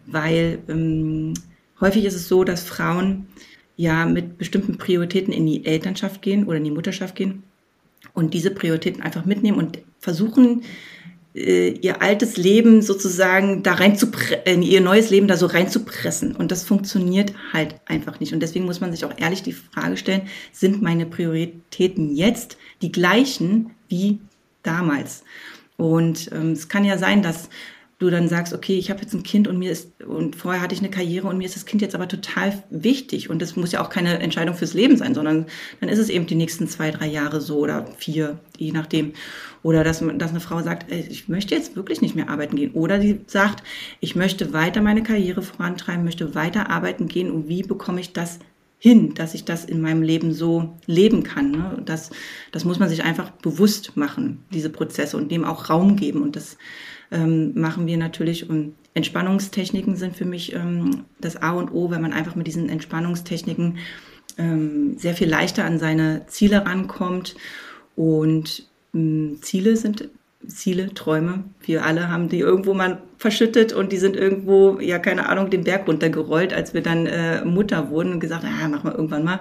weil 0.06 0.60
ähm, 0.70 1.34
häufig 1.82 2.06
ist 2.06 2.14
es 2.14 2.28
so, 2.28 2.44
dass 2.44 2.64
Frauen 2.64 3.26
ja 3.76 4.06
mit 4.06 4.38
bestimmten 4.38 4.78
Prioritäten 4.78 5.34
in 5.34 5.48
die 5.48 5.66
Elternschaft 5.66 6.22
gehen 6.22 6.46
oder 6.46 6.58
in 6.58 6.64
die 6.64 6.72
Mutterschaft 6.72 7.16
gehen 7.16 7.42
und 8.14 8.36
diese 8.36 8.52
Prioritäten 8.52 9.02
einfach 9.02 9.26
mitnehmen 9.26 9.58
und 9.58 9.80
versuchen, 9.98 10.62
ihr 11.34 12.02
altes 12.02 12.38
Leben 12.38 12.82
sozusagen 12.82 13.64
da 13.64 13.74
rein 13.74 13.98
zu 13.98 14.08
in 14.46 14.62
ihr 14.62 14.82
neues 14.82 15.10
Leben 15.10 15.28
da 15.28 15.36
so 15.36 15.48
reinzupressen. 15.48 16.36
Und 16.36 16.52
das 16.52 16.64
funktioniert 16.64 17.34
halt 17.52 17.76
einfach 17.86 18.20
nicht. 18.20 18.34
Und 18.34 18.40
deswegen 18.42 18.66
muss 18.66 18.82
man 18.82 18.92
sich 18.92 19.04
auch 19.04 19.14
ehrlich 19.18 19.42
die 19.42 19.54
Frage 19.54 19.98
stellen, 19.98 20.28
sind 20.52 20.82
meine 20.82 21.06
Prioritäten 21.06 22.16
jetzt 22.16 22.58
die 22.82 22.92
gleichen 22.92 23.72
wie 23.88 24.20
damals? 24.62 25.24
Und 25.76 26.32
ähm, 26.32 26.52
es 26.52 26.70
kann 26.70 26.86
ja 26.86 26.98
sein, 26.98 27.24
dass 27.24 27.50
du 28.04 28.12
dann 28.12 28.28
sagst, 28.28 28.54
okay, 28.54 28.78
ich 28.78 28.90
habe 28.90 29.02
jetzt 29.02 29.14
ein 29.14 29.24
Kind 29.24 29.48
und 29.48 29.58
mir 29.58 29.72
ist, 29.72 30.04
und 30.04 30.36
vorher 30.36 30.62
hatte 30.62 30.76
ich 30.76 30.82
eine 30.82 30.90
Karriere 30.90 31.28
und 31.28 31.38
mir 31.38 31.46
ist 31.46 31.56
das 31.56 31.66
Kind 31.66 31.82
jetzt 31.82 31.96
aber 31.96 32.08
total 32.08 32.64
wichtig. 32.70 33.30
Und 33.30 33.42
das 33.42 33.56
muss 33.56 33.72
ja 33.72 33.84
auch 33.84 33.90
keine 33.90 34.20
Entscheidung 34.20 34.56
fürs 34.56 34.74
Leben 34.74 34.98
sein, 34.98 35.16
sondern 35.16 35.48
dann 35.80 35.90
ist 35.90 36.00
es 36.00 36.10
eben 36.10 36.28
die 36.28 36.36
nächsten 36.36 36.68
zwei, 36.68 36.92
drei 36.92 37.08
Jahre 37.08 37.42
so 37.42 37.58
oder 37.58 37.86
vier, 37.98 38.40
je 38.58 38.72
nachdem. 38.72 39.14
Oder 39.64 39.84
dass, 39.84 40.04
dass 40.18 40.32
eine 40.32 40.40
Frau 40.40 40.62
sagt, 40.62 40.92
ich 40.92 41.28
möchte 41.30 41.56
jetzt 41.56 41.76
wirklich 41.76 42.02
nicht 42.02 42.16
mehr 42.16 42.30
arbeiten 42.30 42.56
gehen. 42.56 42.72
Oder 42.74 43.02
sie 43.02 43.22
sagt, 43.28 43.64
ich 44.00 44.16
möchte 44.16 44.54
weiter 44.54 44.82
meine 44.82 45.04
Karriere 45.04 45.42
vorantreiben, 45.42 46.04
möchte 46.04 46.36
weiter 46.36 46.70
arbeiten 46.70 47.08
gehen 47.08 47.32
und 47.32 47.48
wie 47.48 47.64
bekomme 47.64 48.02
ich 48.02 48.14
das 48.14 48.40
hin, 48.84 49.14
dass 49.14 49.34
ich 49.34 49.46
das 49.46 49.64
in 49.64 49.80
meinem 49.80 50.02
Leben 50.02 50.34
so 50.34 50.76
leben 50.88 51.24
kann. 51.24 51.52
Ne? 51.52 51.82
Das, 51.86 52.10
das 52.52 52.66
muss 52.66 52.80
man 52.80 52.90
sich 52.90 53.06
einfach 53.06 53.30
bewusst 53.32 53.96
machen, 53.96 54.44
diese 54.52 54.70
Prozesse 54.70 55.16
und 55.16 55.32
dem 55.32 55.46
auch 55.46 55.70
Raum 55.70 55.96
geben. 55.96 56.22
Und 56.22 56.36
das 56.36 56.58
ähm, 57.14 57.54
machen 57.56 57.88
wir 57.88 57.98
natürlich. 57.98 58.50
Und 58.50 58.76
Entspannungstechniken 58.94 59.96
sind 59.96 60.16
für 60.16 60.26
mich 60.26 60.54
ähm, 60.54 61.06
das 61.22 61.42
A 61.42 61.52
und 61.52 61.72
O, 61.72 61.92
wenn 61.92 62.02
man 62.02 62.14
einfach 62.14 62.36
mit 62.36 62.48
diesen 62.48 62.70
Entspannungstechniken 62.70 63.78
ähm, 64.38 64.98
sehr 64.98 65.14
viel 65.14 65.30
leichter 65.30 65.66
an 65.66 65.80
seine 65.80 66.26
Ziele 66.28 66.66
rankommt. 66.66 67.36
Und 67.96 68.68
ähm, 68.94 69.38
Ziele 69.42 69.78
sind 69.78 70.10
Ziele, 70.48 70.94
Träume. 70.94 71.46
Wir 71.62 71.86
alle 71.86 72.10
haben 72.10 72.28
die 72.30 72.40
irgendwo 72.40 72.74
mal 72.74 73.02
verschüttet 73.18 73.72
und 73.72 73.92
die 73.92 73.98
sind 73.98 74.18
irgendwo, 74.18 74.80
ja, 74.80 75.00
keine 75.00 75.30
Ahnung, 75.30 75.50
den 75.50 75.64
Berg 75.64 75.88
runtergerollt, 75.88 76.54
als 76.54 76.74
wir 76.74 76.82
dann 76.82 77.06
äh, 77.06 77.46
Mutter 77.46 77.90
wurden 77.90 78.14
und 78.14 78.20
gesagt, 78.20 78.44
ah, 78.44 78.68
machen 78.68 78.90
wir 78.90 78.96
irgendwann 78.96 79.24
mal. 79.24 79.40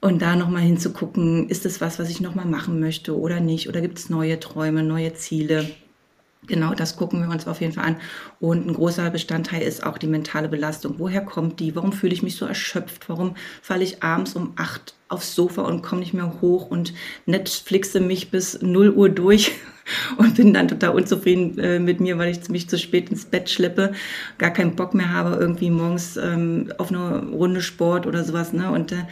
Und 0.00 0.22
da 0.22 0.34
nochmal 0.34 0.62
hinzugucken, 0.62 1.48
ist 1.48 1.66
es 1.66 1.80
was, 1.80 1.98
was 1.98 2.10
ich 2.10 2.20
nochmal 2.20 2.46
machen 2.46 2.80
möchte 2.80 3.16
oder 3.16 3.38
nicht? 3.38 3.68
Oder 3.68 3.80
gibt 3.80 3.98
es 3.98 4.08
neue 4.08 4.40
Träume, 4.40 4.82
neue 4.82 5.12
Ziele? 5.14 5.70
Genau, 6.46 6.72
das 6.72 6.96
gucken 6.96 7.20
wir 7.22 7.30
uns 7.30 7.46
auf 7.46 7.60
jeden 7.60 7.74
Fall 7.74 7.84
an. 7.84 7.96
Und 8.40 8.66
ein 8.66 8.72
großer 8.72 9.10
Bestandteil 9.10 9.62
ist 9.62 9.84
auch 9.84 9.98
die 9.98 10.06
mentale 10.06 10.48
Belastung. 10.48 10.94
Woher 10.96 11.20
kommt 11.20 11.60
die? 11.60 11.76
Warum 11.76 11.92
fühle 11.92 12.14
ich 12.14 12.22
mich 12.22 12.36
so 12.36 12.46
erschöpft? 12.46 13.08
Warum 13.08 13.36
falle 13.60 13.84
ich 13.84 14.02
abends 14.02 14.34
um 14.34 14.54
acht 14.56 14.94
aufs 15.08 15.34
Sofa 15.34 15.62
und 15.62 15.82
komme 15.82 16.00
nicht 16.00 16.14
mehr 16.14 16.40
hoch 16.40 16.70
und 16.70 16.94
Netflixe 17.26 18.00
mich 18.00 18.30
bis 18.30 18.62
0 18.62 18.90
Uhr 18.90 19.10
durch 19.10 19.52
und 20.16 20.36
bin 20.36 20.54
dann 20.54 20.68
total 20.68 20.90
unzufrieden 20.90 21.58
äh, 21.58 21.78
mit 21.78 22.00
mir, 22.00 22.16
weil 22.16 22.30
ich 22.30 22.48
mich 22.48 22.68
zu 22.68 22.78
spät 22.78 23.10
ins 23.10 23.26
Bett 23.26 23.50
schleppe, 23.50 23.92
gar 24.38 24.50
keinen 24.50 24.76
Bock 24.76 24.94
mehr 24.94 25.12
habe, 25.12 25.36
irgendwie 25.36 25.70
morgens 25.70 26.16
ähm, 26.16 26.72
auf 26.78 26.90
eine 26.90 27.26
Runde 27.26 27.60
Sport 27.60 28.06
oder 28.06 28.24
sowas. 28.24 28.52
Ne? 28.54 28.70
Und 28.70 28.92
äh, 28.92 29.04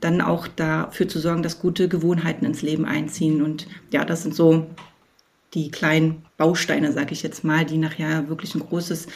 dann 0.00 0.20
auch 0.20 0.46
dafür 0.46 1.08
zu 1.08 1.20
sorgen, 1.20 1.42
dass 1.42 1.58
gute 1.58 1.88
Gewohnheiten 1.88 2.44
ins 2.44 2.60
Leben 2.60 2.84
einziehen. 2.84 3.42
Und 3.42 3.66
ja, 3.92 4.04
das 4.04 4.24
sind 4.24 4.34
so 4.34 4.66
die 5.54 5.70
kleinen 5.70 6.26
Bausteine, 6.36 6.92
sage 6.92 7.12
ich 7.12 7.22
jetzt 7.22 7.44
mal, 7.44 7.64
die 7.64 7.78
nachher 7.78 8.28
wirklich 8.28 8.54
ein 8.54 8.60
großes 8.60 9.06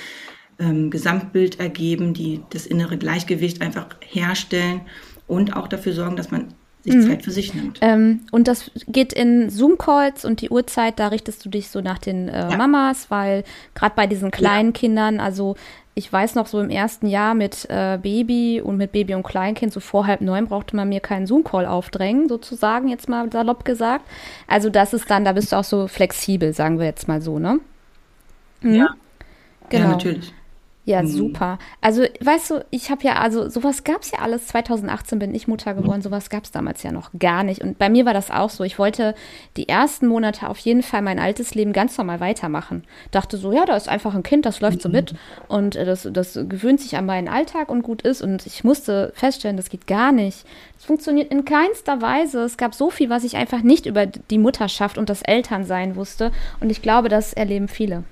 ähm, 0.59 0.91
Gesamtbild 0.91 1.59
ergeben, 1.59 2.15
die 2.15 2.43
das 2.51 2.67
innere 2.67 2.99
Gleichgewicht 2.99 3.63
einfach 3.63 3.87
herstellen 4.01 4.83
und 5.27 5.57
auch 5.57 5.69
dafür 5.69 5.93
sorgen, 5.93 6.17
dass 6.17 6.31
man 6.31 6.55
sich 6.83 6.95
mhm. 6.95 7.09
Zeit 7.09 7.23
für 7.25 7.31
sich 7.31 7.55
nimmt. 7.55 7.79
Ähm, 7.83 8.21
und 8.31 8.49
das 8.49 8.71
geht 8.87 9.13
in 9.13 9.51
Zoom-Calls 9.51 10.25
und 10.25 10.41
die 10.41 10.51
Uhrzeit, 10.51 10.99
da 10.99 11.09
richtest 11.09 11.45
du 11.45 11.49
dich 11.49 11.69
so 11.69 11.81
nach 11.81 11.99
den 11.99 12.29
äh, 12.29 12.51
ja. 12.51 12.57
Mamas, 12.57 13.11
weil 13.11 13.45
gerade 13.75 13.95
bei 13.95 14.07
diesen 14.07 14.31
kleinen 14.31 14.71
ja. 14.71 14.81
Kindern, 14.81 15.21
also 15.21 15.57
ich 15.95 16.11
weiß 16.11 16.35
noch, 16.37 16.47
so 16.47 16.61
im 16.61 16.71
ersten 16.71 17.07
Jahr 17.07 17.35
mit 17.35 17.67
äh, 17.69 17.99
Baby 18.01 18.63
und 18.65 18.77
mit 18.77 18.93
Baby 18.93 19.15
und 19.15 19.23
Kleinkind, 19.23 19.73
so 19.73 19.81
vor 19.81 20.07
halb 20.07 20.21
neun, 20.21 20.47
brauchte 20.47 20.75
man 20.75 20.89
mir 20.89 21.01
keinen 21.01 21.27
Zoom-Call 21.27 21.67
aufdrängen, 21.67 22.29
sozusagen, 22.29 22.89
jetzt 22.89 23.09
mal 23.09 23.31
salopp 23.31 23.65
gesagt. 23.65 24.07
Also 24.47 24.71
das 24.71 24.95
ist 24.95 25.11
dann, 25.11 25.25
da 25.25 25.33
bist 25.33 25.53
du 25.53 25.57
auch 25.57 25.65
so 25.65 25.89
flexibel, 25.89 26.53
sagen 26.55 26.79
wir 26.79 26.87
jetzt 26.87 27.09
mal 27.09 27.21
so, 27.21 27.39
ne? 27.39 27.61
Mhm. 28.63 28.75
Ja. 28.75 28.95
Genau. 29.69 29.85
Ja, 29.85 29.91
natürlich. 29.91 30.33
Ja, 30.87 31.03
mhm. 31.03 31.09
super. 31.09 31.59
Also, 31.83 32.03
weißt 32.21 32.51
du, 32.51 32.65
ich 32.71 32.91
habe 32.91 33.05
ja, 33.05 33.17
also 33.17 33.49
sowas 33.49 33.85
gab 33.85 34.03
es 34.03 34.13
ja 34.13 34.21
alles. 34.21 34.47
2018 34.49 35.19
bin 35.19 35.35
ich 35.35 35.47
Mutter 35.47 35.75
geworden, 35.75 36.01
sowas 36.01 36.31
gab 36.31 36.45
es 36.45 36.53
damals 36.53 36.83
ja 36.83 36.91
noch 36.91 37.11
gar 37.19 37.45
nicht. 37.45 37.61
Und 37.63 37.79
bei 37.79 37.91
mir 37.91 38.07
war 38.07 38.15
das 38.15 38.31
auch 38.31 38.49
so. 38.49 38.65
Ich 38.65 38.79
wollte 38.79 39.15
die 39.57 39.69
ersten 39.69 40.07
Monate 40.07 40.49
auf 40.49 40.59
jeden 40.59 40.83
Fall 40.83 41.03
mein 41.03 41.19
altes 41.19 41.55
Leben 41.55 41.75
ganz 41.75 41.99
normal 41.99 42.21
weitermachen. 42.21 42.85
Dachte 43.11 43.37
so, 43.37 43.53
ja, 43.53 43.67
da 43.67 43.77
ist 43.77 43.89
einfach 43.89 44.15
ein 44.15 44.23
Kind, 44.23 44.47
das 44.47 44.61
läuft 44.61 44.81
so 44.81 44.89
mit 44.89 45.15
und 45.49 45.77
äh, 45.77 45.85
das, 45.85 46.09
das 46.11 46.35
gewöhnt 46.35 46.81
sich 46.81 46.97
an 46.97 47.07
meinen 47.07 47.29
Alltag 47.29 47.69
und 47.69 47.83
gut 47.83 48.03
ist. 48.03 48.23
Und 48.23 48.47
ich 48.47 48.65
musste 48.65 49.13
feststellen, 49.15 49.59
das 49.59 49.69
geht 49.69 49.87
gar 49.87 50.13
nicht. 50.13 50.47
Das 50.77 50.87
funktioniert 50.87 51.31
in 51.31 51.45
keinster 51.45 52.01
Weise. 52.01 52.41
Es 52.41 52.57
gab 52.57 52.75
so 52.75 52.89
viel, 52.91 53.11
was 53.11 53.25
ich 53.25 53.37
einfach 53.37 53.63
nicht 53.63 53.85
über 53.85 54.07
die 54.07 54.39
Mutterschaft 54.39 54.97
und 54.97 55.11
das 55.11 55.21
Elternsein 55.21 55.95
wusste. 55.95 56.33
Und 56.61 56.71
ich 56.71 56.81
glaube, 56.81 57.11
das 57.11 57.35
erleben 57.35 57.69
viele. 57.69 58.05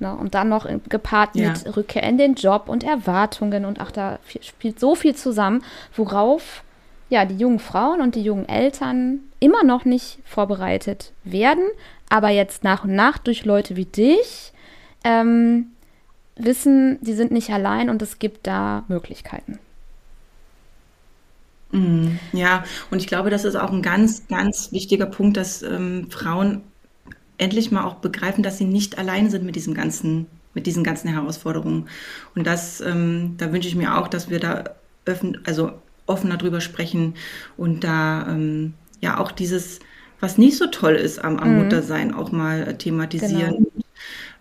Ne? 0.00 0.14
Und 0.14 0.34
dann 0.34 0.48
noch 0.48 0.66
gepaart 0.88 1.36
ja. 1.36 1.50
mit 1.50 1.76
Rückkehr 1.76 2.02
in 2.02 2.18
den 2.18 2.34
Job 2.34 2.68
und 2.68 2.84
Erwartungen 2.84 3.64
und 3.64 3.80
ach, 3.80 3.90
da 3.90 4.18
spielt 4.40 4.80
so 4.80 4.94
viel 4.94 5.14
zusammen, 5.14 5.62
worauf 5.94 6.62
ja 7.10 7.24
die 7.24 7.36
jungen 7.36 7.58
Frauen 7.58 8.00
und 8.00 8.14
die 8.14 8.22
jungen 8.22 8.48
Eltern 8.48 9.20
immer 9.40 9.62
noch 9.62 9.84
nicht 9.84 10.18
vorbereitet 10.24 11.12
werden, 11.22 11.64
aber 12.08 12.30
jetzt 12.30 12.64
nach 12.64 12.84
und 12.84 12.94
nach 12.94 13.18
durch 13.18 13.44
Leute 13.44 13.76
wie 13.76 13.84
dich 13.84 14.52
ähm, 15.04 15.66
wissen, 16.36 16.98
die 17.02 17.12
sind 17.12 17.30
nicht 17.30 17.50
allein 17.50 17.90
und 17.90 18.02
es 18.02 18.18
gibt 18.18 18.46
da 18.46 18.84
Möglichkeiten. 18.88 19.58
Mhm. 21.70 22.18
Ja, 22.32 22.64
und 22.90 23.00
ich 23.00 23.06
glaube, 23.06 23.30
das 23.30 23.44
ist 23.44 23.56
auch 23.56 23.72
ein 23.72 23.82
ganz, 23.82 24.26
ganz 24.28 24.72
wichtiger 24.72 25.06
Punkt, 25.06 25.36
dass 25.36 25.62
ähm, 25.62 26.10
Frauen 26.10 26.62
endlich 27.38 27.70
mal 27.70 27.84
auch 27.84 27.96
begreifen, 27.96 28.42
dass 28.42 28.58
sie 28.58 28.64
nicht 28.64 28.98
allein 28.98 29.30
sind 29.30 29.44
mit 29.44 29.56
diesem 29.56 29.74
ganzen, 29.74 30.26
mit 30.54 30.66
diesen 30.66 30.84
ganzen 30.84 31.08
Herausforderungen. 31.08 31.88
Und 32.34 32.46
das, 32.46 32.80
ähm, 32.80 33.34
da 33.38 33.52
wünsche 33.52 33.68
ich 33.68 33.76
mir 33.76 33.98
auch, 33.98 34.08
dass 34.08 34.30
wir 34.30 34.40
da 34.40 34.64
öffn, 35.04 35.38
also 35.44 35.72
offener 36.06 36.36
drüber 36.36 36.60
sprechen 36.60 37.14
und 37.56 37.84
da 37.84 38.26
ähm, 38.28 38.74
ja 39.00 39.18
auch 39.18 39.32
dieses, 39.32 39.80
was 40.20 40.38
nicht 40.38 40.56
so 40.56 40.66
toll 40.66 40.94
ist 40.94 41.18
am, 41.22 41.38
am 41.38 41.52
mhm. 41.52 41.62
Muttersein, 41.62 42.14
auch 42.14 42.30
mal 42.30 42.76
thematisieren. 42.76 43.66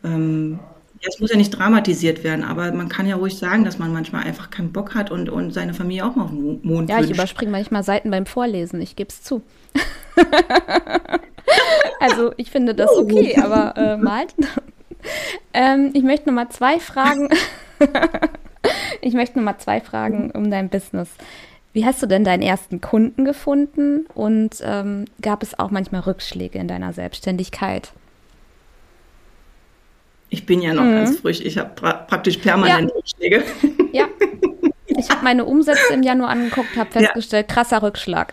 Genau. 0.01 0.15
Ähm, 0.15 0.59
ja, 1.01 1.09
es 1.09 1.19
muss 1.19 1.31
ja 1.31 1.37
nicht 1.37 1.51
dramatisiert 1.51 2.23
werden, 2.23 2.45
aber 2.45 2.71
man 2.71 2.87
kann 2.87 3.07
ja 3.07 3.17
ruhig 3.17 3.37
sagen, 3.37 3.65
dass 3.65 3.77
man 3.77 3.91
manchmal 3.91 4.23
einfach 4.23 4.49
keinen 4.49 4.71
Bock 4.71 4.95
hat 4.95 5.11
und, 5.11 5.29
und 5.29 5.51
seine 5.51 5.73
Familie 5.73 6.05
auch 6.05 6.15
mal 6.15 6.23
auf 6.23 6.29
den 6.29 6.61
Mond 6.63 6.89
Ja, 6.89 6.97
wünscht. 6.97 7.09
ich 7.09 7.15
überspringe 7.15 7.51
manchmal 7.51 7.83
Seiten 7.83 8.09
beim 8.09 8.25
Vorlesen, 8.25 8.81
ich 8.81 8.95
gebe 8.95 9.09
es 9.09 9.21
zu. 9.21 9.41
also 11.99 12.33
ich 12.37 12.51
finde 12.51 12.75
das 12.75 12.91
okay, 12.91 13.37
aber 13.41 13.75
äh, 13.77 13.97
malt. 13.97 14.33
ähm, 15.53 15.91
ich 15.93 16.03
möchte 16.03 16.27
noch 16.27 16.35
mal 16.35 16.49
zwei 16.49 16.79
Fragen. 16.79 17.29
ich 19.01 19.13
möchte 19.13 19.37
noch 19.37 19.45
mal 19.45 19.57
zwei 19.57 19.81
Fragen 19.81 20.31
um 20.31 20.49
dein 20.49 20.69
Business. 20.69 21.09
Wie 21.73 21.85
hast 21.85 22.01
du 22.03 22.05
denn 22.05 22.23
deinen 22.23 22.43
ersten 22.43 22.81
Kunden 22.81 23.25
gefunden 23.25 24.05
und 24.13 24.57
ähm, 24.63 25.05
gab 25.21 25.41
es 25.41 25.57
auch 25.57 25.71
manchmal 25.71 26.01
Rückschläge 26.01 26.59
in 26.59 26.67
deiner 26.67 26.93
Selbstständigkeit? 26.93 27.91
Ich 30.29 30.45
bin 30.45 30.61
ja 30.61 30.73
noch 30.73 30.83
mhm. 30.83 30.95
ganz 30.95 31.19
frisch. 31.19 31.41
Ich 31.41 31.57
habe 31.57 31.71
pra 31.75 31.93
praktisch 31.93 32.37
permanent 32.37 32.89
ja. 32.89 32.95
Rückschläge. 32.95 33.43
Ja. 33.91 34.07
Ich 34.87 35.09
habe 35.09 35.23
meine 35.23 35.45
Umsätze 35.45 35.93
im 35.93 36.03
Januar 36.03 36.29
angeguckt, 36.29 36.75
habe 36.75 36.91
festgestellt, 36.91 37.47
ja. 37.49 37.55
krasser 37.55 37.81
Rückschlag. 37.81 38.31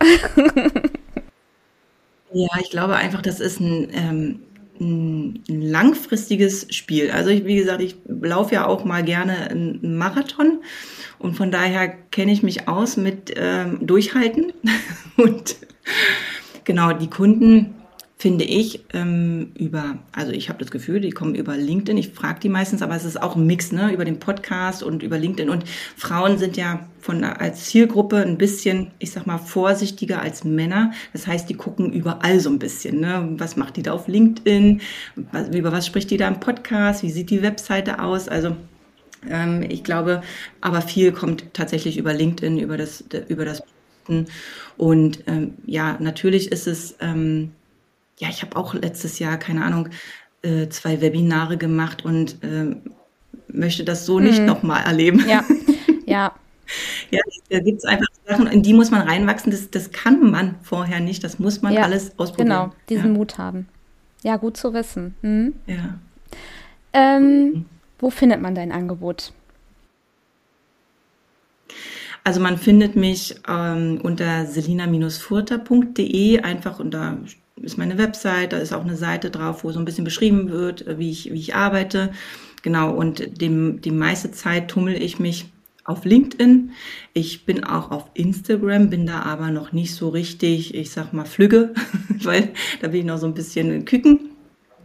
Ja, 2.32 2.48
ich 2.60 2.70
glaube 2.70 2.96
einfach, 2.96 3.22
das 3.22 3.40
ist 3.40 3.60
ein, 3.60 3.88
ähm, 3.92 4.40
ein 4.80 5.42
langfristiges 5.46 6.66
Spiel. 6.74 7.10
Also 7.10 7.30
ich, 7.30 7.44
wie 7.44 7.56
gesagt, 7.56 7.82
ich 7.82 7.96
laufe 8.06 8.54
ja 8.54 8.66
auch 8.66 8.84
mal 8.84 9.02
gerne 9.02 9.50
einen 9.50 9.98
Marathon 9.98 10.62
und 11.18 11.34
von 11.34 11.50
daher 11.50 11.88
kenne 11.88 12.32
ich 12.32 12.42
mich 12.42 12.68
aus 12.68 12.96
mit 12.96 13.32
ähm, 13.36 13.78
Durchhalten 13.86 14.52
und 15.16 15.56
genau 16.64 16.92
die 16.92 17.10
Kunden 17.10 17.74
finde 18.20 18.44
ich, 18.44 18.84
ähm, 18.92 19.52
über, 19.58 19.96
also 20.12 20.30
ich 20.30 20.50
habe 20.50 20.58
das 20.58 20.70
Gefühl, 20.70 21.00
die 21.00 21.08
kommen 21.08 21.34
über 21.34 21.56
LinkedIn. 21.56 21.96
Ich 21.96 22.10
frage 22.10 22.38
die 22.38 22.50
meistens, 22.50 22.82
aber 22.82 22.94
es 22.94 23.06
ist 23.06 23.20
auch 23.20 23.34
ein 23.34 23.46
Mix, 23.46 23.72
ne, 23.72 23.94
über 23.94 24.04
den 24.04 24.18
Podcast 24.18 24.82
und 24.82 25.02
über 25.02 25.18
LinkedIn. 25.18 25.48
Und 25.48 25.64
Frauen 25.96 26.36
sind 26.36 26.58
ja 26.58 26.86
von 27.00 27.24
als 27.24 27.64
Zielgruppe 27.64 28.18
ein 28.18 28.36
bisschen, 28.36 28.90
ich 28.98 29.12
sag 29.12 29.26
mal, 29.26 29.38
vorsichtiger 29.38 30.20
als 30.20 30.44
Männer. 30.44 30.92
Das 31.14 31.26
heißt, 31.26 31.48
die 31.48 31.54
gucken 31.54 31.94
überall 31.94 32.40
so 32.40 32.50
ein 32.50 32.58
bisschen, 32.58 33.00
ne? 33.00 33.26
Was 33.38 33.56
macht 33.56 33.78
die 33.78 33.82
da 33.82 33.92
auf 33.94 34.06
LinkedIn? 34.06 34.82
Was, 35.32 35.48
über 35.56 35.72
was 35.72 35.86
spricht 35.86 36.10
die 36.10 36.18
da 36.18 36.28
im 36.28 36.40
Podcast? 36.40 37.02
Wie 37.02 37.10
sieht 37.10 37.30
die 37.30 37.40
Webseite 37.40 38.02
aus? 38.02 38.28
Also 38.28 38.54
ähm, 39.30 39.64
ich 39.66 39.82
glaube, 39.82 40.20
aber 40.60 40.82
viel 40.82 41.12
kommt 41.12 41.54
tatsächlich 41.54 41.96
über 41.96 42.12
LinkedIn, 42.12 42.58
über 42.58 42.76
das, 42.76 43.02
über 43.28 43.46
das 43.46 43.62
und 44.76 45.22
ähm, 45.28 45.54
ja, 45.66 45.96
natürlich 46.00 46.50
ist 46.50 46.66
es 46.66 46.96
ähm, 47.00 47.52
ja, 48.20 48.28
ich 48.28 48.42
habe 48.42 48.56
auch 48.56 48.74
letztes 48.74 49.18
Jahr, 49.18 49.38
keine 49.38 49.64
Ahnung, 49.64 49.88
äh, 50.42 50.68
zwei 50.68 51.00
Webinare 51.00 51.56
gemacht 51.56 52.04
und 52.04 52.36
äh, 52.44 52.76
möchte 53.48 53.82
das 53.82 54.04
so 54.04 54.20
nicht 54.20 54.40
mhm. 54.40 54.46
nochmal 54.46 54.84
erleben. 54.84 55.24
Ja, 55.26 55.42
ja. 56.06 56.32
ja, 57.10 57.20
da 57.48 57.60
gibt 57.60 57.78
es 57.78 57.84
einfach 57.86 58.06
Sachen, 58.26 58.46
in 58.46 58.62
die 58.62 58.74
muss 58.74 58.90
man 58.90 59.08
reinwachsen. 59.08 59.50
Das, 59.50 59.70
das 59.70 59.90
kann 59.90 60.30
man 60.30 60.56
vorher 60.62 61.00
nicht. 61.00 61.24
Das 61.24 61.38
muss 61.38 61.62
man 61.62 61.72
ja, 61.72 61.82
alles 61.82 62.18
ausprobieren. 62.18 62.48
Genau, 62.48 62.74
diesen 62.90 63.12
ja. 63.12 63.18
Mut 63.18 63.38
haben. 63.38 63.68
Ja, 64.22 64.36
gut 64.36 64.58
zu 64.58 64.74
wissen. 64.74 65.14
Mhm. 65.22 65.54
Ja. 65.66 65.98
Ähm, 66.92 67.22
mhm. 67.22 67.64
Wo 67.98 68.10
findet 68.10 68.42
man 68.42 68.54
dein 68.54 68.70
Angebot? 68.70 69.32
Also 72.22 72.38
man 72.40 72.58
findet 72.58 72.96
mich 72.96 73.34
ähm, 73.48 73.98
unter 74.02 74.44
selina-furter.de 74.44 76.40
einfach 76.40 76.78
unter 76.80 77.16
ist 77.60 77.78
meine 77.78 77.98
Website, 77.98 78.52
da 78.52 78.58
ist 78.58 78.72
auch 78.72 78.84
eine 78.84 78.96
Seite 78.96 79.30
drauf, 79.30 79.64
wo 79.64 79.72
so 79.72 79.78
ein 79.78 79.84
bisschen 79.84 80.04
beschrieben 80.04 80.50
wird, 80.50 80.86
äh, 80.86 80.98
wie 80.98 81.10
ich, 81.10 81.32
wie 81.32 81.38
ich 81.38 81.54
arbeite. 81.54 82.10
Genau, 82.62 82.94
und 82.94 83.40
dem, 83.40 83.80
die 83.80 83.90
meiste 83.90 84.30
Zeit 84.30 84.68
tummel 84.68 85.00
ich 85.00 85.18
mich 85.18 85.46
auf 85.84 86.04
LinkedIn. 86.04 86.72
Ich 87.14 87.46
bin 87.46 87.64
auch 87.64 87.90
auf 87.90 88.10
Instagram, 88.14 88.90
bin 88.90 89.06
da 89.06 89.22
aber 89.22 89.50
noch 89.50 89.72
nicht 89.72 89.94
so 89.94 90.10
richtig, 90.10 90.74
ich 90.74 90.90
sag 90.90 91.12
mal, 91.12 91.24
flügge, 91.24 91.74
weil 92.22 92.50
da 92.80 92.88
bin 92.88 93.00
ich 93.00 93.06
noch 93.06 93.18
so 93.18 93.26
ein 93.26 93.34
bisschen 93.34 93.84
küken 93.84 94.29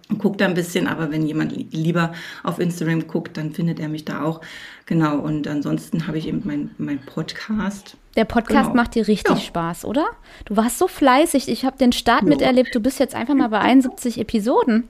und 0.10 0.20
gucke 0.20 0.38
da 0.38 0.46
ein 0.46 0.54
bisschen, 0.54 0.88
aber 0.88 1.12
wenn 1.12 1.26
jemand 1.26 1.74
lieber 1.74 2.14
auf 2.44 2.60
Instagram 2.60 3.08
guckt, 3.08 3.38
dann 3.38 3.54
findet 3.54 3.80
er 3.80 3.90
mich 3.90 4.06
da 4.06 4.24
auch. 4.24 4.42
Genau, 4.86 5.18
und 5.18 5.48
ansonsten 5.48 6.08
habe 6.08 6.18
ich 6.18 6.28
eben 6.28 6.42
mein, 6.46 6.72
mein 6.78 7.00
Podcast. 7.00 7.98
Der 8.16 8.26
Podcast 8.26 8.70
genau. 8.70 8.76
macht 8.76 8.96
dir 8.96 9.08
richtig 9.08 9.38
ja. 9.38 9.42
Spaß, 9.42 9.84
oder? 9.86 10.06
Du 10.46 10.56
warst 10.56 10.78
so 10.78 10.88
fleißig, 10.88 11.50
ich 11.50 11.66
habe 11.66 11.78
den 11.78 11.92
Start 11.92 12.22
ja. 12.22 12.30
miterlebt, 12.30 12.74
du 12.76 12.80
bist 12.80 13.00
jetzt 13.00 13.16
einfach 13.16 13.34
mal 13.34 13.50
bei 13.50 13.60
71 13.62 14.20
Episoden. 14.20 14.88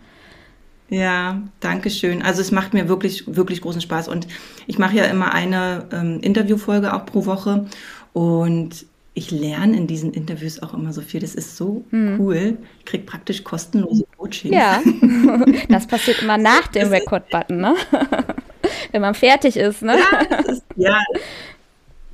Ja, 0.90 1.42
danke 1.62 1.90
schön. 1.90 2.22
Also 2.22 2.42
es 2.42 2.52
macht 2.52 2.74
mir 2.74 2.88
wirklich, 2.88 3.24
wirklich 3.36 3.62
großen 3.62 3.82
Spaß. 3.82 4.08
Und 4.08 4.28
ich 4.68 4.78
mache 4.78 4.96
ja 4.96 5.06
immer 5.06 5.34
eine 5.34 5.88
ähm, 5.92 6.20
Interviewfolge 6.22 6.94
auch 6.94 7.06
pro 7.06 7.26
Woche. 7.26 7.66
Und 8.14 8.86
ich 9.16 9.32
lerne 9.32 9.78
in 9.78 9.88
diesen 9.88 10.14
Interviews 10.14 10.62
auch 10.62 10.74
immer 10.74 10.94
so 10.94 11.02
viel. 11.02 11.22
Das 11.22 11.34
ist 11.34 11.58
so 11.58 11.86
hm. 11.90 12.20
cool. 12.20 12.58
Ich 12.80 12.86
kriege 12.86 13.06
praktisch 13.06 13.44
kostenlose 13.44 14.06
Coaching. 14.18 14.54
Ja, 14.54 14.82
das 15.70 15.88
passiert 15.88 16.22
immer 16.22 16.38
nach 16.38 16.68
dem 16.68 16.90
Record-Button, 16.90 17.58
ne? 17.58 17.76
Wenn 18.92 19.02
man 19.02 19.16
fertig 19.16 19.58
ist, 19.58 19.82
ne? 19.82 19.98
Ja, 19.98 20.38
ist, 20.52 20.64
ja. 20.76 21.00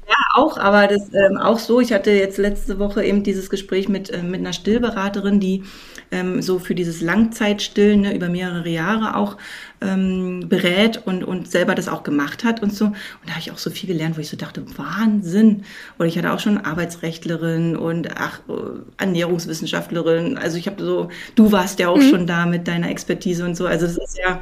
Ja, 0.08 0.18
auch, 0.36 0.58
aber 0.58 0.88
das 0.88 1.10
ähm, 1.14 1.38
auch 1.38 1.58
so. 1.58 1.80
Ich 1.80 1.93
hatte 1.93 2.12
jetzt 2.12 2.38
letzte 2.38 2.80
Woche 2.80 3.04
eben 3.04 3.24
dieses 3.24 3.49
Gespräch 3.49 3.88
mit, 3.88 4.10
äh, 4.10 4.22
mit 4.22 4.41
einer 4.41 4.54
Stillberaterin, 4.54 5.39
die 5.39 5.64
ähm, 6.12 6.41
so 6.41 6.59
für 6.59 6.76
dieses 6.76 7.01
Langzeitstillen 7.01 8.01
ne, 8.01 8.16
über 8.16 8.30
mehrere 8.30 8.70
Jahre 8.70 9.16
auch 9.16 9.38
ähm, 9.82 10.47
berät 10.47 11.01
und, 11.05 11.24
und 11.24 11.49
selber 11.49 11.74
das 11.74 11.88
auch 11.88 12.03
gemacht 12.03 12.43
hat 12.43 12.62
und 12.62 12.74
so. 12.74 12.86
Und 12.86 12.95
da 13.26 13.32
habe 13.32 13.41
ich 13.41 13.51
auch 13.51 13.57
so 13.57 13.72
viel 13.72 13.88
gelernt, 13.88 14.18
wo 14.18 14.22
ich 14.22 14.30
so 14.30 14.38
dachte, 14.38 14.64
Wahnsinn. 14.78 15.64
Oder 15.97 16.07
ich 16.07 16.18
hatte 16.18 16.32
auch 16.32 16.39
schon 16.39 16.57
Arbeitsrechtlerin 16.59 17.76
und 17.76 18.09
ach, 18.18 18.39
äh, 18.49 18.53
Ernährungswissenschaftlerin. 18.97 20.38
Also 20.38 20.57
ich 20.57 20.68
habe 20.68 20.84
so, 20.84 21.09
du 21.36 21.51
warst 21.51 21.80
ja 21.80 21.89
auch 21.89 21.97
mhm. 21.97 22.09
schon 22.09 22.28
da 22.28 22.45
mit 22.45 22.68
deiner 22.68 22.89
Expertise 22.89 23.45
und 23.45 23.55
so. 23.55 23.66
Also 23.66 23.88
das 23.88 23.97
ist 23.97 24.18
ja 24.18 24.39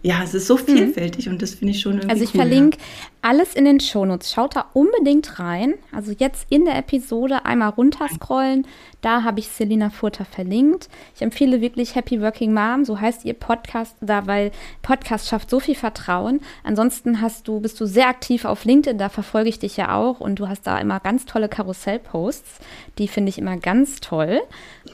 ja, 0.00 0.22
es 0.22 0.32
ist 0.32 0.46
so 0.46 0.56
mhm. 0.56 0.64
vielfältig 0.64 1.26
mhm. 1.26 1.32
und 1.32 1.42
das 1.42 1.54
finde 1.54 1.72
ich 1.72 1.80
schon 1.80 1.94
irgendwie 1.94 2.10
Also 2.10 2.22
ich 2.22 2.30
cool, 2.30 2.42
verlinke 2.42 2.78
ja. 2.78 2.84
alles 3.22 3.54
in 3.54 3.64
den 3.64 3.80
Shownotes. 3.80 4.32
Schaut 4.32 4.54
da 4.54 4.66
unbedingt 4.72 5.40
rein. 5.40 5.74
Also 5.90 6.12
jetzt 6.16 6.46
in 6.50 6.64
der 6.64 6.76
Episode 6.76 7.44
einmal 7.44 7.70
runterscrollen. 7.70 8.64
Da 9.00 9.24
habe 9.24 9.40
ich 9.40 9.48
Selina 9.48 9.90
Furter 9.90 10.24
verlinkt. 10.24 10.88
Ich 11.16 11.22
empfehle 11.22 11.60
wirklich 11.60 11.96
Happy 11.96 12.20
Working 12.20 12.54
Mom, 12.54 12.84
so 12.84 13.00
heißt 13.00 13.24
ihr 13.24 13.34
Podcast 13.34 13.96
da, 14.00 14.26
weil 14.28 14.52
Podcast 14.82 15.28
schafft 15.28 15.50
so 15.50 15.58
viel 15.58 15.74
Vertrauen. 15.74 16.40
Ansonsten 16.62 17.20
hast 17.20 17.48
du, 17.48 17.58
bist 17.60 17.80
du 17.80 17.86
sehr 17.86 18.08
aktiv 18.08 18.44
auf 18.44 18.64
LinkedIn, 18.64 18.98
da 18.98 19.08
verfolge 19.08 19.48
ich 19.48 19.58
dich 19.58 19.76
ja 19.76 19.96
auch 19.96 20.20
und 20.20 20.38
du 20.38 20.48
hast 20.48 20.66
da 20.66 20.78
immer 20.78 21.00
ganz 21.00 21.26
tolle 21.26 21.48
Karussellposts. 21.48 22.60
Die 22.98 23.08
finde 23.08 23.30
ich 23.30 23.38
immer 23.38 23.56
ganz 23.56 24.00
toll. 24.00 24.40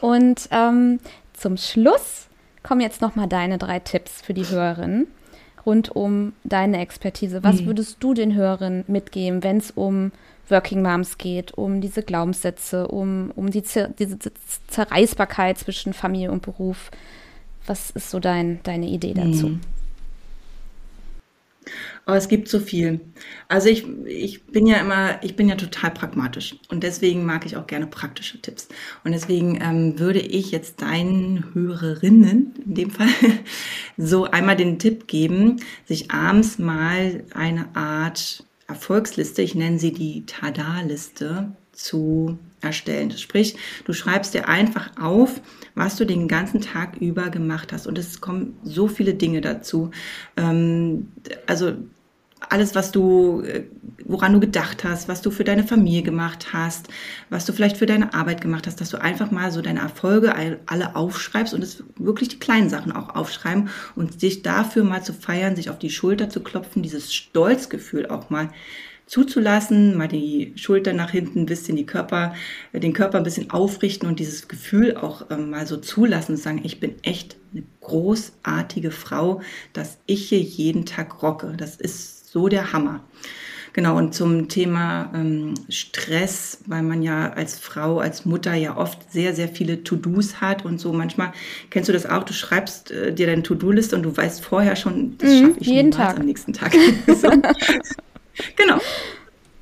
Und 0.00 0.48
ähm, 0.50 0.98
zum 1.34 1.58
Schluss 1.58 2.28
kommen 2.64 2.80
jetzt 2.80 3.00
nochmal 3.00 3.28
deine 3.28 3.58
drei 3.58 3.78
Tipps 3.78 4.20
für 4.20 4.34
die 4.34 4.48
Hörerinnen 4.48 5.06
rund 5.64 5.94
um 5.94 6.32
deine 6.42 6.80
Expertise. 6.80 7.42
Was 7.44 7.60
mhm. 7.60 7.66
würdest 7.66 7.98
du 8.00 8.14
den 8.14 8.34
Hörerinnen 8.34 8.84
mitgeben, 8.88 9.42
wenn 9.42 9.58
es 9.58 9.70
um 9.70 10.10
Working 10.48 10.82
Moms 10.82 11.16
geht, 11.16 11.54
um 11.54 11.80
diese 11.80 12.02
Glaubenssätze, 12.02 12.88
um, 12.88 13.30
um 13.34 13.50
die 13.50 13.62
Zer 13.62 13.88
diese 13.88 14.18
Zerreißbarkeit 14.68 15.58
zwischen 15.58 15.92
Familie 15.92 16.32
und 16.32 16.42
Beruf? 16.42 16.90
Was 17.66 17.90
ist 17.90 18.10
so 18.10 18.20
dein, 18.20 18.60
deine 18.62 18.86
Idee 18.86 19.14
dazu? 19.14 19.48
Mhm. 19.48 19.60
Aber 22.04 22.16
es 22.16 22.28
gibt 22.28 22.48
so 22.48 22.60
viel. 22.60 23.00
Also 23.48 23.68
ich, 23.68 23.86
ich 24.06 24.44
bin 24.44 24.66
ja 24.66 24.76
immer, 24.76 25.22
ich 25.22 25.36
bin 25.36 25.48
ja 25.48 25.54
total 25.54 25.90
pragmatisch 25.90 26.56
und 26.68 26.82
deswegen 26.82 27.24
mag 27.24 27.46
ich 27.46 27.56
auch 27.56 27.66
gerne 27.66 27.86
praktische 27.86 28.40
Tipps. 28.40 28.68
Und 29.04 29.12
deswegen 29.12 29.60
ähm, 29.60 29.98
würde 29.98 30.20
ich 30.20 30.50
jetzt 30.50 30.82
deinen 30.82 31.54
Hörerinnen 31.54 32.54
in 32.64 32.74
dem 32.74 32.90
Fall 32.90 33.08
so 33.96 34.24
einmal 34.24 34.56
den 34.56 34.78
Tipp 34.78 35.06
geben, 35.06 35.60
sich 35.86 36.10
abends 36.10 36.58
mal 36.58 37.24
eine 37.34 37.74
Art 37.74 38.44
Erfolgsliste, 38.66 39.42
ich 39.42 39.54
nenne 39.54 39.78
sie 39.78 39.92
die 39.92 40.24
Tada-Liste, 40.24 41.52
zu 41.74 42.38
erstellen. 42.60 43.10
Sprich, 43.10 43.56
du 43.84 43.92
schreibst 43.92 44.34
dir 44.34 44.48
einfach 44.48 44.90
auf, 45.00 45.40
was 45.74 45.96
du 45.96 46.04
den 46.04 46.28
ganzen 46.28 46.60
Tag 46.60 46.96
über 46.98 47.30
gemacht 47.30 47.72
hast. 47.72 47.86
Und 47.86 47.98
es 47.98 48.20
kommen 48.20 48.56
so 48.62 48.88
viele 48.88 49.14
Dinge 49.14 49.40
dazu. 49.40 49.90
Ähm, 50.36 51.08
also 51.46 51.74
alles, 52.50 52.74
was 52.74 52.92
du, 52.92 53.42
äh, 53.42 53.64
woran 54.04 54.32
du 54.32 54.40
gedacht 54.40 54.84
hast, 54.84 55.08
was 55.08 55.22
du 55.22 55.30
für 55.30 55.44
deine 55.44 55.64
Familie 55.64 56.02
gemacht 56.02 56.52
hast, 56.52 56.88
was 57.30 57.46
du 57.46 57.52
vielleicht 57.52 57.76
für 57.76 57.86
deine 57.86 58.14
Arbeit 58.14 58.40
gemacht 58.40 58.66
hast, 58.66 58.80
dass 58.80 58.90
du 58.90 59.00
einfach 59.00 59.30
mal 59.30 59.50
so 59.50 59.62
deine 59.62 59.80
Erfolge 59.80 60.34
alle 60.66 60.96
aufschreibst 60.96 61.54
und 61.54 61.62
es 61.62 61.82
wirklich 61.96 62.28
die 62.28 62.38
kleinen 62.38 62.68
Sachen 62.68 62.92
auch 62.92 63.14
aufschreiben 63.14 63.68
und 63.96 64.20
sich 64.20 64.42
dafür 64.42 64.84
mal 64.84 65.02
zu 65.02 65.12
feiern, 65.12 65.56
sich 65.56 65.70
auf 65.70 65.78
die 65.78 65.90
Schulter 65.90 66.28
zu 66.28 66.40
klopfen, 66.40 66.82
dieses 66.82 67.14
Stolzgefühl 67.14 68.06
auch 68.06 68.30
mal 68.30 68.50
zuzulassen, 69.06 69.96
mal 69.96 70.08
die 70.08 70.52
Schulter 70.56 70.92
nach 70.92 71.10
hinten 71.10 71.40
ein 71.40 71.46
bisschen, 71.46 71.76
die 71.76 71.86
Körper, 71.86 72.34
den 72.72 72.92
Körper 72.92 73.18
ein 73.18 73.24
bisschen 73.24 73.50
aufrichten 73.50 74.08
und 74.08 74.18
dieses 74.18 74.48
Gefühl 74.48 74.96
auch 74.96 75.30
ähm, 75.30 75.50
mal 75.50 75.66
so 75.66 75.76
zulassen 75.76 76.32
und 76.32 76.38
sagen, 76.38 76.60
ich 76.64 76.80
bin 76.80 76.94
echt 77.02 77.36
eine 77.52 77.64
großartige 77.80 78.90
Frau, 78.90 79.42
dass 79.72 79.98
ich 80.06 80.28
hier 80.28 80.40
jeden 80.40 80.86
Tag 80.86 81.22
rocke. 81.22 81.54
Das 81.56 81.76
ist 81.76 82.32
so 82.32 82.48
der 82.48 82.72
Hammer. 82.72 83.04
Genau, 83.74 83.98
und 83.98 84.14
zum 84.14 84.48
Thema 84.48 85.10
ähm, 85.14 85.54
Stress, 85.68 86.60
weil 86.66 86.82
man 86.82 87.02
ja 87.02 87.32
als 87.32 87.58
Frau, 87.58 87.98
als 87.98 88.24
Mutter 88.24 88.54
ja 88.54 88.76
oft 88.76 89.12
sehr, 89.12 89.34
sehr 89.34 89.48
viele 89.48 89.82
To-Dos 89.82 90.40
hat 90.40 90.64
und 90.64 90.80
so. 90.80 90.92
Manchmal 90.92 91.32
kennst 91.70 91.88
du 91.88 91.92
das 91.92 92.06
auch, 92.06 92.22
du 92.22 92.32
schreibst 92.32 92.92
äh, 92.92 93.12
dir 93.12 93.26
deine 93.26 93.42
To-Do-Liste 93.42 93.96
und 93.96 94.04
du 94.04 94.16
weißt 94.16 94.44
vorher 94.44 94.76
schon, 94.76 95.18
das 95.18 95.28
mhm, 95.28 95.40
schaffe 95.40 95.56
ich 95.58 95.66
jeden 95.66 95.90
Tag 95.90 96.20
am 96.20 96.26
nächsten 96.26 96.52
Tag. 96.52 96.72
so. 97.08 97.28
genau. 98.56 98.80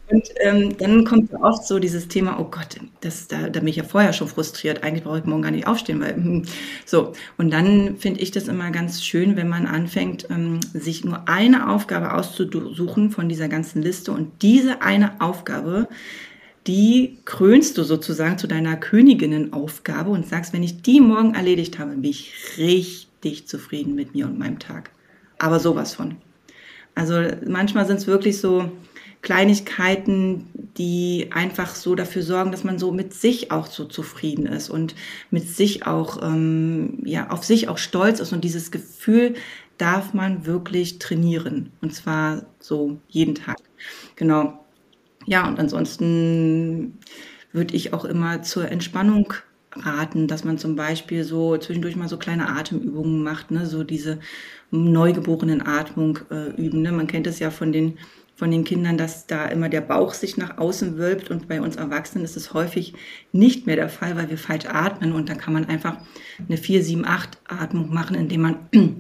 Und 0.08 0.28
ähm, 0.40 0.76
dann 0.76 1.04
kommt 1.04 1.32
oft 1.32 1.66
so 1.66 1.78
dieses 1.78 2.06
Thema, 2.06 2.38
oh 2.38 2.44
Gott, 2.44 2.76
das, 3.00 3.28
da, 3.28 3.48
da 3.48 3.60
bin 3.60 3.68
ich 3.68 3.76
ja 3.76 3.82
vorher 3.82 4.12
schon 4.12 4.28
frustriert, 4.28 4.82
eigentlich 4.82 5.04
brauche 5.04 5.20
ich 5.20 5.24
morgen 5.24 5.40
gar 5.40 5.50
nicht 5.50 5.66
aufstehen, 5.66 6.00
weil 6.00 6.14
hm, 6.14 6.42
so. 6.84 7.12
Und 7.38 7.50
dann 7.50 7.96
finde 7.96 8.20
ich 8.20 8.30
das 8.30 8.46
immer 8.46 8.70
ganz 8.72 9.02
schön, 9.02 9.36
wenn 9.36 9.48
man 9.48 9.66
anfängt, 9.66 10.28
ähm, 10.28 10.60
sich 10.74 11.04
nur 11.04 11.28
eine 11.28 11.70
Aufgabe 11.70 12.12
auszusuchen 12.12 13.10
von 13.10 13.30
dieser 13.30 13.48
ganzen 13.48 13.80
Liste 13.80 14.12
und 14.12 14.42
diese 14.42 14.82
eine 14.82 15.20
Aufgabe 15.20 15.88
die 16.66 17.18
krönst 17.24 17.76
du 17.76 17.82
sozusagen 17.82 18.38
zu 18.38 18.46
deiner 18.46 18.76
Königinnenaufgabe 18.76 20.10
und 20.10 20.26
sagst, 20.28 20.52
wenn 20.52 20.62
ich 20.62 20.82
die 20.82 21.00
morgen 21.00 21.34
erledigt 21.34 21.78
habe, 21.78 21.92
bin 21.92 22.10
ich 22.10 22.34
richtig 22.56 23.48
zufrieden 23.48 23.94
mit 23.94 24.14
mir 24.14 24.26
und 24.26 24.38
meinem 24.38 24.58
Tag. 24.58 24.90
Aber 25.38 25.58
sowas 25.58 25.94
von. 25.94 26.16
Also 26.94 27.22
manchmal 27.46 27.86
sind 27.86 27.96
es 27.96 28.06
wirklich 28.06 28.38
so 28.38 28.70
Kleinigkeiten, 29.22 30.46
die 30.76 31.28
einfach 31.30 31.74
so 31.74 31.94
dafür 31.94 32.22
sorgen, 32.22 32.50
dass 32.50 32.64
man 32.64 32.78
so 32.78 32.90
mit 32.90 33.14
sich 33.14 33.52
auch 33.52 33.66
so 33.66 33.84
zufrieden 33.84 34.46
ist 34.46 34.68
und 34.68 34.94
mit 35.30 35.48
sich 35.48 35.86
auch, 35.86 36.20
ähm, 36.22 36.98
ja, 37.04 37.30
auf 37.30 37.44
sich 37.44 37.68
auch 37.68 37.78
stolz 37.78 38.18
ist. 38.20 38.32
Und 38.32 38.42
dieses 38.42 38.70
Gefühl 38.72 39.34
darf 39.78 40.12
man 40.12 40.44
wirklich 40.44 40.98
trainieren. 40.98 41.70
Und 41.80 41.94
zwar 41.94 42.46
so 42.58 42.98
jeden 43.08 43.34
Tag. 43.36 43.58
Genau. 44.16 44.64
Ja, 45.26 45.46
und 45.46 45.58
ansonsten 45.60 46.98
würde 47.52 47.74
ich 47.74 47.92
auch 47.92 48.04
immer 48.04 48.42
zur 48.42 48.70
Entspannung 48.70 49.34
raten, 49.76 50.28
dass 50.28 50.44
man 50.44 50.58
zum 50.58 50.76
Beispiel 50.76 51.24
so 51.24 51.56
zwischendurch 51.56 51.96
mal 51.96 52.08
so 52.08 52.18
kleine 52.18 52.48
Atemübungen 52.48 53.22
macht, 53.22 53.50
ne, 53.50 53.66
so 53.66 53.84
diese 53.84 54.18
neugeborenen 54.70 55.66
Atmung 55.66 56.18
äh, 56.30 56.50
üben. 56.56 56.82
Ne? 56.82 56.92
Man 56.92 57.06
kennt 57.06 57.26
es 57.26 57.38
ja 57.38 57.50
von 57.50 57.72
den 57.72 57.98
von 58.34 58.50
den 58.50 58.64
Kindern, 58.64 58.98
dass 58.98 59.28
da 59.28 59.46
immer 59.46 59.68
der 59.68 59.82
Bauch 59.82 60.14
sich 60.14 60.36
nach 60.36 60.58
außen 60.58 60.98
wölbt 60.98 61.30
und 61.30 61.46
bei 61.46 61.60
uns 61.60 61.76
Erwachsenen 61.76 62.24
ist 62.24 62.36
es 62.36 62.52
häufig 62.54 62.94
nicht 63.30 63.66
mehr 63.66 63.76
der 63.76 63.88
Fall, 63.88 64.16
weil 64.16 64.30
wir 64.30 64.38
falsch 64.38 64.66
atmen 64.66 65.12
und 65.12 65.28
da 65.28 65.34
kann 65.34 65.52
man 65.52 65.66
einfach 65.66 65.98
eine 66.48 66.56
4, 66.56 66.82
7, 66.82 67.04
8 67.04 67.38
Atmung 67.46 67.94
machen, 67.94 68.16
indem 68.16 68.40
man 68.40 68.56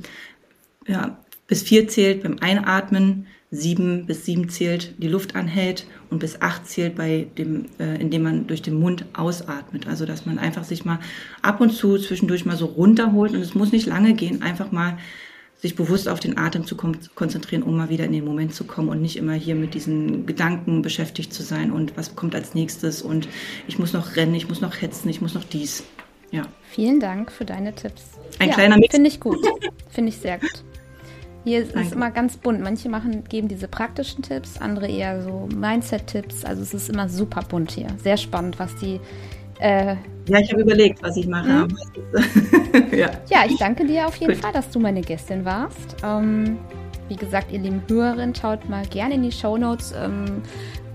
ja, 0.86 1.18
bis 1.48 1.62
4 1.62 1.88
zählt 1.88 2.22
beim 2.22 2.36
Einatmen, 2.40 3.26
7 3.52 4.06
bis 4.06 4.24
7 4.24 4.48
zählt, 4.48 4.94
die 4.96 5.08
Luft 5.08 5.36
anhält 5.36 5.86
und 6.08 6.18
bis 6.20 6.40
8 6.40 6.66
zählt, 6.66 6.96
bei 6.96 7.26
dem, 7.36 7.66
äh, 7.78 8.00
indem 8.00 8.22
man 8.22 8.46
durch 8.46 8.62
den 8.62 8.74
Mund 8.74 9.04
ausatmet. 9.12 9.86
Also 9.86 10.06
dass 10.06 10.24
man 10.24 10.38
einfach 10.38 10.64
sich 10.64 10.86
mal 10.86 10.98
ab 11.42 11.60
und 11.60 11.70
zu 11.70 11.98
zwischendurch 11.98 12.46
mal 12.46 12.56
so 12.56 12.64
runterholt 12.64 13.34
und 13.34 13.40
es 13.40 13.54
muss 13.54 13.70
nicht 13.70 13.86
lange 13.86 14.14
gehen, 14.14 14.40
einfach 14.40 14.72
mal 14.72 14.96
sich 15.58 15.76
bewusst 15.76 16.08
auf 16.08 16.18
den 16.18 16.38
Atem 16.38 16.66
zu 16.66 16.76
konzentrieren, 16.76 17.62
um 17.62 17.76
mal 17.76 17.88
wieder 17.90 18.06
in 18.06 18.12
den 18.12 18.24
Moment 18.24 18.52
zu 18.54 18.64
kommen 18.64 18.88
und 18.88 19.00
nicht 19.00 19.16
immer 19.16 19.34
hier 19.34 19.54
mit 19.54 19.74
diesen 19.74 20.26
Gedanken 20.26 20.82
beschäftigt 20.82 21.32
zu 21.32 21.44
sein 21.44 21.70
und 21.70 21.96
was 21.96 22.16
kommt 22.16 22.34
als 22.34 22.54
nächstes 22.54 23.00
und 23.02 23.28
ich 23.68 23.78
muss 23.78 23.92
noch 23.92 24.16
rennen, 24.16 24.34
ich 24.34 24.48
muss 24.48 24.60
noch 24.60 24.80
hetzen, 24.80 25.08
ich 25.08 25.20
muss 25.20 25.34
noch 25.34 25.44
dies. 25.44 25.84
Ja. 26.32 26.42
Vielen 26.70 26.98
Dank 26.98 27.30
für 27.30 27.44
deine 27.44 27.74
Tipps. 27.74 28.02
Ein 28.38 28.48
ja, 28.48 28.54
kleiner 28.54 28.78
Mix. 28.78 28.94
Finde 28.94 29.08
ich 29.08 29.20
gut. 29.20 29.46
Finde 29.90 30.08
ich 30.08 30.16
sehr 30.16 30.38
gut. 30.38 30.64
Hier 31.44 31.62
ist 31.62 31.74
es 31.74 31.92
immer 31.92 32.10
ganz 32.10 32.36
bunt. 32.36 32.60
Manche 32.60 32.88
machen, 32.88 33.24
geben 33.24 33.48
diese 33.48 33.66
praktischen 33.66 34.22
Tipps, 34.22 34.58
andere 34.58 34.86
eher 34.86 35.22
so 35.22 35.48
Mindset-Tipps. 35.54 36.44
Also 36.44 36.62
es 36.62 36.72
ist 36.72 36.88
immer 36.88 37.08
super 37.08 37.42
bunt 37.48 37.72
hier. 37.72 37.88
Sehr 38.02 38.16
spannend, 38.16 38.58
was 38.60 38.74
die. 38.76 39.00
Äh, 39.58 39.96
ja, 40.28 40.38
ich 40.38 40.52
habe 40.52 40.62
überlegt, 40.62 41.02
was 41.02 41.16
ich 41.16 41.26
mache. 41.26 41.62
Hm? 41.62 41.76
ja. 42.92 43.10
ja, 43.28 43.44
ich 43.46 43.58
danke 43.58 43.84
dir 43.86 44.06
auf 44.06 44.16
jeden 44.16 44.34
Gut. 44.34 44.42
Fall, 44.42 44.52
dass 44.52 44.70
du 44.70 44.78
meine 44.78 45.00
Gästin 45.00 45.44
warst. 45.44 45.96
Ähm, 46.04 46.58
wie 47.08 47.16
gesagt, 47.16 47.50
ihr 47.50 47.58
lieben 47.58 47.82
Hörerinnen, 47.88 48.34
schaut 48.34 48.68
mal 48.68 48.86
gerne 48.86 49.14
in 49.14 49.22
die 49.22 49.32
Show 49.32 49.56
Notes. 49.56 49.92
Ähm, 50.00 50.42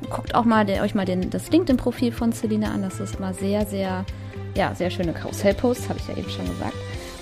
guckt 0.10 0.34
auch 0.34 0.46
mal 0.46 0.66
der, 0.66 0.82
euch 0.82 0.96
mal 0.96 1.06
den, 1.06 1.30
das 1.30 1.52
LinkedIn-Profil 1.52 2.14
von 2.14 2.32
Selina 2.32 2.72
an. 2.72 2.82
Das 2.82 3.02
ist 3.02 3.16
immer 3.16 3.34
sehr, 3.34 3.66
sehr, 3.66 4.06
ja, 4.56 4.74
sehr 4.74 4.90
schöne 4.90 5.12
Karussell-Posts, 5.12 5.90
habe 5.90 6.00
ich 6.00 6.08
ja 6.08 6.18
eben 6.18 6.30
schon 6.30 6.48
gesagt. 6.48 6.76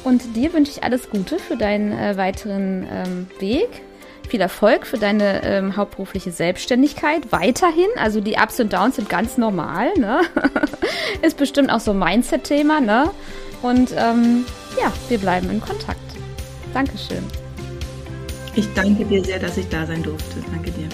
Und 0.05 0.35
dir 0.35 0.53
wünsche 0.53 0.71
ich 0.71 0.83
alles 0.83 1.09
Gute 1.09 1.39
für 1.39 1.57
deinen 1.57 1.91
äh, 1.91 2.15
weiteren 2.15 2.87
ähm, 2.89 3.27
Weg. 3.39 3.81
Viel 4.29 4.39
Erfolg 4.39 4.85
für 4.85 4.99
deine 4.99 5.43
ähm, 5.43 5.75
hauptberufliche 5.75 6.31
Selbstständigkeit 6.31 7.31
weiterhin. 7.31 7.87
Also 7.97 8.21
die 8.21 8.35
Ups 8.41 8.59
und 8.59 8.71
Downs 8.71 8.97
sind 8.97 9.09
ganz 9.09 9.37
normal. 9.37 9.93
Ne? 9.97 10.21
Ist 11.23 11.37
bestimmt 11.37 11.71
auch 11.71 11.79
so 11.79 11.91
ein 11.91 11.99
Mindset-Thema. 11.99 12.81
Ne? 12.81 13.09
Und 13.63 13.93
ähm, 13.97 14.45
ja, 14.79 14.93
wir 15.09 15.17
bleiben 15.17 15.49
in 15.49 15.59
Kontakt. 15.59 15.99
Dankeschön. 16.71 17.23
Ich 18.55 18.71
danke 18.75 19.05
dir 19.05 19.23
sehr, 19.23 19.39
dass 19.39 19.57
ich 19.57 19.67
da 19.69 19.87
sein 19.87 20.03
durfte. 20.03 20.35
Danke 20.51 20.69
dir. 20.69 20.87